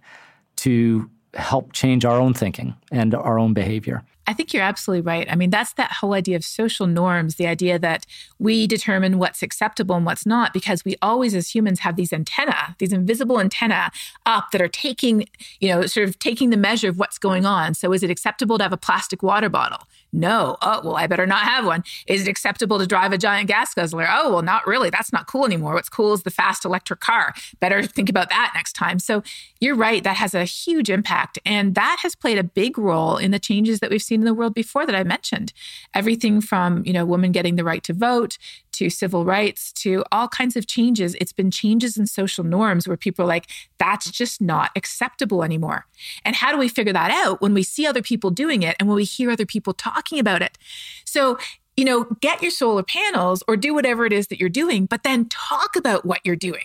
to 0.57 1.11
help 1.35 1.73
change 1.73 2.05
our 2.05 2.19
own 2.19 2.35
thinking 2.35 2.75
and 2.91 3.15
our 3.15 3.39
own 3.39 3.53
behavior. 3.55 4.03
I 4.29 4.35
think 4.35 4.53
you're 4.53 4.63
absolutely 4.63 5.01
right. 5.01 5.27
I 5.33 5.37
mean, 5.37 5.49
that's 5.49 5.73
that 5.73 5.91
whole 5.91 6.13
idea 6.13 6.37
of 6.37 6.45
social 6.45 6.87
norms, 6.87 7.37
the 7.37 7.47
idea 7.47 7.79
that 7.79 8.05
we 8.39 8.67
determine 8.67 9.19
what's 9.19 9.43
acceptable 9.43 9.97
and 9.97 10.05
what's 10.05 10.27
not, 10.27 10.53
because 10.53 10.85
we 10.85 10.97
always, 11.01 11.35
as 11.35 11.55
humans, 11.55 11.81
have 11.81 11.97
these 11.97 12.13
antenna, 12.13 12.77
these 12.79 12.93
invisible 12.93 13.41
antenna 13.41 13.91
up 14.27 14.51
that 14.53 14.61
are 14.61 14.69
taking, 14.69 15.25
you 15.61 15.71
know, 15.71 15.87
sort 15.87 16.07
of 16.07 16.19
taking 16.19 16.51
the 16.51 16.59
measure 16.59 16.91
of 16.91 16.99
what's 16.99 17.17
going 17.17 17.47
on. 17.47 17.73
So, 17.73 17.91
is 17.95 18.03
it 18.03 18.11
acceptable 18.11 18.59
to 18.59 18.65
have 18.65 18.73
a 18.73 18.77
plastic 18.77 19.23
water 19.23 19.49
bottle? 19.49 19.87
No. 20.13 20.57
Oh, 20.63 20.81
well, 20.83 20.97
I 20.97 21.07
better 21.07 21.27
not 21.27 21.43
have 21.43 21.67
one. 21.67 21.85
Is 22.07 22.27
it 22.27 22.31
acceptable 22.31 22.79
to 22.79 22.87
drive 22.87 23.13
a 23.13 23.19
giant 23.19 23.49
gas 23.49 23.75
guzzler? 23.75 24.07
Oh, 24.09 24.33
well, 24.33 24.43
not 24.43 24.67
really. 24.67 24.91
That's 24.91 25.13
not 25.13 25.27
cool 25.27 25.45
anymore. 25.45 25.75
What's 25.75 25.89
cool 25.89 26.15
is 26.15 26.23
the 26.23 26.31
fast 26.31 26.65
electric 26.65 27.01
car. 27.01 27.35
Better 27.61 27.83
think 27.83 28.09
about 28.09 28.31
that 28.31 28.53
next 28.55 28.73
time. 28.73 28.99
So, 28.99 29.23
you're 29.61 29.77
right. 29.77 30.03
That 30.03 30.17
has 30.17 30.35
a 30.35 30.45
huge 30.45 30.89
impact. 30.89 31.39
And 31.45 31.75
that 31.75 31.99
has 32.03 32.15
played 32.15 32.39
a 32.39 32.45
big 32.45 32.79
role 32.79 33.17
in 33.17 33.33
the 33.33 33.39
changes 33.39 33.81
that 33.81 33.91
we've 33.91 34.03
seen 34.03 34.21
in 34.21 34.27
the 34.27 34.35
world 34.35 34.55
before 34.55 34.87
that 34.87 34.95
I 34.95 35.05
mentioned. 35.05 35.53
Everything 35.95 36.41
from, 36.41 36.85
you 36.87 36.93
know, 36.93 37.05
women 37.05 37.33
getting 37.33 37.57
the 37.57 37.65
right 37.65 37.83
to 37.85 37.93
vote 37.93 38.39
to 38.79 38.89
civil 38.89 39.25
rights 39.25 39.73
to 39.73 40.05
all 40.13 40.29
kinds 40.29 40.57
of 40.57 40.69
changes. 40.69 41.17
It's 41.21 41.33
been 41.33 41.51
changes 41.51 41.97
in 41.97 42.07
social 42.07 42.45
norms 42.45 42.87
where 42.87 42.97
people 42.97 43.25
are 43.25 43.29
like, 43.29 43.51
that's 43.77 44.09
just 44.09 44.41
not 44.41 44.71
acceptable 44.77 45.43
anymore. 45.43 45.87
And 46.25 46.37
how 46.37 46.53
do 46.53 46.59
we 46.59 46.69
figure 46.69 46.93
that 46.93 47.11
out 47.11 47.41
when 47.43 47.55
we 47.55 47.65
see 47.65 47.87
other 47.87 48.03
people 48.03 48.31
doing 48.31 48.63
it 48.63 48.77
and 48.79 48.89
when 48.89 48.95
we 48.95 49.03
hear 49.05 49.33
other 49.33 49.47
people 49.47 49.75
talking 49.99 50.19
about 50.19 50.43
it? 50.43 50.59
So, 51.05 51.39
you 51.77 51.85
know, 51.85 52.07
get 52.21 52.43
your 52.43 52.51
solar 52.51 52.83
panels 52.83 53.43
or 53.49 53.57
do 53.57 53.75
whatever 53.75 54.07
it 54.07 54.13
is 54.13 54.29
that 54.29 54.39
you're 54.39 54.49
doing, 54.49 54.87
but 54.87 55.03
then 55.03 55.29
talk 55.29 55.77
about 55.77 56.05
what 56.05 56.21
you're 56.25 56.37
doing. 56.37 56.65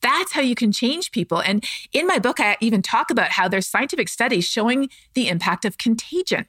That's 0.00 0.32
how 0.32 0.40
you 0.40 0.54
can 0.54 0.72
change 0.72 1.12
people. 1.12 1.40
And 1.40 1.64
in 1.92 2.06
my 2.06 2.18
book, 2.18 2.40
I 2.40 2.56
even 2.60 2.82
talk 2.82 3.10
about 3.10 3.30
how 3.30 3.46
there's 3.46 3.66
scientific 3.66 4.08
studies 4.08 4.48
showing 4.48 4.88
the 5.14 5.28
impact 5.28 5.64
of 5.64 5.78
contagion. 5.78 6.46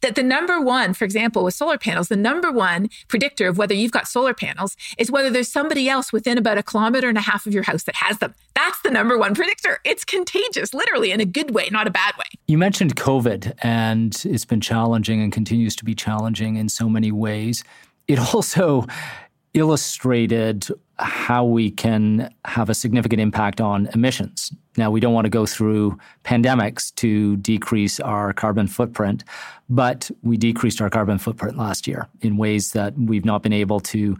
That 0.00 0.14
the 0.14 0.22
number 0.22 0.60
one, 0.60 0.94
for 0.94 1.04
example, 1.04 1.44
with 1.44 1.54
solar 1.54 1.78
panels, 1.78 2.08
the 2.08 2.16
number 2.16 2.50
one 2.50 2.88
predictor 3.08 3.48
of 3.48 3.58
whether 3.58 3.74
you've 3.74 3.92
got 3.92 4.08
solar 4.08 4.34
panels 4.34 4.76
is 4.98 5.10
whether 5.10 5.30
there's 5.30 5.48
somebody 5.48 5.88
else 5.88 6.12
within 6.12 6.38
about 6.38 6.58
a 6.58 6.62
kilometer 6.62 7.08
and 7.08 7.18
a 7.18 7.22
half 7.22 7.46
of 7.46 7.54
your 7.54 7.62
house 7.62 7.84
that 7.84 7.96
has 7.96 8.18
them. 8.18 8.34
That's 8.54 8.80
the 8.82 8.90
number 8.90 9.18
one 9.18 9.34
predictor. 9.34 9.80
It's 9.84 10.04
contagious, 10.04 10.74
literally, 10.74 11.12
in 11.12 11.20
a 11.20 11.24
good 11.24 11.54
way, 11.54 11.68
not 11.70 11.86
a 11.86 11.90
bad 11.90 12.14
way. 12.18 12.24
You 12.46 12.58
mentioned 12.58 12.96
COVID, 12.96 13.54
and 13.62 14.20
it's 14.24 14.44
been 14.44 14.60
challenging 14.60 15.22
and 15.22 15.32
continues 15.32 15.76
to 15.76 15.84
be 15.84 15.94
challenging 15.94 16.56
in 16.56 16.68
so 16.68 16.88
many 16.88 17.12
ways. 17.12 17.64
It 18.08 18.18
also 18.18 18.86
illustrated 19.54 20.68
how 21.02 21.44
we 21.44 21.70
can 21.70 22.32
have 22.44 22.70
a 22.70 22.74
significant 22.74 23.20
impact 23.20 23.60
on 23.60 23.88
emissions. 23.94 24.52
Now, 24.76 24.90
we 24.90 25.00
don't 25.00 25.12
want 25.12 25.26
to 25.26 25.30
go 25.30 25.44
through 25.44 25.98
pandemics 26.24 26.94
to 26.96 27.36
decrease 27.36 28.00
our 28.00 28.32
carbon 28.32 28.66
footprint, 28.66 29.24
but 29.68 30.10
we 30.22 30.36
decreased 30.36 30.80
our 30.80 30.88
carbon 30.88 31.18
footprint 31.18 31.58
last 31.58 31.86
year 31.86 32.08
in 32.20 32.36
ways 32.36 32.72
that 32.72 32.94
we've 32.96 33.24
not 33.24 33.42
been 33.42 33.52
able 33.52 33.80
to 33.80 34.16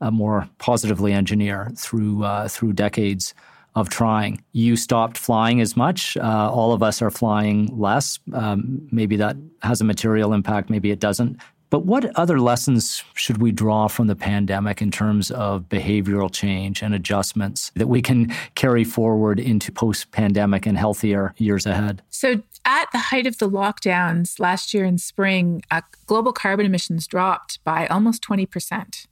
uh, 0.00 0.10
more 0.10 0.48
positively 0.58 1.12
engineer 1.12 1.70
through 1.76 2.24
uh, 2.24 2.48
through 2.48 2.72
decades 2.74 3.34
of 3.74 3.88
trying. 3.88 4.42
You 4.52 4.76
stopped 4.76 5.18
flying 5.18 5.60
as 5.60 5.76
much. 5.76 6.16
Uh, 6.16 6.50
all 6.52 6.72
of 6.72 6.82
us 6.82 7.02
are 7.02 7.10
flying 7.10 7.66
less. 7.76 8.18
Um, 8.32 8.86
maybe 8.92 9.16
that 9.16 9.36
has 9.62 9.80
a 9.80 9.84
material 9.84 10.32
impact. 10.32 10.70
Maybe 10.70 10.90
it 10.90 11.00
doesn't. 11.00 11.40
But 11.74 11.86
what 11.86 12.14
other 12.14 12.38
lessons 12.38 13.02
should 13.14 13.38
we 13.38 13.50
draw 13.50 13.88
from 13.88 14.06
the 14.06 14.14
pandemic 14.14 14.80
in 14.80 14.92
terms 14.92 15.32
of 15.32 15.68
behavioral 15.68 16.32
change 16.32 16.82
and 16.82 16.94
adjustments 16.94 17.72
that 17.74 17.88
we 17.88 18.00
can 18.00 18.32
carry 18.54 18.84
forward 18.84 19.40
into 19.40 19.72
post 19.72 20.12
pandemic 20.12 20.66
and 20.66 20.78
healthier 20.78 21.34
years 21.36 21.66
ahead? 21.66 22.00
So, 22.10 22.42
at 22.64 22.92
the 22.92 22.98
height 22.98 23.26
of 23.26 23.38
the 23.38 23.50
lockdowns 23.50 24.38
last 24.38 24.72
year 24.72 24.84
in 24.84 24.98
spring, 24.98 25.64
uh, 25.72 25.80
global 26.06 26.32
carbon 26.32 26.64
emissions 26.64 27.08
dropped 27.08 27.58
by 27.64 27.88
almost 27.88 28.22
20%. 28.22 29.08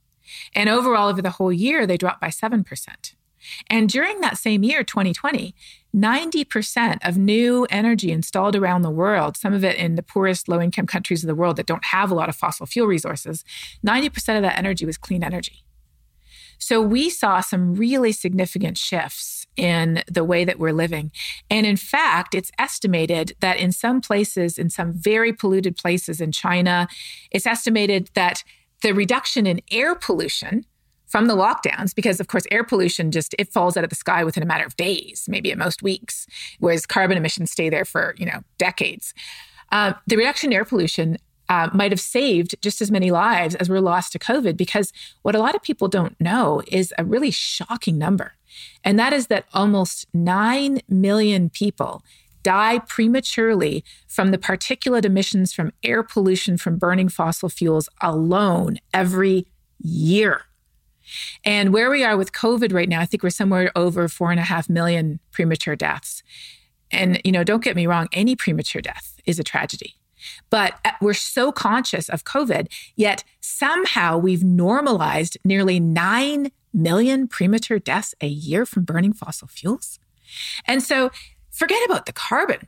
And 0.55 0.69
overall, 0.69 1.09
over 1.09 1.21
the 1.21 1.31
whole 1.31 1.51
year, 1.51 1.85
they 1.85 1.97
dropped 1.97 2.21
by 2.21 2.29
7%. 2.29 2.63
And 3.69 3.89
during 3.89 4.21
that 4.21 4.37
same 4.37 4.63
year, 4.63 4.83
2020, 4.83 5.55
90% 5.95 6.97
of 7.07 7.17
new 7.17 7.67
energy 7.69 8.11
installed 8.11 8.55
around 8.55 8.81
the 8.81 8.89
world, 8.89 9.37
some 9.37 9.53
of 9.53 9.63
it 9.63 9.75
in 9.77 9.95
the 9.95 10.03
poorest 10.03 10.47
low 10.47 10.59
income 10.59 10.87
countries 10.87 11.23
of 11.23 11.27
the 11.27 11.35
world 11.35 11.55
that 11.57 11.67
don't 11.67 11.85
have 11.85 12.09
a 12.09 12.15
lot 12.15 12.29
of 12.29 12.35
fossil 12.35 12.65
fuel 12.65 12.87
resources, 12.87 13.43
90% 13.85 14.35
of 14.35 14.41
that 14.41 14.57
energy 14.57 14.85
was 14.85 14.97
clean 14.97 15.23
energy. 15.23 15.63
So 16.57 16.81
we 16.81 17.09
saw 17.09 17.41
some 17.41 17.75
really 17.75 18.13
significant 18.13 18.77
shifts 18.77 19.45
in 19.57 20.01
the 20.09 20.23
way 20.23 20.45
that 20.45 20.57
we're 20.57 20.71
living. 20.71 21.11
And 21.49 21.65
in 21.65 21.75
fact, 21.75 22.33
it's 22.33 22.51
estimated 22.57 23.33
that 23.41 23.57
in 23.57 23.71
some 23.71 24.01
places, 24.01 24.57
in 24.57 24.69
some 24.69 24.93
very 24.93 25.33
polluted 25.33 25.75
places 25.75 26.21
in 26.21 26.31
China, 26.31 26.87
it's 27.31 27.45
estimated 27.45 28.09
that 28.13 28.43
the 28.81 28.93
reduction 28.93 29.45
in 29.45 29.61
air 29.71 29.93
pollution 29.93 30.65
from 31.13 31.27
the 31.27 31.35
lockdowns 31.35 31.93
because 31.93 32.19
of 32.19 32.27
course 32.27 32.43
air 32.49 32.63
pollution 32.63 33.11
just 33.11 33.35
it 33.37 33.53
falls 33.53 33.77
out 33.77 33.83
of 33.83 33.91
the 33.91 33.95
sky 33.95 34.23
within 34.23 34.41
a 34.41 34.47
matter 34.47 34.65
of 34.65 34.75
days 34.77 35.25
maybe 35.27 35.51
at 35.51 35.59
most 35.59 35.83
weeks 35.83 36.25
whereas 36.57 36.87
carbon 36.87 37.17
emissions 37.17 37.51
stay 37.51 37.69
there 37.69 37.85
for 37.85 38.15
you 38.17 38.25
know 38.25 38.39
decades. 38.57 39.13
Uh, 39.71 39.93
the 40.07 40.15
reduction 40.15 40.51
in 40.51 40.57
air 40.57 40.65
pollution 40.65 41.19
uh, 41.49 41.69
might 41.71 41.91
have 41.91 41.99
saved 41.99 42.55
just 42.63 42.81
as 42.81 42.89
many 42.89 43.11
lives 43.11 43.53
as 43.53 43.69
were 43.69 43.79
lost 43.79 44.11
to 44.11 44.17
covid 44.17 44.57
because 44.57 44.91
what 45.21 45.35
a 45.35 45.39
lot 45.39 45.53
of 45.53 45.61
people 45.61 45.87
don't 45.87 46.19
know 46.19 46.63
is 46.67 46.91
a 46.97 47.05
really 47.05 47.29
shocking 47.29 47.99
number 47.99 48.33
and 48.83 48.97
that 48.97 49.13
is 49.13 49.27
that 49.27 49.45
almost 49.53 50.07
9 50.15 50.79
million 50.89 51.47
people 51.47 52.01
die 52.41 52.79
prematurely 52.87 53.85
from 54.07 54.31
the 54.31 54.39
particulate 54.39 55.05
emissions 55.05 55.53
from 55.53 55.71
air 55.83 56.01
pollution 56.01 56.57
from 56.57 56.77
burning 56.77 57.07
fossil 57.07 57.49
fuels 57.49 57.87
alone 58.01 58.79
every 58.95 59.45
year 59.79 60.45
and 61.43 61.73
where 61.73 61.89
we 61.89 62.03
are 62.03 62.17
with 62.17 62.31
COVID 62.31 62.73
right 62.73 62.89
now, 62.89 63.01
I 63.01 63.05
think 63.05 63.23
we're 63.23 63.29
somewhere 63.29 63.71
over 63.75 64.07
four 64.07 64.31
and 64.31 64.39
a 64.39 64.43
half 64.43 64.69
million 64.69 65.19
premature 65.31 65.75
deaths. 65.75 66.23
And, 66.91 67.19
you 67.23 67.31
know, 67.31 67.43
don't 67.43 67.63
get 67.63 67.75
me 67.75 67.87
wrong, 67.87 68.07
any 68.13 68.35
premature 68.35 68.81
death 68.81 69.19
is 69.25 69.39
a 69.39 69.43
tragedy. 69.43 69.95
But 70.49 70.79
uh, 70.85 70.91
we're 71.01 71.13
so 71.13 71.51
conscious 71.51 72.09
of 72.09 72.23
COVID, 72.23 72.67
yet 72.95 73.23
somehow 73.41 74.17
we've 74.17 74.43
normalized 74.43 75.37
nearly 75.43 75.79
9 75.79 76.51
million 76.73 77.27
premature 77.27 77.79
deaths 77.79 78.15
a 78.21 78.27
year 78.27 78.65
from 78.65 78.83
burning 78.83 79.13
fossil 79.13 79.47
fuels. 79.47 79.99
And 80.65 80.81
so 80.81 81.11
forget 81.51 81.83
about 81.85 82.05
the 82.05 82.13
carbon. 82.13 82.67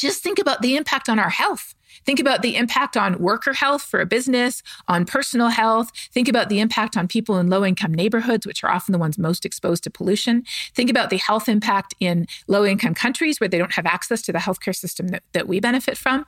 Just 0.00 0.22
think 0.22 0.38
about 0.38 0.62
the 0.62 0.76
impact 0.76 1.10
on 1.10 1.18
our 1.18 1.28
health. 1.28 1.74
Think 2.06 2.20
about 2.20 2.40
the 2.40 2.56
impact 2.56 2.96
on 2.96 3.18
worker 3.18 3.52
health 3.52 3.82
for 3.82 4.00
a 4.00 4.06
business, 4.06 4.62
on 4.88 5.04
personal 5.04 5.48
health. 5.48 5.90
Think 6.10 6.26
about 6.26 6.48
the 6.48 6.60
impact 6.60 6.96
on 6.96 7.06
people 7.06 7.36
in 7.38 7.50
low 7.50 7.66
income 7.66 7.92
neighborhoods, 7.92 8.46
which 8.46 8.64
are 8.64 8.70
often 8.70 8.92
the 8.92 8.98
ones 8.98 9.18
most 9.18 9.44
exposed 9.44 9.84
to 9.84 9.90
pollution. 9.90 10.44
Think 10.74 10.88
about 10.88 11.10
the 11.10 11.18
health 11.18 11.50
impact 11.50 11.94
in 12.00 12.26
low 12.48 12.64
income 12.64 12.94
countries 12.94 13.40
where 13.40 13.48
they 13.48 13.58
don't 13.58 13.74
have 13.74 13.84
access 13.84 14.22
to 14.22 14.32
the 14.32 14.38
healthcare 14.38 14.74
system 14.74 15.08
that, 15.08 15.22
that 15.32 15.46
we 15.46 15.60
benefit 15.60 15.98
from. 15.98 16.24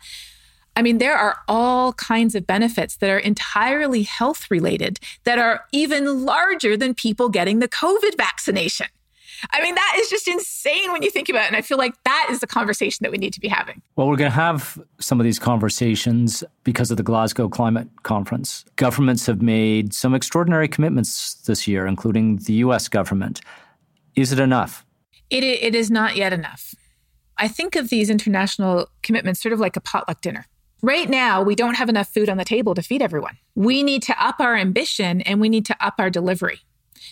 I 0.77 0.83
mean, 0.83 0.99
there 0.99 1.17
are 1.17 1.39
all 1.49 1.95
kinds 1.95 2.35
of 2.35 2.47
benefits 2.47 2.97
that 2.97 3.09
are 3.09 3.19
entirely 3.19 4.03
health 4.03 4.51
related 4.51 5.01
that 5.25 5.39
are 5.39 5.65
even 5.73 6.27
larger 6.27 6.77
than 6.77 6.95
people 6.95 7.31
getting 7.31 7.61
the 7.61 7.69
COVID 7.69 8.19
vaccination. 8.19 8.89
I 9.51 9.61
mean, 9.63 9.75
that 9.75 9.97
is 9.99 10.09
just 10.09 10.29
insane 10.29 10.93
when 10.93 11.03
you 11.03 11.11
think 11.11 11.29
about 11.29 11.45
it. 11.45 11.49
And 11.49 11.57
I 11.57 11.63
feel 11.63 11.79
like 11.79 11.95
that 12.05 12.29
is 12.31 12.41
the 12.41 12.47
conversation 12.47 13.03
that 13.03 13.11
we 13.11 13.19
need 13.19 13.33
to 13.33 13.41
be 13.41 13.49
having. 13.49 13.83
Well, 13.97 14.09
we're 14.09 14.17
going 14.17 14.31
to 14.31 14.35
have 14.37 14.81
some 15.01 15.21
of 15.21 15.25
these 15.25 15.39
conversations 15.39 16.45
because 16.65 16.91
of 16.91 16.97
the 16.97 17.03
Glasgow 17.03 17.49
Climate 17.49 17.89
Conference. 18.03 18.65
Governments 18.77 19.27
have 19.27 19.43
made 19.43 19.93
some 19.95 20.15
extraordinary 20.15 20.69
commitments 20.69 21.35
this 21.35 21.67
year, 21.67 21.87
including 21.87 22.37
the 22.37 22.55
US 22.55 22.89
government. 22.89 23.41
Is 24.15 24.33
it 24.33 24.39
enough? 24.39 24.85
It, 25.31 25.45
it 25.45 25.75
is 25.75 25.91
not 25.91 26.17
yet 26.17 26.33
enough. 26.33 26.75
I 27.39 27.49
think 27.49 27.75
of 27.75 27.89
these 27.89 28.11
international 28.11 28.89
commitments 29.03 29.41
sort 29.41 29.53
of 29.53 29.61
like 29.61 29.77
a 29.77 29.81
potluck 29.81 30.21
dinner. 30.21 30.47
Right 30.83 31.09
now, 31.09 31.43
we 31.43 31.55
don't 31.55 31.75
have 31.75 31.89
enough 31.89 32.09
food 32.09 32.29
on 32.29 32.39
the 32.39 32.45
table 32.45 32.75
to 32.75 32.83
feed 32.83 33.03
everyone. 33.03 33.39
We 33.55 33.83
need 33.83 34.03
to 34.05 34.25
up 34.25 34.37
our 34.41 34.57
ambition 34.57 35.21
and 35.23 35.41
we 35.41 35.49
need 35.49 35.65
to 35.67 35.77
up 35.85 35.95
our 35.99 36.11
delivery. 36.11 36.61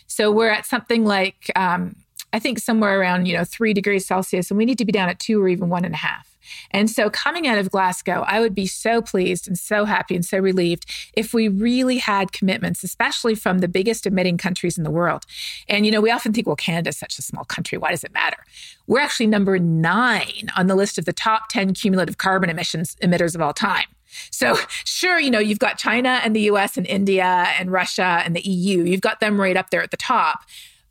So 0.06 0.30
we're 0.30 0.50
at 0.50 0.66
something 0.66 1.04
like, 1.04 1.50
um, 1.54 1.96
I 2.32 2.38
think 2.38 2.58
somewhere 2.58 3.00
around, 3.00 3.26
you 3.26 3.36
know, 3.36 3.44
three 3.44 3.74
degrees 3.74 4.06
Celsius, 4.06 4.50
and 4.50 4.58
we 4.58 4.64
need 4.64 4.78
to 4.78 4.84
be 4.84 4.92
down 4.92 5.08
at 5.08 5.18
two 5.18 5.42
or 5.42 5.48
even 5.48 5.68
one 5.68 5.84
and 5.84 5.94
a 5.94 5.98
half. 5.98 6.30
And 6.70 6.90
so 6.90 7.10
coming 7.10 7.46
out 7.46 7.58
of 7.58 7.70
Glasgow, 7.70 8.24
I 8.26 8.40
would 8.40 8.54
be 8.54 8.66
so 8.66 9.02
pleased 9.02 9.46
and 9.46 9.58
so 9.58 9.84
happy 9.84 10.14
and 10.14 10.24
so 10.24 10.38
relieved 10.38 10.86
if 11.14 11.32
we 11.34 11.48
really 11.48 11.98
had 11.98 12.32
commitments, 12.32 12.82
especially 12.82 13.34
from 13.34 13.58
the 13.58 13.68
biggest 13.68 14.06
emitting 14.06 14.38
countries 14.38 14.78
in 14.78 14.84
the 14.84 14.90
world. 14.90 15.26
And, 15.68 15.84
you 15.86 15.92
know, 15.92 16.00
we 16.00 16.10
often 16.10 16.32
think, 16.32 16.46
well, 16.46 16.56
Canada's 16.56 16.96
such 16.96 17.18
a 17.18 17.22
small 17.22 17.44
country. 17.44 17.78
Why 17.78 17.90
does 17.90 18.04
it 18.04 18.12
matter? 18.12 18.38
We're 18.86 19.00
actually 19.00 19.26
number 19.26 19.58
nine 19.58 20.50
on 20.56 20.66
the 20.66 20.74
list 20.74 20.98
of 20.98 21.04
the 21.04 21.12
top 21.12 21.48
10 21.48 21.74
cumulative 21.74 22.18
carbon 22.18 22.50
emissions 22.50 22.96
emitters 23.02 23.34
of 23.34 23.40
all 23.40 23.52
time. 23.52 23.86
So, 24.30 24.56
sure, 24.84 25.20
you 25.20 25.30
know, 25.30 25.38
you've 25.38 25.60
got 25.60 25.78
China 25.78 26.20
and 26.24 26.34
the 26.34 26.42
US 26.42 26.76
and 26.76 26.86
India 26.86 27.46
and 27.58 27.70
Russia 27.70 28.22
and 28.24 28.34
the 28.34 28.40
EU. 28.40 28.82
You've 28.82 29.00
got 29.00 29.20
them 29.20 29.40
right 29.40 29.56
up 29.56 29.70
there 29.70 29.82
at 29.82 29.92
the 29.92 29.96
top. 29.96 30.40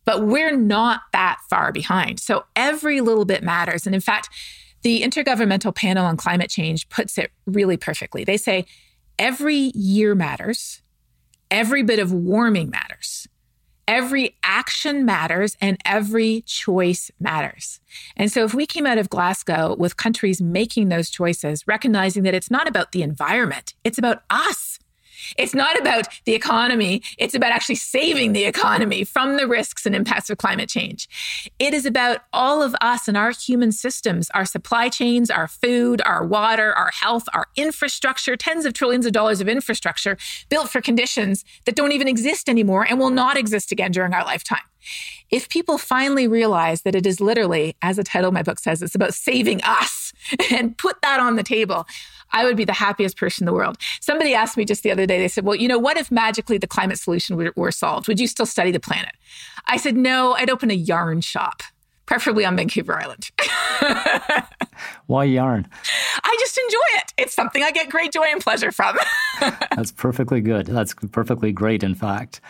But 0.06 0.26
we're 0.26 0.56
not 0.56 1.02
that 1.14 1.40
far 1.50 1.72
behind. 1.72 2.20
So, 2.20 2.46
every 2.56 3.02
little 3.02 3.26
bit 3.26 3.44
matters. 3.44 3.86
And 3.86 3.94
in 3.94 4.02
fact, 4.02 4.30
the 4.82 5.02
Intergovernmental 5.02 5.76
Panel 5.76 6.06
on 6.06 6.18
Climate 6.18 6.50
Change 6.50 6.88
puts 6.90 7.18
it 7.18 7.32
really 7.46 7.78
perfectly. 7.78 8.24
They 8.24 8.38
say 8.38 8.66
every 9.18 9.72
year 9.76 10.16
matters, 10.16 10.82
every 11.52 11.84
bit 11.84 12.00
of 12.00 12.14
warming 12.14 12.70
matters. 12.70 13.28
Every 13.88 14.38
action 14.44 15.04
matters 15.04 15.58
and 15.60 15.76
every 15.84 16.42
choice 16.42 17.10
matters. 17.20 17.80
And 18.16 18.32
so, 18.32 18.44
if 18.46 18.54
we 18.54 18.68
came 18.68 18.86
out 18.86 19.00
of 19.00 19.10
Glasgow 19.10 19.76
with 19.80 19.98
countries 19.98 20.40
making 20.40 20.90
those 20.90 21.10
choices, 21.10 21.68
recognizing 21.68 22.22
that 22.24 22.36
it's 22.36 22.52
not 22.52 22.68
about 22.68 22.92
the 22.92 23.02
environment, 23.02 23.74
it's 23.84 23.98
about 23.98 24.22
us. 24.30 24.69
It's 25.38 25.54
not 25.54 25.80
about 25.80 26.08
the 26.26 26.34
economy. 26.34 27.02
It's 27.18 27.34
about 27.34 27.52
actually 27.52 27.76
saving 27.76 28.34
the 28.34 28.46
economy 28.46 29.04
from 29.04 29.38
the 29.38 29.48
risks 29.48 29.86
and 29.86 29.96
impacts 29.96 30.30
of 30.30 30.38
climate 30.38 30.70
change. 30.70 31.08
It 31.60 31.74
is 31.74 31.86
about 31.86 32.22
all 32.34 32.62
of 32.62 32.76
us 32.82 33.08
and 33.08 33.18
our 33.18 33.32
human 33.32 33.72
systems, 33.72 34.30
our 34.32 34.46
supply 34.46 34.90
chains, 34.90 35.30
our 35.30 35.48
food, 35.48 36.02
our 36.06 36.26
water, 36.26 36.74
our 36.74 36.92
health, 36.92 37.26
our 37.34 37.48
infrastructure, 37.56 38.36
tens 38.36 38.66
of 38.66 38.74
trillions 38.74 39.06
of 39.06 39.12
dollars 39.12 39.42
of 39.42 39.48
infrastructure 39.48 40.18
built 40.50 40.70
for 40.70 40.82
conditions 40.82 41.44
that 41.66 41.76
don't 41.76 41.92
even 41.92 42.08
exist 42.08 42.50
anymore 42.50 42.86
and 42.88 43.00
will 43.00 43.10
not 43.10 43.38
exist 43.38 43.72
again 43.72 43.92
during 43.92 44.14
our 44.14 44.24
lifetime. 44.24 44.69
If 45.30 45.50
people 45.50 45.78
finally 45.78 46.28
realize 46.28 46.82
that 46.84 46.96
it 46.96 47.06
is 47.06 47.20
literally, 47.20 47.76
as 47.82 47.98
the 47.98 48.04
title 48.04 48.30
of 48.30 48.34
my 48.34 48.44
book 48.44 48.60
says, 48.60 48.82
it's 48.82 48.96
about 48.96 49.14
saving 49.14 49.62
us 49.64 50.14
and 50.52 50.78
put 50.78 51.02
that 51.02 51.20
on 51.20 51.36
the 51.36 51.44
table, 51.44 51.88
I 52.32 52.46
would 52.46 52.58
be 52.58 52.66
the 52.66 52.74
happiest 52.74 53.18
person 53.18 53.44
in 53.44 53.46
the 53.46 53.54
world. 53.54 53.78
Somebody 54.02 54.34
asked 54.34 54.58
me 54.58 54.66
just 54.66 54.84
the 54.84 54.92
other 54.92 55.06
day, 55.06 55.18
they 55.18 55.28
said, 55.28 55.46
Well, 55.46 55.56
you 55.56 55.68
know, 55.68 55.80
what 55.80 55.98
if 55.98 56.12
magically 56.12 56.58
the 56.58 56.68
climate 56.68 57.00
solution 57.00 57.38
were, 57.38 57.54
were 57.56 57.72
solved? 57.72 58.08
Would 58.08 58.20
you 58.20 58.28
still 58.28 58.46
study 58.46 58.72
the 58.72 58.80
planet? 58.80 59.16
I 59.66 59.78
said, 59.78 59.96
No, 59.96 60.34
I'd 60.34 60.50
open 60.50 60.70
a 60.72 60.76
yarn 60.76 61.22
shop 61.22 61.64
preferably 62.10 62.44
on 62.44 62.56
Vancouver 62.56 63.00
Island. 63.00 63.30
Why 65.06 65.26
yarn? 65.26 65.68
I 66.24 66.38
just 66.40 66.58
enjoy 66.58 67.00
it. 67.00 67.14
It's 67.18 67.34
something 67.36 67.62
I 67.62 67.70
get 67.70 67.90
great 67.90 68.12
joy 68.12 68.26
and 68.32 68.42
pleasure 68.42 68.72
from. 68.72 68.98
That's 69.40 69.92
perfectly 69.92 70.42
good. 70.42 70.66
That's 70.66 70.96
perfectly 71.12 71.52
great, 71.52 71.84
in 71.84 71.94
fact. 71.94 72.42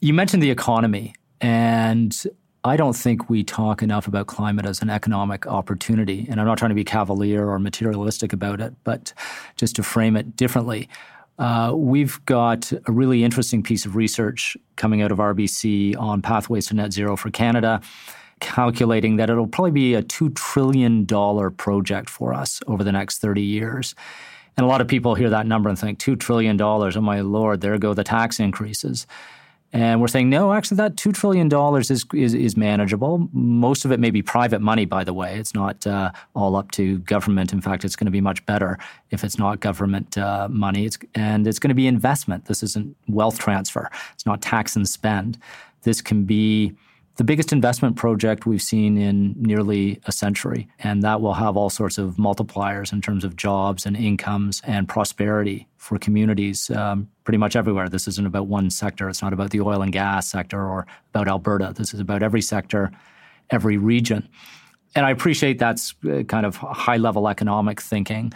You 0.00 0.14
mentioned 0.14 0.40
the 0.40 0.50
economy, 0.50 1.14
and 1.40 2.26
I 2.62 2.76
don't 2.76 2.94
think 2.94 3.30
we 3.30 3.42
talk 3.42 3.82
enough 3.82 4.06
about 4.06 4.26
climate 4.26 4.66
as 4.66 4.82
an 4.82 4.90
economic 4.90 5.46
opportunity. 5.46 6.26
And 6.28 6.38
I'm 6.38 6.46
not 6.46 6.58
trying 6.58 6.70
to 6.70 6.74
be 6.74 6.84
cavalier 6.84 7.48
or 7.48 7.58
materialistic 7.58 8.32
about 8.34 8.60
it, 8.60 8.74
but 8.84 9.14
just 9.56 9.76
to 9.76 9.82
frame 9.82 10.16
it 10.16 10.36
differently. 10.36 10.88
Uh, 11.38 11.72
we've 11.74 12.22
got 12.26 12.70
a 12.86 12.92
really 12.92 13.24
interesting 13.24 13.62
piece 13.62 13.86
of 13.86 13.96
research 13.96 14.58
coming 14.76 15.00
out 15.00 15.10
of 15.10 15.16
RBC 15.16 15.98
on 15.98 16.20
pathways 16.20 16.66
to 16.66 16.74
net 16.74 16.92
zero 16.92 17.16
for 17.16 17.30
Canada, 17.30 17.80
calculating 18.40 19.16
that 19.16 19.30
it'll 19.30 19.46
probably 19.46 19.70
be 19.70 19.94
a 19.94 20.02
$2 20.02 20.34
trillion 20.36 21.06
project 21.06 22.10
for 22.10 22.34
us 22.34 22.60
over 22.66 22.84
the 22.84 22.92
next 22.92 23.18
30 23.20 23.40
years. 23.40 23.94
And 24.58 24.66
a 24.66 24.68
lot 24.68 24.82
of 24.82 24.88
people 24.88 25.14
hear 25.14 25.30
that 25.30 25.46
number 25.46 25.70
and 25.70 25.78
think, 25.78 25.98
$2 25.98 26.20
trillion, 26.20 26.60
oh 26.60 26.90
my 27.00 27.22
lord, 27.22 27.62
there 27.62 27.78
go 27.78 27.94
the 27.94 28.04
tax 28.04 28.38
increases. 28.38 29.06
And 29.72 30.00
we're 30.00 30.08
saying, 30.08 30.28
no, 30.28 30.52
actually, 30.52 30.78
that 30.78 30.96
$2 30.96 31.14
trillion 31.14 31.48
is, 31.78 32.04
is, 32.12 32.34
is, 32.34 32.56
manageable. 32.56 33.28
Most 33.32 33.84
of 33.84 33.92
it 33.92 34.00
may 34.00 34.10
be 34.10 34.20
private 34.20 34.60
money, 34.60 34.84
by 34.84 35.04
the 35.04 35.14
way. 35.14 35.38
It's 35.38 35.54
not 35.54 35.86
uh, 35.86 36.10
all 36.34 36.56
up 36.56 36.72
to 36.72 36.98
government. 37.00 37.52
In 37.52 37.60
fact, 37.60 37.84
it's 37.84 37.94
going 37.94 38.06
to 38.06 38.10
be 38.10 38.20
much 38.20 38.44
better 38.46 38.78
if 39.10 39.22
it's 39.22 39.38
not 39.38 39.60
government 39.60 40.18
uh, 40.18 40.48
money. 40.50 40.86
It's, 40.86 40.98
and 41.14 41.46
it's 41.46 41.60
going 41.60 41.68
to 41.68 41.74
be 41.74 41.86
investment. 41.86 42.46
This 42.46 42.64
isn't 42.64 42.96
wealth 43.08 43.38
transfer, 43.38 43.88
it's 44.12 44.26
not 44.26 44.42
tax 44.42 44.74
and 44.74 44.88
spend. 44.88 45.38
This 45.82 46.02
can 46.02 46.24
be 46.24 46.74
the 47.20 47.24
biggest 47.24 47.52
investment 47.52 47.96
project 47.96 48.46
we've 48.46 48.62
seen 48.62 48.96
in 48.96 49.34
nearly 49.36 50.00
a 50.06 50.10
century. 50.10 50.66
And 50.78 51.02
that 51.02 51.20
will 51.20 51.34
have 51.34 51.54
all 51.54 51.68
sorts 51.68 51.98
of 51.98 52.14
multipliers 52.14 52.94
in 52.94 53.02
terms 53.02 53.24
of 53.24 53.36
jobs 53.36 53.84
and 53.84 53.94
incomes 53.94 54.62
and 54.64 54.88
prosperity 54.88 55.68
for 55.76 55.98
communities 55.98 56.70
um, 56.70 57.10
pretty 57.24 57.36
much 57.36 57.56
everywhere. 57.56 57.90
This 57.90 58.08
isn't 58.08 58.26
about 58.26 58.46
one 58.46 58.70
sector. 58.70 59.06
It's 59.10 59.20
not 59.20 59.34
about 59.34 59.50
the 59.50 59.60
oil 59.60 59.82
and 59.82 59.92
gas 59.92 60.28
sector 60.28 60.66
or 60.66 60.86
about 61.10 61.28
Alberta. 61.28 61.74
This 61.76 61.92
is 61.92 62.00
about 62.00 62.22
every 62.22 62.40
sector, 62.40 62.90
every 63.50 63.76
region. 63.76 64.26
And 64.94 65.04
I 65.04 65.10
appreciate 65.10 65.58
that's 65.58 65.94
uh, 66.10 66.22
kind 66.22 66.46
of 66.46 66.56
high 66.56 66.96
level 66.96 67.28
economic 67.28 67.82
thinking. 67.82 68.32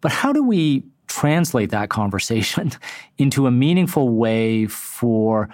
But 0.00 0.10
how 0.10 0.32
do 0.32 0.42
we 0.42 0.82
translate 1.06 1.70
that 1.70 1.90
conversation 1.90 2.72
into 3.18 3.46
a 3.46 3.52
meaningful 3.52 4.08
way 4.08 4.66
for 4.66 5.48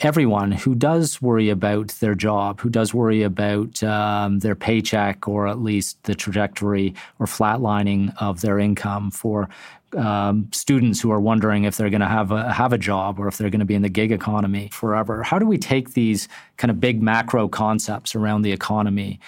everyone 0.00 0.52
who 0.52 0.74
does 0.74 1.22
worry 1.22 1.48
about 1.48 1.88
their 2.00 2.14
job, 2.14 2.60
who 2.60 2.68
does 2.68 2.92
worry 2.92 3.22
about 3.22 3.82
um, 3.82 4.40
their 4.40 4.54
paycheck 4.54 5.26
or 5.26 5.46
at 5.46 5.60
least 5.60 6.02
the 6.04 6.14
trajectory 6.14 6.94
or 7.18 7.26
flatlining 7.26 8.12
of 8.20 8.40
their 8.42 8.58
income, 8.58 9.10
for 9.10 9.48
um, 9.96 10.48
students 10.52 11.00
who 11.00 11.10
are 11.10 11.20
wondering 11.20 11.64
if 11.64 11.76
they're 11.76 11.90
going 11.90 12.00
to 12.00 12.08
have 12.08 12.30
a, 12.30 12.52
have 12.52 12.72
a 12.72 12.78
job 12.78 13.18
or 13.18 13.28
if 13.28 13.38
they're 13.38 13.50
going 13.50 13.60
to 13.60 13.66
be 13.66 13.74
in 13.74 13.82
the 13.82 13.88
gig 13.88 14.12
economy 14.12 14.68
forever. 14.72 15.22
How 15.22 15.38
do 15.38 15.46
we 15.46 15.58
take 15.58 15.94
these 15.94 16.28
kind 16.56 16.70
of 16.70 16.80
big 16.80 17.02
macro 17.02 17.48
concepts 17.48 18.14
around 18.14 18.42
the 18.42 18.52
economy 18.52 19.20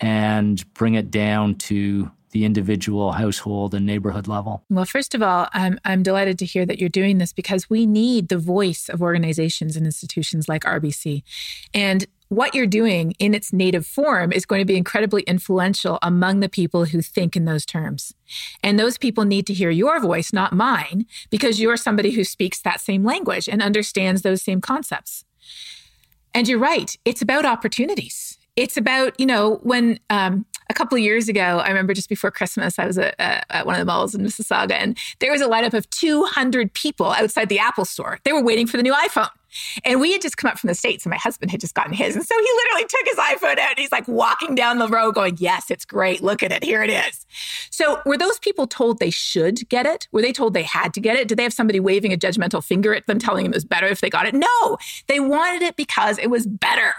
and 0.00 0.62
bring 0.74 0.94
it 0.94 1.10
down 1.10 1.54
to 1.54 2.10
the 2.30 2.44
individual 2.44 3.12
household 3.12 3.74
and 3.74 3.86
neighborhood 3.86 4.28
level? 4.28 4.64
Well, 4.68 4.84
first 4.84 5.14
of 5.14 5.22
all, 5.22 5.48
I'm, 5.52 5.78
I'm 5.84 6.02
delighted 6.02 6.38
to 6.40 6.46
hear 6.46 6.66
that 6.66 6.78
you're 6.78 6.88
doing 6.88 7.18
this 7.18 7.32
because 7.32 7.70
we 7.70 7.86
need 7.86 8.28
the 8.28 8.38
voice 8.38 8.88
of 8.88 9.02
organizations 9.02 9.76
and 9.76 9.86
institutions 9.86 10.48
like 10.48 10.64
RBC. 10.64 11.22
And 11.72 12.06
what 12.28 12.54
you're 12.54 12.66
doing 12.66 13.12
in 13.18 13.34
its 13.34 13.52
native 13.52 13.86
form 13.86 14.32
is 14.32 14.46
going 14.46 14.60
to 14.60 14.64
be 14.64 14.76
incredibly 14.76 15.22
influential 15.22 15.98
among 16.02 16.40
the 16.40 16.48
people 16.48 16.86
who 16.86 17.00
think 17.00 17.36
in 17.36 17.44
those 17.44 17.64
terms. 17.64 18.14
And 18.62 18.78
those 18.78 18.98
people 18.98 19.24
need 19.24 19.46
to 19.46 19.54
hear 19.54 19.70
your 19.70 20.00
voice, 20.00 20.32
not 20.32 20.52
mine, 20.52 21.06
because 21.30 21.60
you're 21.60 21.76
somebody 21.76 22.10
who 22.10 22.24
speaks 22.24 22.60
that 22.62 22.80
same 22.80 23.04
language 23.04 23.48
and 23.48 23.62
understands 23.62 24.22
those 24.22 24.42
same 24.42 24.60
concepts. 24.60 25.24
And 26.34 26.48
you're 26.48 26.58
right, 26.58 26.94
it's 27.04 27.22
about 27.22 27.46
opportunities. 27.46 28.38
It's 28.56 28.76
about, 28.76 29.18
you 29.20 29.26
know, 29.26 29.60
when 29.62 30.00
um, 30.10 30.46
a 30.68 30.74
couple 30.74 30.96
of 30.96 31.02
years 31.02 31.28
ago, 31.28 31.60
I 31.60 31.68
remember 31.68 31.94
just 31.94 32.08
before 32.08 32.30
Christmas, 32.30 32.78
I 32.78 32.86
was 32.86 32.98
at, 32.98 33.14
at, 33.18 33.66
one 33.66 33.74
of 33.74 33.78
the 33.78 33.84
malls 33.84 34.14
in 34.14 34.22
Mississauga, 34.22 34.72
and 34.72 34.98
there 35.20 35.30
was 35.30 35.40
a 35.40 35.46
lineup 35.46 35.74
of 35.74 35.88
200 35.90 36.72
people 36.74 37.12
outside 37.12 37.48
the 37.48 37.58
Apple 37.58 37.84
store. 37.84 38.18
They 38.24 38.32
were 38.32 38.42
waiting 38.42 38.66
for 38.66 38.76
the 38.76 38.82
new 38.82 38.94
iPhone. 38.94 39.30
And 39.84 40.00
we 40.00 40.12
had 40.12 40.22
just 40.22 40.36
come 40.36 40.50
up 40.50 40.58
from 40.58 40.68
the 40.68 40.74
States 40.74 41.04
and 41.04 41.10
my 41.10 41.16
husband 41.16 41.50
had 41.50 41.60
just 41.60 41.74
gotten 41.74 41.92
his. 41.92 42.16
And 42.16 42.24
so 42.24 42.34
he 42.36 42.48
literally 42.56 42.86
took 42.88 43.06
his 43.06 43.16
iPhone 43.16 43.58
out 43.58 43.70
and 43.70 43.78
he's 43.78 43.92
like 43.92 44.08
walking 44.08 44.54
down 44.54 44.78
the 44.78 44.88
road 44.88 45.14
going, 45.14 45.36
Yes, 45.38 45.70
it's 45.70 45.84
great. 45.84 46.22
Look 46.22 46.42
at 46.42 46.52
it. 46.52 46.64
Here 46.64 46.82
it 46.82 46.90
is. 46.90 47.26
So 47.70 48.00
were 48.06 48.18
those 48.18 48.38
people 48.38 48.66
told 48.66 48.98
they 48.98 49.10
should 49.10 49.68
get 49.68 49.86
it? 49.86 50.08
Were 50.12 50.22
they 50.22 50.32
told 50.32 50.54
they 50.54 50.62
had 50.62 50.94
to 50.94 51.00
get 51.00 51.16
it? 51.16 51.28
Did 51.28 51.38
they 51.38 51.42
have 51.42 51.52
somebody 51.52 51.80
waving 51.80 52.12
a 52.12 52.16
judgmental 52.16 52.64
finger 52.64 52.94
at 52.94 53.06
them 53.06 53.18
telling 53.18 53.44
them 53.44 53.52
it 53.52 53.56
was 53.56 53.64
better 53.64 53.86
if 53.86 54.00
they 54.00 54.10
got 54.10 54.26
it? 54.26 54.34
No, 54.34 54.78
they 55.06 55.20
wanted 55.20 55.62
it 55.62 55.76
because 55.76 56.18
it 56.18 56.28
was 56.28 56.46
better. 56.46 56.92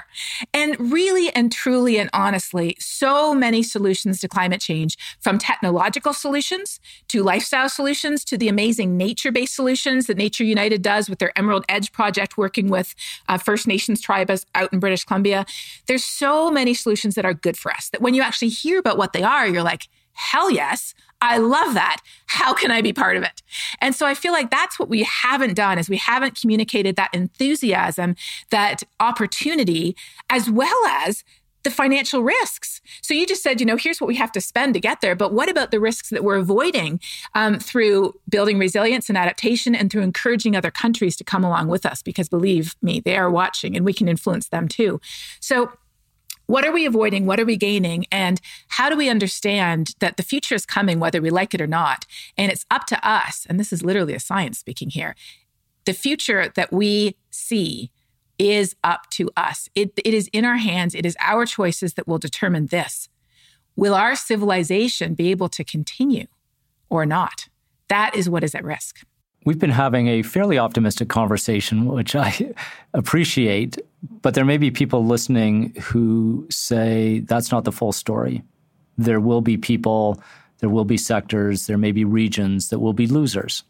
And 0.53 0.91
really 0.91 1.29
and 1.33 1.51
truly 1.51 1.97
and 1.97 2.09
honestly, 2.13 2.75
so 2.79 3.33
many 3.33 3.63
solutions 3.63 4.19
to 4.21 4.27
climate 4.27 4.61
change 4.61 4.97
from 5.19 5.37
technological 5.37 6.13
solutions 6.13 6.79
to 7.09 7.23
lifestyle 7.23 7.69
solutions 7.69 8.23
to 8.25 8.37
the 8.37 8.47
amazing 8.47 8.97
nature 8.97 9.31
based 9.31 9.55
solutions 9.55 10.07
that 10.07 10.17
Nature 10.17 10.43
United 10.43 10.81
does 10.81 11.09
with 11.09 11.19
their 11.19 11.37
Emerald 11.37 11.65
Edge 11.69 11.91
project, 11.91 12.37
where 12.37 12.46
working 12.47 12.69
with 12.69 12.95
uh, 13.27 13.37
First 13.37 13.67
Nations 13.67 13.99
tribes 13.99 14.45
out 14.55 14.71
in 14.71 14.79
British 14.79 15.03
Columbia. 15.03 15.45
There's 15.87 16.05
so 16.05 16.49
many 16.49 16.73
solutions 16.73 17.15
that 17.15 17.25
are 17.25 17.33
good 17.33 17.57
for 17.57 17.73
us 17.73 17.89
that 17.89 18.01
when 18.01 18.13
you 18.13 18.21
actually 18.21 18.47
hear 18.47 18.79
about 18.79 18.97
what 18.97 19.11
they 19.11 19.21
are, 19.21 19.45
you're 19.45 19.63
like, 19.63 19.89
hell 20.13 20.49
yes, 20.49 20.93
I 21.19 21.39
love 21.39 21.73
that. 21.73 21.97
How 22.27 22.53
can 22.53 22.71
I 22.71 22.81
be 22.81 22.93
part 22.93 23.17
of 23.17 23.23
it? 23.23 23.41
And 23.81 23.93
so 23.93 24.05
I 24.05 24.13
feel 24.13 24.31
like 24.31 24.49
that's 24.49 24.79
what 24.79 24.87
we 24.87 25.03
haven't 25.03 25.55
done 25.55 25.77
is 25.77 25.89
we 25.89 25.97
haven't 25.97 26.39
communicated 26.39 26.95
that 26.95 27.09
enthusiasm, 27.13 28.15
that 28.49 28.81
opportunity, 29.01 29.95
as 30.29 30.49
well 30.49 30.85
as 30.87 31.25
the 31.67 31.71
financial 31.71 32.23
risks. 32.23 32.79
So 33.01 33.13
you 33.13 33.27
just 33.27 33.43
said, 33.43 33.59
you 33.59 33.65
know, 33.65 33.75
here's 33.75 33.99
what 33.99 34.07
we 34.07 34.15
have 34.15 34.31
to 34.31 34.39
spend 34.39 34.73
to 34.75 34.79
get 34.79 35.01
there. 35.01 35.17
But 35.17 35.33
what 35.33 35.49
about 35.49 35.71
the 35.71 35.81
risks 35.81 36.09
that 36.11 36.23
we're 36.23 36.37
avoiding 36.37 37.01
um, 37.35 37.59
through 37.59 38.13
building 38.29 38.57
resilience 38.57 39.09
and 39.09 39.17
adaptation 39.17 39.75
and 39.75 39.91
through 39.91 40.03
encouraging 40.03 40.55
other 40.55 40.71
countries 40.71 41.17
to 41.17 41.25
come 41.25 41.43
along 41.43 41.67
with 41.67 41.85
us? 41.85 42.01
Because 42.01 42.29
believe 42.29 42.77
me, 42.81 43.01
they 43.01 43.17
are 43.17 43.29
watching 43.29 43.75
and 43.75 43.83
we 43.83 43.91
can 43.91 44.07
influence 44.07 44.47
them 44.47 44.69
too. 44.69 45.01
So 45.41 45.73
what 46.45 46.63
are 46.63 46.71
we 46.71 46.85
avoiding? 46.85 47.25
What 47.25 47.37
are 47.37 47.45
we 47.45 47.57
gaining? 47.57 48.05
And 48.13 48.39
how 48.69 48.89
do 48.89 48.95
we 48.95 49.09
understand 49.09 49.89
that 49.99 50.15
the 50.15 50.23
future 50.23 50.55
is 50.55 50.65
coming, 50.65 51.01
whether 51.01 51.21
we 51.21 51.31
like 51.31 51.53
it 51.53 51.59
or 51.59 51.67
not? 51.67 52.05
And 52.37 52.49
it's 52.49 52.65
up 52.71 52.85
to 52.85 53.05
us, 53.05 53.45
and 53.49 53.59
this 53.59 53.73
is 53.73 53.83
literally 53.83 54.13
a 54.13 54.21
science 54.21 54.57
speaking 54.57 54.89
here. 54.89 55.15
The 55.83 55.91
future 55.91 56.47
that 56.55 56.71
we 56.71 57.17
see 57.29 57.91
is 58.39 58.75
up 58.83 59.09
to 59.11 59.29
us. 59.35 59.69
It, 59.75 59.93
it 60.03 60.13
is 60.13 60.29
in 60.33 60.45
our 60.45 60.57
hands. 60.57 60.95
It 60.95 61.05
is 61.05 61.17
our 61.19 61.45
choices 61.45 61.93
that 61.95 62.07
will 62.07 62.17
determine 62.19 62.67
this. 62.67 63.09
Will 63.75 63.93
our 63.93 64.15
civilization 64.15 65.13
be 65.13 65.29
able 65.31 65.49
to 65.49 65.63
continue 65.63 66.25
or 66.89 67.05
not? 67.05 67.47
That 67.89 68.15
is 68.15 68.29
what 68.29 68.43
is 68.43 68.55
at 68.55 68.63
risk. 68.63 69.05
We've 69.45 69.59
been 69.59 69.69
having 69.69 70.07
a 70.07 70.23
fairly 70.23 70.57
optimistic 70.57 71.07
conversation, 71.07 71.85
which 71.85 72.15
I 72.15 72.53
appreciate, 72.93 73.77
but 74.21 74.33
there 74.33 74.43
may 74.43 74.57
be 74.57 74.71
people 74.71 75.05
listening 75.05 75.73
who 75.81 76.47
say 76.49 77.19
that's 77.19 77.51
not 77.51 77.63
the 77.63 77.71
full 77.71 77.93
story. 77.93 78.43
There 78.97 79.21
will 79.21 79.41
be 79.41 79.55
people, 79.55 80.21
there 80.59 80.69
will 80.69 80.85
be 80.85 80.97
sectors, 80.97 81.67
there 81.67 81.77
may 81.77 81.91
be 81.91 82.03
regions 82.03 82.69
that 82.69 82.79
will 82.79 82.93
be 82.93 83.07
losers 83.07 83.63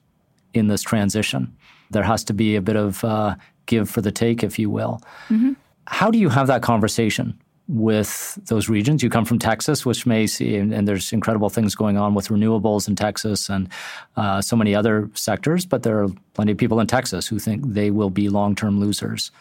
in 0.53 0.67
this 0.67 0.81
transition. 0.81 1.55
There 1.91 2.03
has 2.03 2.23
to 2.23 2.33
be 2.33 2.55
a 2.55 2.61
bit 2.61 2.75
of 2.75 3.03
uh, 3.03 3.35
give 3.67 3.89
for 3.89 4.01
the 4.01 4.11
take, 4.11 4.43
if 4.43 4.57
you 4.57 4.69
will. 4.69 5.01
Mm-hmm. 5.29 5.53
How 5.85 6.11
do 6.11 6.17
you 6.17 6.29
have 6.29 6.47
that 6.47 6.61
conversation 6.61 7.39
with 7.67 8.39
those 8.47 8.67
regions? 8.69 9.03
You 9.03 9.09
come 9.09 9.25
from 9.25 9.39
Texas, 9.39 9.85
which 9.85 10.05
may 10.05 10.27
see, 10.27 10.55
and, 10.55 10.73
and 10.73 10.87
there's 10.87 11.13
incredible 11.13 11.49
things 11.49 11.75
going 11.75 11.97
on 11.97 12.13
with 12.13 12.29
renewables 12.29 12.87
in 12.87 12.95
Texas 12.95 13.49
and 13.49 13.69
uh, 14.15 14.41
so 14.41 14.55
many 14.55 14.75
other 14.75 15.09
sectors, 15.13 15.65
but 15.65 15.83
there 15.83 16.03
are 16.03 16.09
plenty 16.33 16.51
of 16.51 16.57
people 16.57 16.79
in 16.79 16.87
Texas 16.87 17.27
who 17.27 17.39
think 17.39 17.63
they 17.65 17.91
will 17.91 18.09
be 18.09 18.29
long 18.29 18.55
term 18.55 18.79
losers. 18.79 19.31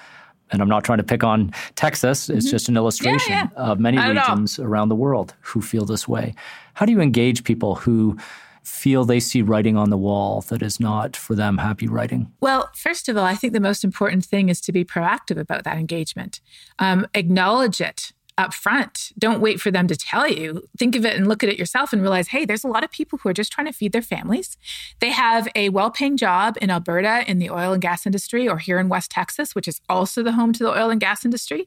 And 0.53 0.63
I'm 0.63 0.69
not 0.69 0.85
trying 0.85 0.99
to 0.99 1.05
pick 1.05 1.25
on 1.25 1.53
Texas. 1.75 2.29
It's 2.29 2.47
mm-hmm. 2.47 2.51
just 2.51 2.69
an 2.69 2.77
illustration 2.77 3.33
yeah, 3.33 3.49
yeah. 3.53 3.63
of 3.63 3.81
many 3.81 3.99
regions 3.99 4.61
around 4.61 4.91
the 4.91 4.95
world 4.95 5.35
who 5.41 5.61
feel 5.61 5.85
this 5.85 6.07
way. 6.07 6.35
How 6.75 6.87
do 6.87 6.93
you 6.93 7.01
engage 7.01 7.43
people 7.43 7.75
who 7.75 8.17
feel 8.67 9.05
they 9.05 9.21
see 9.21 9.43
writing 9.43 9.77
on 9.77 9.91
the 9.91 9.97
wall 9.97 10.41
that 10.43 10.63
is 10.63 10.81
not 10.81 11.17
for 11.17 11.35
them 11.35 11.59
happy 11.59 11.87
writing? 11.87 12.33
Well, 12.41 12.71
first 12.75 13.09
of 13.09 13.17
all, 13.17 13.25
I 13.25 13.35
think 13.35 13.53
the 13.53 13.61
most 13.61 13.85
important 13.85 14.25
thing 14.25 14.49
is 14.49 14.61
to 14.63 14.73
be 14.73 14.85
proactive 14.85 15.39
about 15.39 15.65
that 15.65 15.79
engagement. 15.79 16.41
Um, 16.79 17.07
acknowledge 17.15 17.81
it 17.81 18.13
up 18.39 18.53
front. 18.53 19.13
Don't 19.19 19.41
wait 19.41 19.61
for 19.61 19.71
them 19.71 19.87
to 19.89 19.97
tell 19.97 20.29
you. 20.29 20.63
Think 20.79 20.95
of 20.95 21.05
it 21.05 21.17
and 21.17 21.27
look 21.27 21.43
at 21.43 21.49
it 21.49 21.59
yourself 21.59 21.93
and 21.93 22.03
realize, 22.03 22.29
hey, 22.29 22.45
there's 22.45 22.65
a 22.65 22.69
lot 22.69 22.85
of 22.85 22.91
people 22.91 23.19
who 23.19 23.29
are 23.29 23.35
just 23.35 23.51
trying 23.51 23.67
to 23.67 23.73
feed 23.73 23.93
their 23.93 24.03
families. 24.03 24.59
They 25.01 25.11
have 25.11 25.49
a 25.55 25.71
well 25.71 25.91
paying 25.91 26.17
job 26.17 26.59
in 26.61 26.71
Alberta 26.71 27.25
in 27.29 27.39
the 27.39 27.51
oil 27.51 27.73
and 27.73 27.81
gas 27.81 28.05
industry 28.05 28.49
or 28.49 28.59
here 28.59 28.79
in 28.79 28.89
West 28.89 29.11
Texas, 29.11 29.55
which 29.55 29.67
is 29.67 29.81
also 29.89 30.23
the 30.23 30.33
home 30.33 30.53
to 30.53 30.65
the 30.65 30.71
oil 30.71 30.91
and 30.91 31.01
gas 31.01 31.25
industry. 31.25 31.67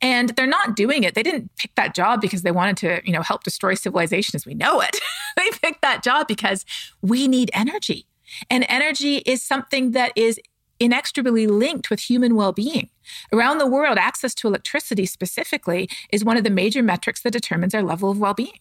And 0.00 0.30
they're 0.30 0.46
not 0.46 0.74
doing 0.74 1.02
it. 1.02 1.14
They 1.14 1.22
didn't 1.22 1.54
pick 1.56 1.74
that 1.74 1.94
job 1.94 2.20
because 2.20 2.42
they 2.42 2.52
wanted 2.52 2.76
to, 2.78 3.00
you 3.04 3.12
know, 3.12 3.22
help 3.22 3.44
destroy 3.44 3.74
civilization 3.74 4.36
as 4.36 4.46
we 4.46 4.54
know 4.54 4.80
it. 4.80 4.96
they 5.36 5.50
picked 5.62 5.82
that 5.82 6.02
job 6.02 6.26
because 6.28 6.64
we 7.02 7.28
need 7.28 7.50
energy. 7.52 8.06
And 8.50 8.66
energy 8.68 9.18
is 9.18 9.42
something 9.42 9.92
that 9.92 10.12
is 10.16 10.40
inextricably 10.78 11.46
linked 11.46 11.90
with 11.90 12.00
human 12.00 12.34
well 12.34 12.52
being. 12.52 12.90
Around 13.32 13.58
the 13.58 13.66
world, 13.66 13.98
access 13.98 14.34
to 14.36 14.48
electricity 14.48 15.06
specifically 15.06 15.88
is 16.10 16.24
one 16.24 16.36
of 16.36 16.44
the 16.44 16.50
major 16.50 16.82
metrics 16.82 17.22
that 17.22 17.32
determines 17.32 17.74
our 17.74 17.82
level 17.82 18.10
of 18.10 18.18
well 18.18 18.34
being. 18.34 18.58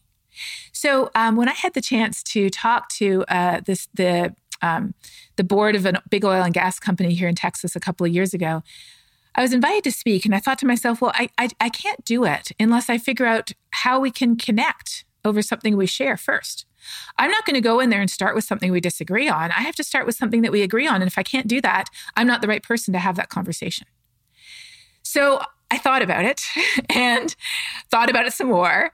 So, 0.71 1.09
um, 1.15 1.35
when 1.35 1.47
I 1.47 1.53
had 1.53 1.73
the 1.73 1.81
chance 1.81 2.21
to 2.23 2.49
talk 2.49 2.89
to 2.89 3.23
uh, 3.27 3.61
this, 3.65 3.87
the 3.93 4.35
um, 4.61 4.93
the 5.35 5.43
board 5.43 5.75
of 5.75 5.85
a 5.85 6.01
big 6.09 6.25
oil 6.25 6.41
and 6.41 6.53
gas 6.53 6.79
company 6.79 7.13
here 7.13 7.27
in 7.27 7.35
Texas 7.35 7.75
a 7.75 7.79
couple 7.79 8.05
of 8.05 8.11
years 8.13 8.33
ago, 8.33 8.63
I 9.35 9.41
was 9.41 9.53
invited 9.53 9.83
to 9.83 9.91
speak, 9.91 10.25
and 10.25 10.33
I 10.33 10.39
thought 10.39 10.59
to 10.59 10.65
myself, 10.65 11.01
well, 11.01 11.11
I, 11.13 11.29
I, 11.37 11.49
I 11.59 11.69
can't 11.69 12.03
do 12.05 12.23
it 12.23 12.51
unless 12.59 12.89
I 12.89 12.97
figure 12.97 13.25
out 13.25 13.51
how 13.71 13.99
we 13.99 14.09
can 14.09 14.37
connect 14.37 15.03
over 15.25 15.41
something 15.41 15.75
we 15.75 15.87
share 15.87 16.15
first. 16.15 16.65
I'm 17.17 17.31
not 17.31 17.45
going 17.45 17.55
to 17.55 17.61
go 17.61 17.79
in 17.79 17.89
there 17.89 18.01
and 18.01 18.09
start 18.09 18.35
with 18.35 18.43
something 18.43 18.71
we 18.71 18.81
disagree 18.81 19.29
on. 19.29 19.51
I 19.51 19.61
have 19.61 19.75
to 19.75 19.83
start 19.83 20.05
with 20.05 20.15
something 20.15 20.41
that 20.41 20.51
we 20.51 20.61
agree 20.61 20.87
on. 20.87 20.95
And 20.95 21.07
if 21.07 21.17
I 21.17 21.23
can't 21.23 21.47
do 21.47 21.61
that, 21.61 21.89
I'm 22.15 22.27
not 22.27 22.41
the 22.41 22.47
right 22.47 22.63
person 22.63 22.93
to 22.93 22.99
have 22.99 23.15
that 23.15 23.29
conversation. 23.29 23.87
So 25.03 25.41
I 25.71 25.77
thought 25.77 26.01
about 26.01 26.25
it 26.25 26.41
and 26.89 27.35
thought 27.89 28.09
about 28.09 28.25
it 28.25 28.33
some 28.33 28.47
more. 28.47 28.91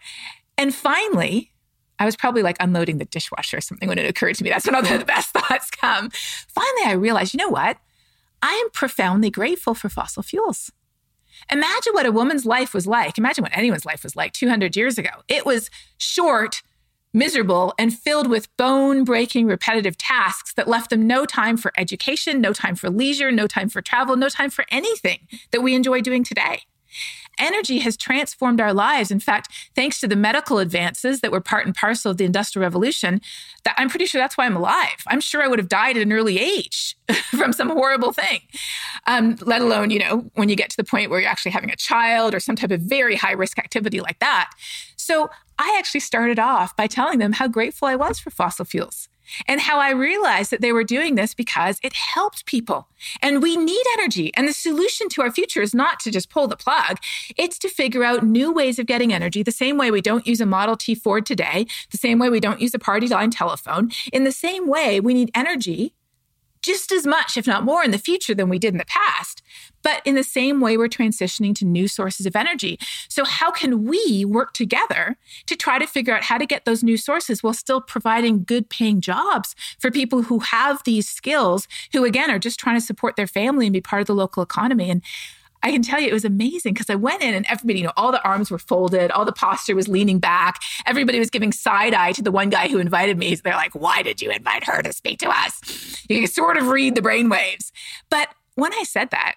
And 0.57 0.73
finally, 0.73 1.51
I 1.99 2.05
was 2.05 2.15
probably 2.15 2.41
like 2.41 2.57
unloading 2.59 2.97
the 2.97 3.05
dishwasher 3.05 3.57
or 3.57 3.61
something 3.61 3.87
when 3.87 3.99
it 3.99 4.09
occurred 4.09 4.35
to 4.35 4.43
me. 4.43 4.49
That's 4.49 4.65
when 4.65 4.75
all 4.75 4.81
the 4.81 5.05
best 5.05 5.29
thoughts 5.33 5.69
come. 5.69 6.09
Finally, 6.09 6.83
I 6.85 6.93
realized, 6.93 7.33
you 7.33 7.37
know 7.37 7.49
what? 7.49 7.77
I 8.41 8.53
am 8.53 8.71
profoundly 8.71 9.29
grateful 9.29 9.75
for 9.75 9.87
fossil 9.87 10.23
fuels. 10.23 10.71
Imagine 11.51 11.93
what 11.93 12.05
a 12.05 12.11
woman's 12.11 12.45
life 12.45 12.73
was 12.73 12.87
like. 12.87 13.17
Imagine 13.17 13.43
what 13.43 13.55
anyone's 13.55 13.85
life 13.85 14.03
was 14.03 14.15
like 14.15 14.33
200 14.33 14.75
years 14.75 14.97
ago. 14.97 15.09
It 15.27 15.45
was 15.45 15.69
short, 15.97 16.61
miserable, 17.13 17.73
and 17.77 17.97
filled 17.97 18.29
with 18.29 18.55
bone 18.57 19.03
breaking 19.03 19.47
repetitive 19.47 19.97
tasks 19.97 20.53
that 20.53 20.67
left 20.67 20.89
them 20.89 21.07
no 21.07 21.25
time 21.25 21.57
for 21.57 21.71
education, 21.77 22.41
no 22.41 22.53
time 22.53 22.75
for 22.75 22.89
leisure, 22.89 23.31
no 23.31 23.47
time 23.47 23.69
for 23.69 23.81
travel, 23.81 24.15
no 24.15 24.29
time 24.29 24.49
for 24.49 24.65
anything 24.69 25.19
that 25.51 25.61
we 25.61 25.75
enjoy 25.75 26.01
doing 26.01 26.23
today 26.23 26.61
energy 27.39 27.79
has 27.79 27.97
transformed 27.97 28.61
our 28.61 28.73
lives. 28.73 29.11
In 29.11 29.19
fact, 29.19 29.51
thanks 29.75 29.99
to 30.01 30.07
the 30.07 30.15
medical 30.15 30.59
advances 30.59 31.21
that 31.21 31.31
were 31.31 31.41
part 31.41 31.65
and 31.65 31.75
parcel 31.75 32.11
of 32.11 32.17
the 32.17 32.25
Industrial 32.25 32.63
Revolution, 32.63 33.21
that 33.63 33.75
I'm 33.77 33.89
pretty 33.89 34.05
sure 34.05 34.21
that's 34.21 34.37
why 34.37 34.45
I'm 34.45 34.55
alive. 34.55 35.03
I'm 35.07 35.21
sure 35.21 35.41
I 35.41 35.47
would 35.47 35.59
have 35.59 35.69
died 35.69 35.97
at 35.97 36.03
an 36.03 36.13
early 36.13 36.39
age 36.39 36.97
from 37.29 37.53
some 37.53 37.69
horrible 37.69 38.11
thing, 38.13 38.41
um, 39.07 39.37
let 39.41 39.61
alone, 39.61 39.91
you 39.91 39.99
know, 39.99 40.29
when 40.35 40.49
you 40.49 40.55
get 40.55 40.69
to 40.71 40.77
the 40.77 40.83
point 40.83 41.09
where 41.09 41.19
you're 41.19 41.29
actually 41.29 41.51
having 41.51 41.71
a 41.71 41.75
child 41.75 42.33
or 42.33 42.39
some 42.39 42.55
type 42.55 42.71
of 42.71 42.81
very 42.81 43.15
high 43.15 43.33
risk 43.33 43.59
activity 43.59 44.01
like 44.01 44.19
that. 44.19 44.51
So 44.95 45.29
I 45.57 45.75
actually 45.77 45.99
started 45.99 46.39
off 46.39 46.75
by 46.75 46.87
telling 46.87 47.19
them 47.19 47.33
how 47.33 47.47
grateful 47.47 47.87
I 47.87 47.95
was 47.95 48.19
for 48.19 48.29
fossil 48.31 48.65
fuels 48.65 49.09
and 49.47 49.61
how 49.61 49.79
I 49.79 49.91
realized 49.91 50.51
that 50.51 50.61
they 50.61 50.71
were 50.71 50.83
doing 50.83 51.15
this 51.15 51.33
because 51.33 51.79
it 51.83 51.93
helped 51.93 52.45
people. 52.45 52.87
And 53.21 53.41
we 53.41 53.57
need 53.57 53.83
energy. 53.93 54.31
And 54.35 54.47
the 54.47 54.53
solution 54.53 55.09
to 55.09 55.21
our 55.21 55.31
future 55.31 55.61
is 55.61 55.73
not 55.73 55.99
to 56.01 56.11
just 56.11 56.29
pull 56.29 56.47
the 56.47 56.57
plug, 56.57 56.97
it's 57.37 57.57
to 57.59 57.69
figure 57.69 58.03
out 58.03 58.23
new 58.23 58.51
ways 58.51 58.79
of 58.79 58.85
getting 58.85 59.13
energy, 59.13 59.43
the 59.43 59.51
same 59.51 59.77
way 59.77 59.91
we 59.91 60.01
don't 60.01 60.27
use 60.27 60.41
a 60.41 60.45
Model 60.45 60.75
T 60.75 60.95
Ford 60.95 61.25
today, 61.25 61.65
the 61.91 61.97
same 61.97 62.19
way 62.19 62.29
we 62.29 62.39
don't 62.39 62.61
use 62.61 62.73
a 62.73 62.79
party 62.79 63.07
line 63.07 63.31
telephone. 63.31 63.91
In 64.13 64.23
the 64.23 64.31
same 64.31 64.67
way, 64.67 64.99
we 64.99 65.13
need 65.13 65.31
energy 65.33 65.93
just 66.61 66.91
as 66.91 67.05
much, 67.05 67.37
if 67.37 67.47
not 67.47 67.63
more, 67.63 67.83
in 67.83 67.91
the 67.91 67.97
future 67.97 68.35
than 68.35 68.49
we 68.49 68.59
did 68.59 68.73
in 68.73 68.77
the 68.77 68.85
past. 68.85 69.41
But 69.83 70.01
in 70.05 70.15
the 70.15 70.23
same 70.23 70.61
way, 70.61 70.77
we're 70.77 70.87
transitioning 70.87 71.55
to 71.55 71.65
new 71.65 71.87
sources 71.87 72.25
of 72.25 72.35
energy. 72.35 72.77
So, 73.09 73.25
how 73.25 73.51
can 73.51 73.85
we 73.85 74.25
work 74.25 74.53
together 74.53 75.17
to 75.47 75.55
try 75.55 75.79
to 75.79 75.87
figure 75.87 76.15
out 76.15 76.23
how 76.23 76.37
to 76.37 76.45
get 76.45 76.65
those 76.65 76.83
new 76.83 76.97
sources 76.97 77.41
while 77.41 77.53
still 77.53 77.81
providing 77.81 78.43
good 78.43 78.69
paying 78.69 79.01
jobs 79.01 79.55
for 79.79 79.89
people 79.89 80.23
who 80.23 80.39
have 80.39 80.83
these 80.83 81.09
skills, 81.09 81.67
who 81.93 82.05
again 82.05 82.29
are 82.29 82.39
just 82.39 82.59
trying 82.59 82.77
to 82.77 82.85
support 82.85 83.15
their 83.15 83.27
family 83.27 83.65
and 83.65 83.73
be 83.73 83.81
part 83.81 84.01
of 84.01 84.07
the 84.07 84.15
local 84.15 84.43
economy? 84.43 84.89
And 84.89 85.01
I 85.63 85.71
can 85.71 85.81
tell 85.81 85.99
you 85.99 86.07
it 86.07 86.13
was 86.13 86.25
amazing 86.25 86.73
because 86.73 86.89
I 86.89 86.95
went 86.95 87.21
in 87.21 87.33
and 87.33 87.45
everybody, 87.49 87.79
you 87.79 87.85
know, 87.85 87.93
all 87.95 88.11
the 88.11 88.23
arms 88.23 88.49
were 88.49 88.59
folded, 88.59 89.11
all 89.11 89.25
the 89.25 89.31
posture 89.31 89.75
was 89.75 89.87
leaning 89.87 90.19
back. 90.19 90.59
Everybody 90.85 91.19
was 91.19 91.29
giving 91.29 91.51
side 91.51 91.93
eye 91.93 92.13
to 92.13 92.21
the 92.21 92.31
one 92.31 92.49
guy 92.49 92.67
who 92.67 92.79
invited 92.79 93.17
me. 93.17 93.35
They're 93.35 93.53
like, 93.53 93.73
why 93.73 94.01
did 94.01 94.21
you 94.21 94.31
invite 94.31 94.65
her 94.65 94.81
to 94.81 94.91
speak 94.93 95.19
to 95.19 95.29
us? 95.29 96.05
You 96.09 96.19
can 96.19 96.27
sort 96.27 96.57
of 96.57 96.67
read 96.67 96.95
the 96.95 97.01
brainwaves. 97.01 97.71
But 98.09 98.29
when 98.55 98.73
I 98.73 98.83
said 98.83 99.11
that, 99.11 99.35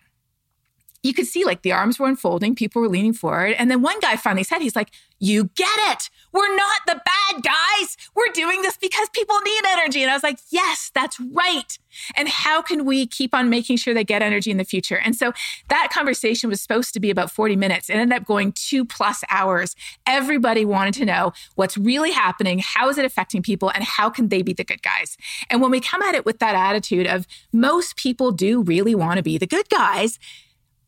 you 1.02 1.12
could 1.12 1.26
see 1.26 1.44
like 1.44 1.62
the 1.62 1.72
arms 1.72 1.98
were 1.98 2.08
unfolding, 2.08 2.54
people 2.54 2.80
were 2.80 2.88
leaning 2.88 3.12
forward. 3.12 3.54
And 3.58 3.70
then 3.70 3.82
one 3.82 4.00
guy 4.00 4.16
finally 4.16 4.42
said, 4.42 4.60
he's 4.60 4.74
like, 4.74 4.90
You 5.24 5.44
get 5.54 5.78
it. 5.92 6.10
We're 6.32 6.54
not 6.54 6.82
the 6.86 7.00
bad 7.02 7.42
guys. 7.42 7.96
We're 8.14 8.32
doing 8.34 8.60
this 8.60 8.76
because 8.76 9.08
people 9.10 9.36
need 9.40 9.62
energy. 9.68 10.02
And 10.02 10.10
I 10.10 10.14
was 10.14 10.22
like, 10.22 10.38
Yes, 10.50 10.90
that's 10.94 11.18
right. 11.18 11.78
And 12.14 12.28
how 12.28 12.60
can 12.60 12.84
we 12.84 13.06
keep 13.06 13.34
on 13.34 13.48
making 13.48 13.78
sure 13.78 13.94
they 13.94 14.04
get 14.04 14.20
energy 14.20 14.50
in 14.50 14.58
the 14.58 14.64
future? 14.64 14.98
And 14.98 15.16
so 15.16 15.32
that 15.68 15.90
conversation 15.90 16.50
was 16.50 16.60
supposed 16.60 16.92
to 16.92 17.00
be 17.00 17.08
about 17.08 17.30
40 17.30 17.56
minutes. 17.56 17.88
It 17.88 17.94
ended 17.94 18.20
up 18.20 18.26
going 18.26 18.52
two 18.52 18.84
plus 18.84 19.24
hours. 19.30 19.74
Everybody 20.06 20.66
wanted 20.66 20.92
to 20.94 21.06
know 21.06 21.32
what's 21.54 21.78
really 21.78 22.10
happening, 22.10 22.60
how 22.62 22.90
is 22.90 22.98
it 22.98 23.06
affecting 23.06 23.42
people, 23.42 23.70
and 23.70 23.82
how 23.82 24.10
can 24.10 24.28
they 24.28 24.42
be 24.42 24.52
the 24.52 24.64
good 24.64 24.82
guys? 24.82 25.16
And 25.48 25.62
when 25.62 25.70
we 25.70 25.80
come 25.80 26.02
at 26.02 26.14
it 26.14 26.26
with 26.26 26.38
that 26.40 26.54
attitude 26.54 27.06
of 27.06 27.26
most 27.50 27.96
people 27.96 28.30
do 28.30 28.62
really 28.62 28.94
want 28.94 29.16
to 29.16 29.22
be 29.22 29.38
the 29.38 29.46
good 29.46 29.70
guys, 29.70 30.18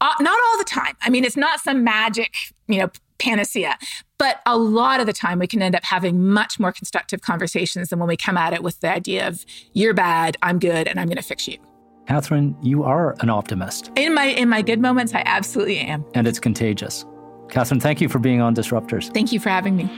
uh, 0.00 0.12
not 0.20 0.38
all 0.48 0.58
the 0.58 0.64
time. 0.64 0.94
I 1.00 1.08
mean, 1.08 1.24
it's 1.24 1.36
not 1.36 1.60
some 1.60 1.82
magic, 1.82 2.34
you 2.68 2.80
know, 2.80 2.90
panacea, 3.18 3.78
but 4.18 4.40
a 4.46 4.56
lot 4.56 5.00
of 5.00 5.06
the 5.06 5.12
time 5.12 5.38
we 5.38 5.46
can 5.46 5.62
end 5.62 5.74
up 5.74 5.84
having 5.84 6.26
much 6.26 6.58
more 6.58 6.72
constructive 6.72 7.20
conversations 7.20 7.88
than 7.88 7.98
when 7.98 8.08
we 8.08 8.16
come 8.16 8.36
at 8.36 8.52
it 8.52 8.62
with 8.62 8.80
the 8.80 8.90
idea 8.90 9.26
of 9.28 9.44
you're 9.72 9.94
bad, 9.94 10.36
I'm 10.42 10.58
good, 10.58 10.88
and 10.88 10.98
I'm 10.98 11.06
going 11.06 11.16
to 11.16 11.22
fix 11.22 11.46
you. 11.48 11.58
Katharine, 12.06 12.56
you 12.62 12.84
are 12.84 13.16
an 13.20 13.30
optimist. 13.30 13.90
In 13.96 14.14
my 14.14 14.26
in 14.26 14.48
my 14.48 14.62
good 14.62 14.80
moments, 14.80 15.12
I 15.12 15.22
absolutely 15.26 15.78
am. 15.78 16.04
And 16.14 16.26
it's 16.26 16.38
contagious. 16.38 17.04
Katharine, 17.48 17.80
thank 17.80 18.00
you 18.00 18.08
for 18.08 18.18
being 18.18 18.40
on 18.40 18.54
Disruptors. 18.54 19.12
Thank 19.12 19.32
you 19.32 19.40
for 19.40 19.48
having 19.48 19.76
me. 19.76 19.90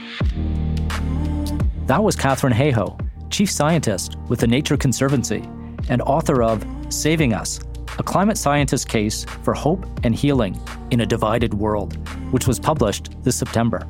That 1.85 2.03
was 2.03 2.15
Katharine 2.15 2.53
Hayhoe, 2.53 2.99
Chief 3.29 3.49
Scientist 3.49 4.15
with 4.27 4.39
the 4.39 4.47
Nature 4.47 4.77
Conservancy 4.77 5.43
and 5.87 6.01
author 6.03 6.43
of 6.43 6.65
Saving 6.89 7.33
Us 7.33 7.59
a 7.99 8.03
climate 8.03 8.37
scientist's 8.37 8.85
case 8.85 9.25
for 9.43 9.53
hope 9.53 9.85
and 10.03 10.15
healing 10.15 10.59
in 10.89 11.01
a 11.01 11.05
divided 11.05 11.53
world, 11.53 11.95
which 12.31 12.47
was 12.47 12.59
published 12.59 13.09
this 13.23 13.35
September. 13.35 13.87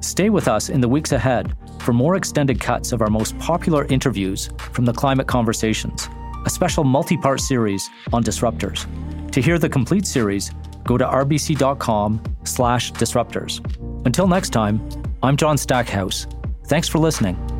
Stay 0.00 0.28
with 0.28 0.48
us 0.48 0.68
in 0.68 0.80
the 0.80 0.88
weeks 0.88 1.12
ahead 1.12 1.56
for 1.80 1.92
more 1.92 2.16
extended 2.16 2.60
cuts 2.60 2.92
of 2.92 3.00
our 3.00 3.08
most 3.08 3.38
popular 3.38 3.86
interviews 3.86 4.50
from 4.72 4.84
the 4.84 4.92
Climate 4.92 5.26
Conversations, 5.26 6.08
a 6.44 6.50
special 6.50 6.84
multi 6.84 7.16
part 7.16 7.40
series 7.40 7.88
on 8.12 8.22
disruptors. 8.22 8.86
To 9.30 9.40
hear 9.40 9.58
the 9.58 9.68
complete 9.68 10.06
series, 10.06 10.50
go 10.84 10.98
to 10.98 11.04
rbc.com 11.04 12.22
slash 12.44 12.92
disruptors. 12.92 13.64
Until 14.04 14.26
next 14.26 14.50
time, 14.50 14.86
I'm 15.22 15.36
John 15.36 15.56
Stackhouse. 15.56 16.26
Thanks 16.66 16.88
for 16.88 16.98
listening. 16.98 17.53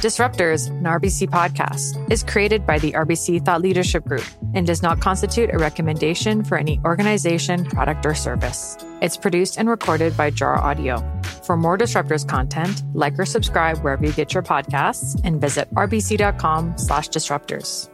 Disruptors, 0.00 0.70
an 0.70 0.84
RBC 0.84 1.28
podcast, 1.28 2.10
is 2.10 2.22
created 2.22 2.66
by 2.66 2.78
the 2.78 2.92
RBC 2.92 3.44
Thought 3.44 3.60
Leadership 3.60 4.02
Group 4.06 4.24
and 4.54 4.66
does 4.66 4.82
not 4.82 4.98
constitute 4.98 5.50
a 5.52 5.58
recommendation 5.58 6.42
for 6.42 6.56
any 6.56 6.80
organization, 6.86 7.66
product, 7.66 8.06
or 8.06 8.14
service. 8.14 8.78
It's 9.02 9.18
produced 9.18 9.58
and 9.58 9.68
recorded 9.68 10.16
by 10.16 10.30
Jar 10.30 10.58
Audio. 10.58 11.04
For 11.44 11.54
more 11.54 11.76
Disruptors 11.76 12.26
content, 12.26 12.82
like 12.94 13.18
or 13.18 13.26
subscribe 13.26 13.76
wherever 13.80 14.06
you 14.06 14.12
get 14.12 14.32
your 14.32 14.42
podcasts 14.42 15.20
and 15.22 15.38
visit 15.38 15.68
rbc.com 15.74 16.78
slash 16.78 17.10
disruptors. 17.10 17.90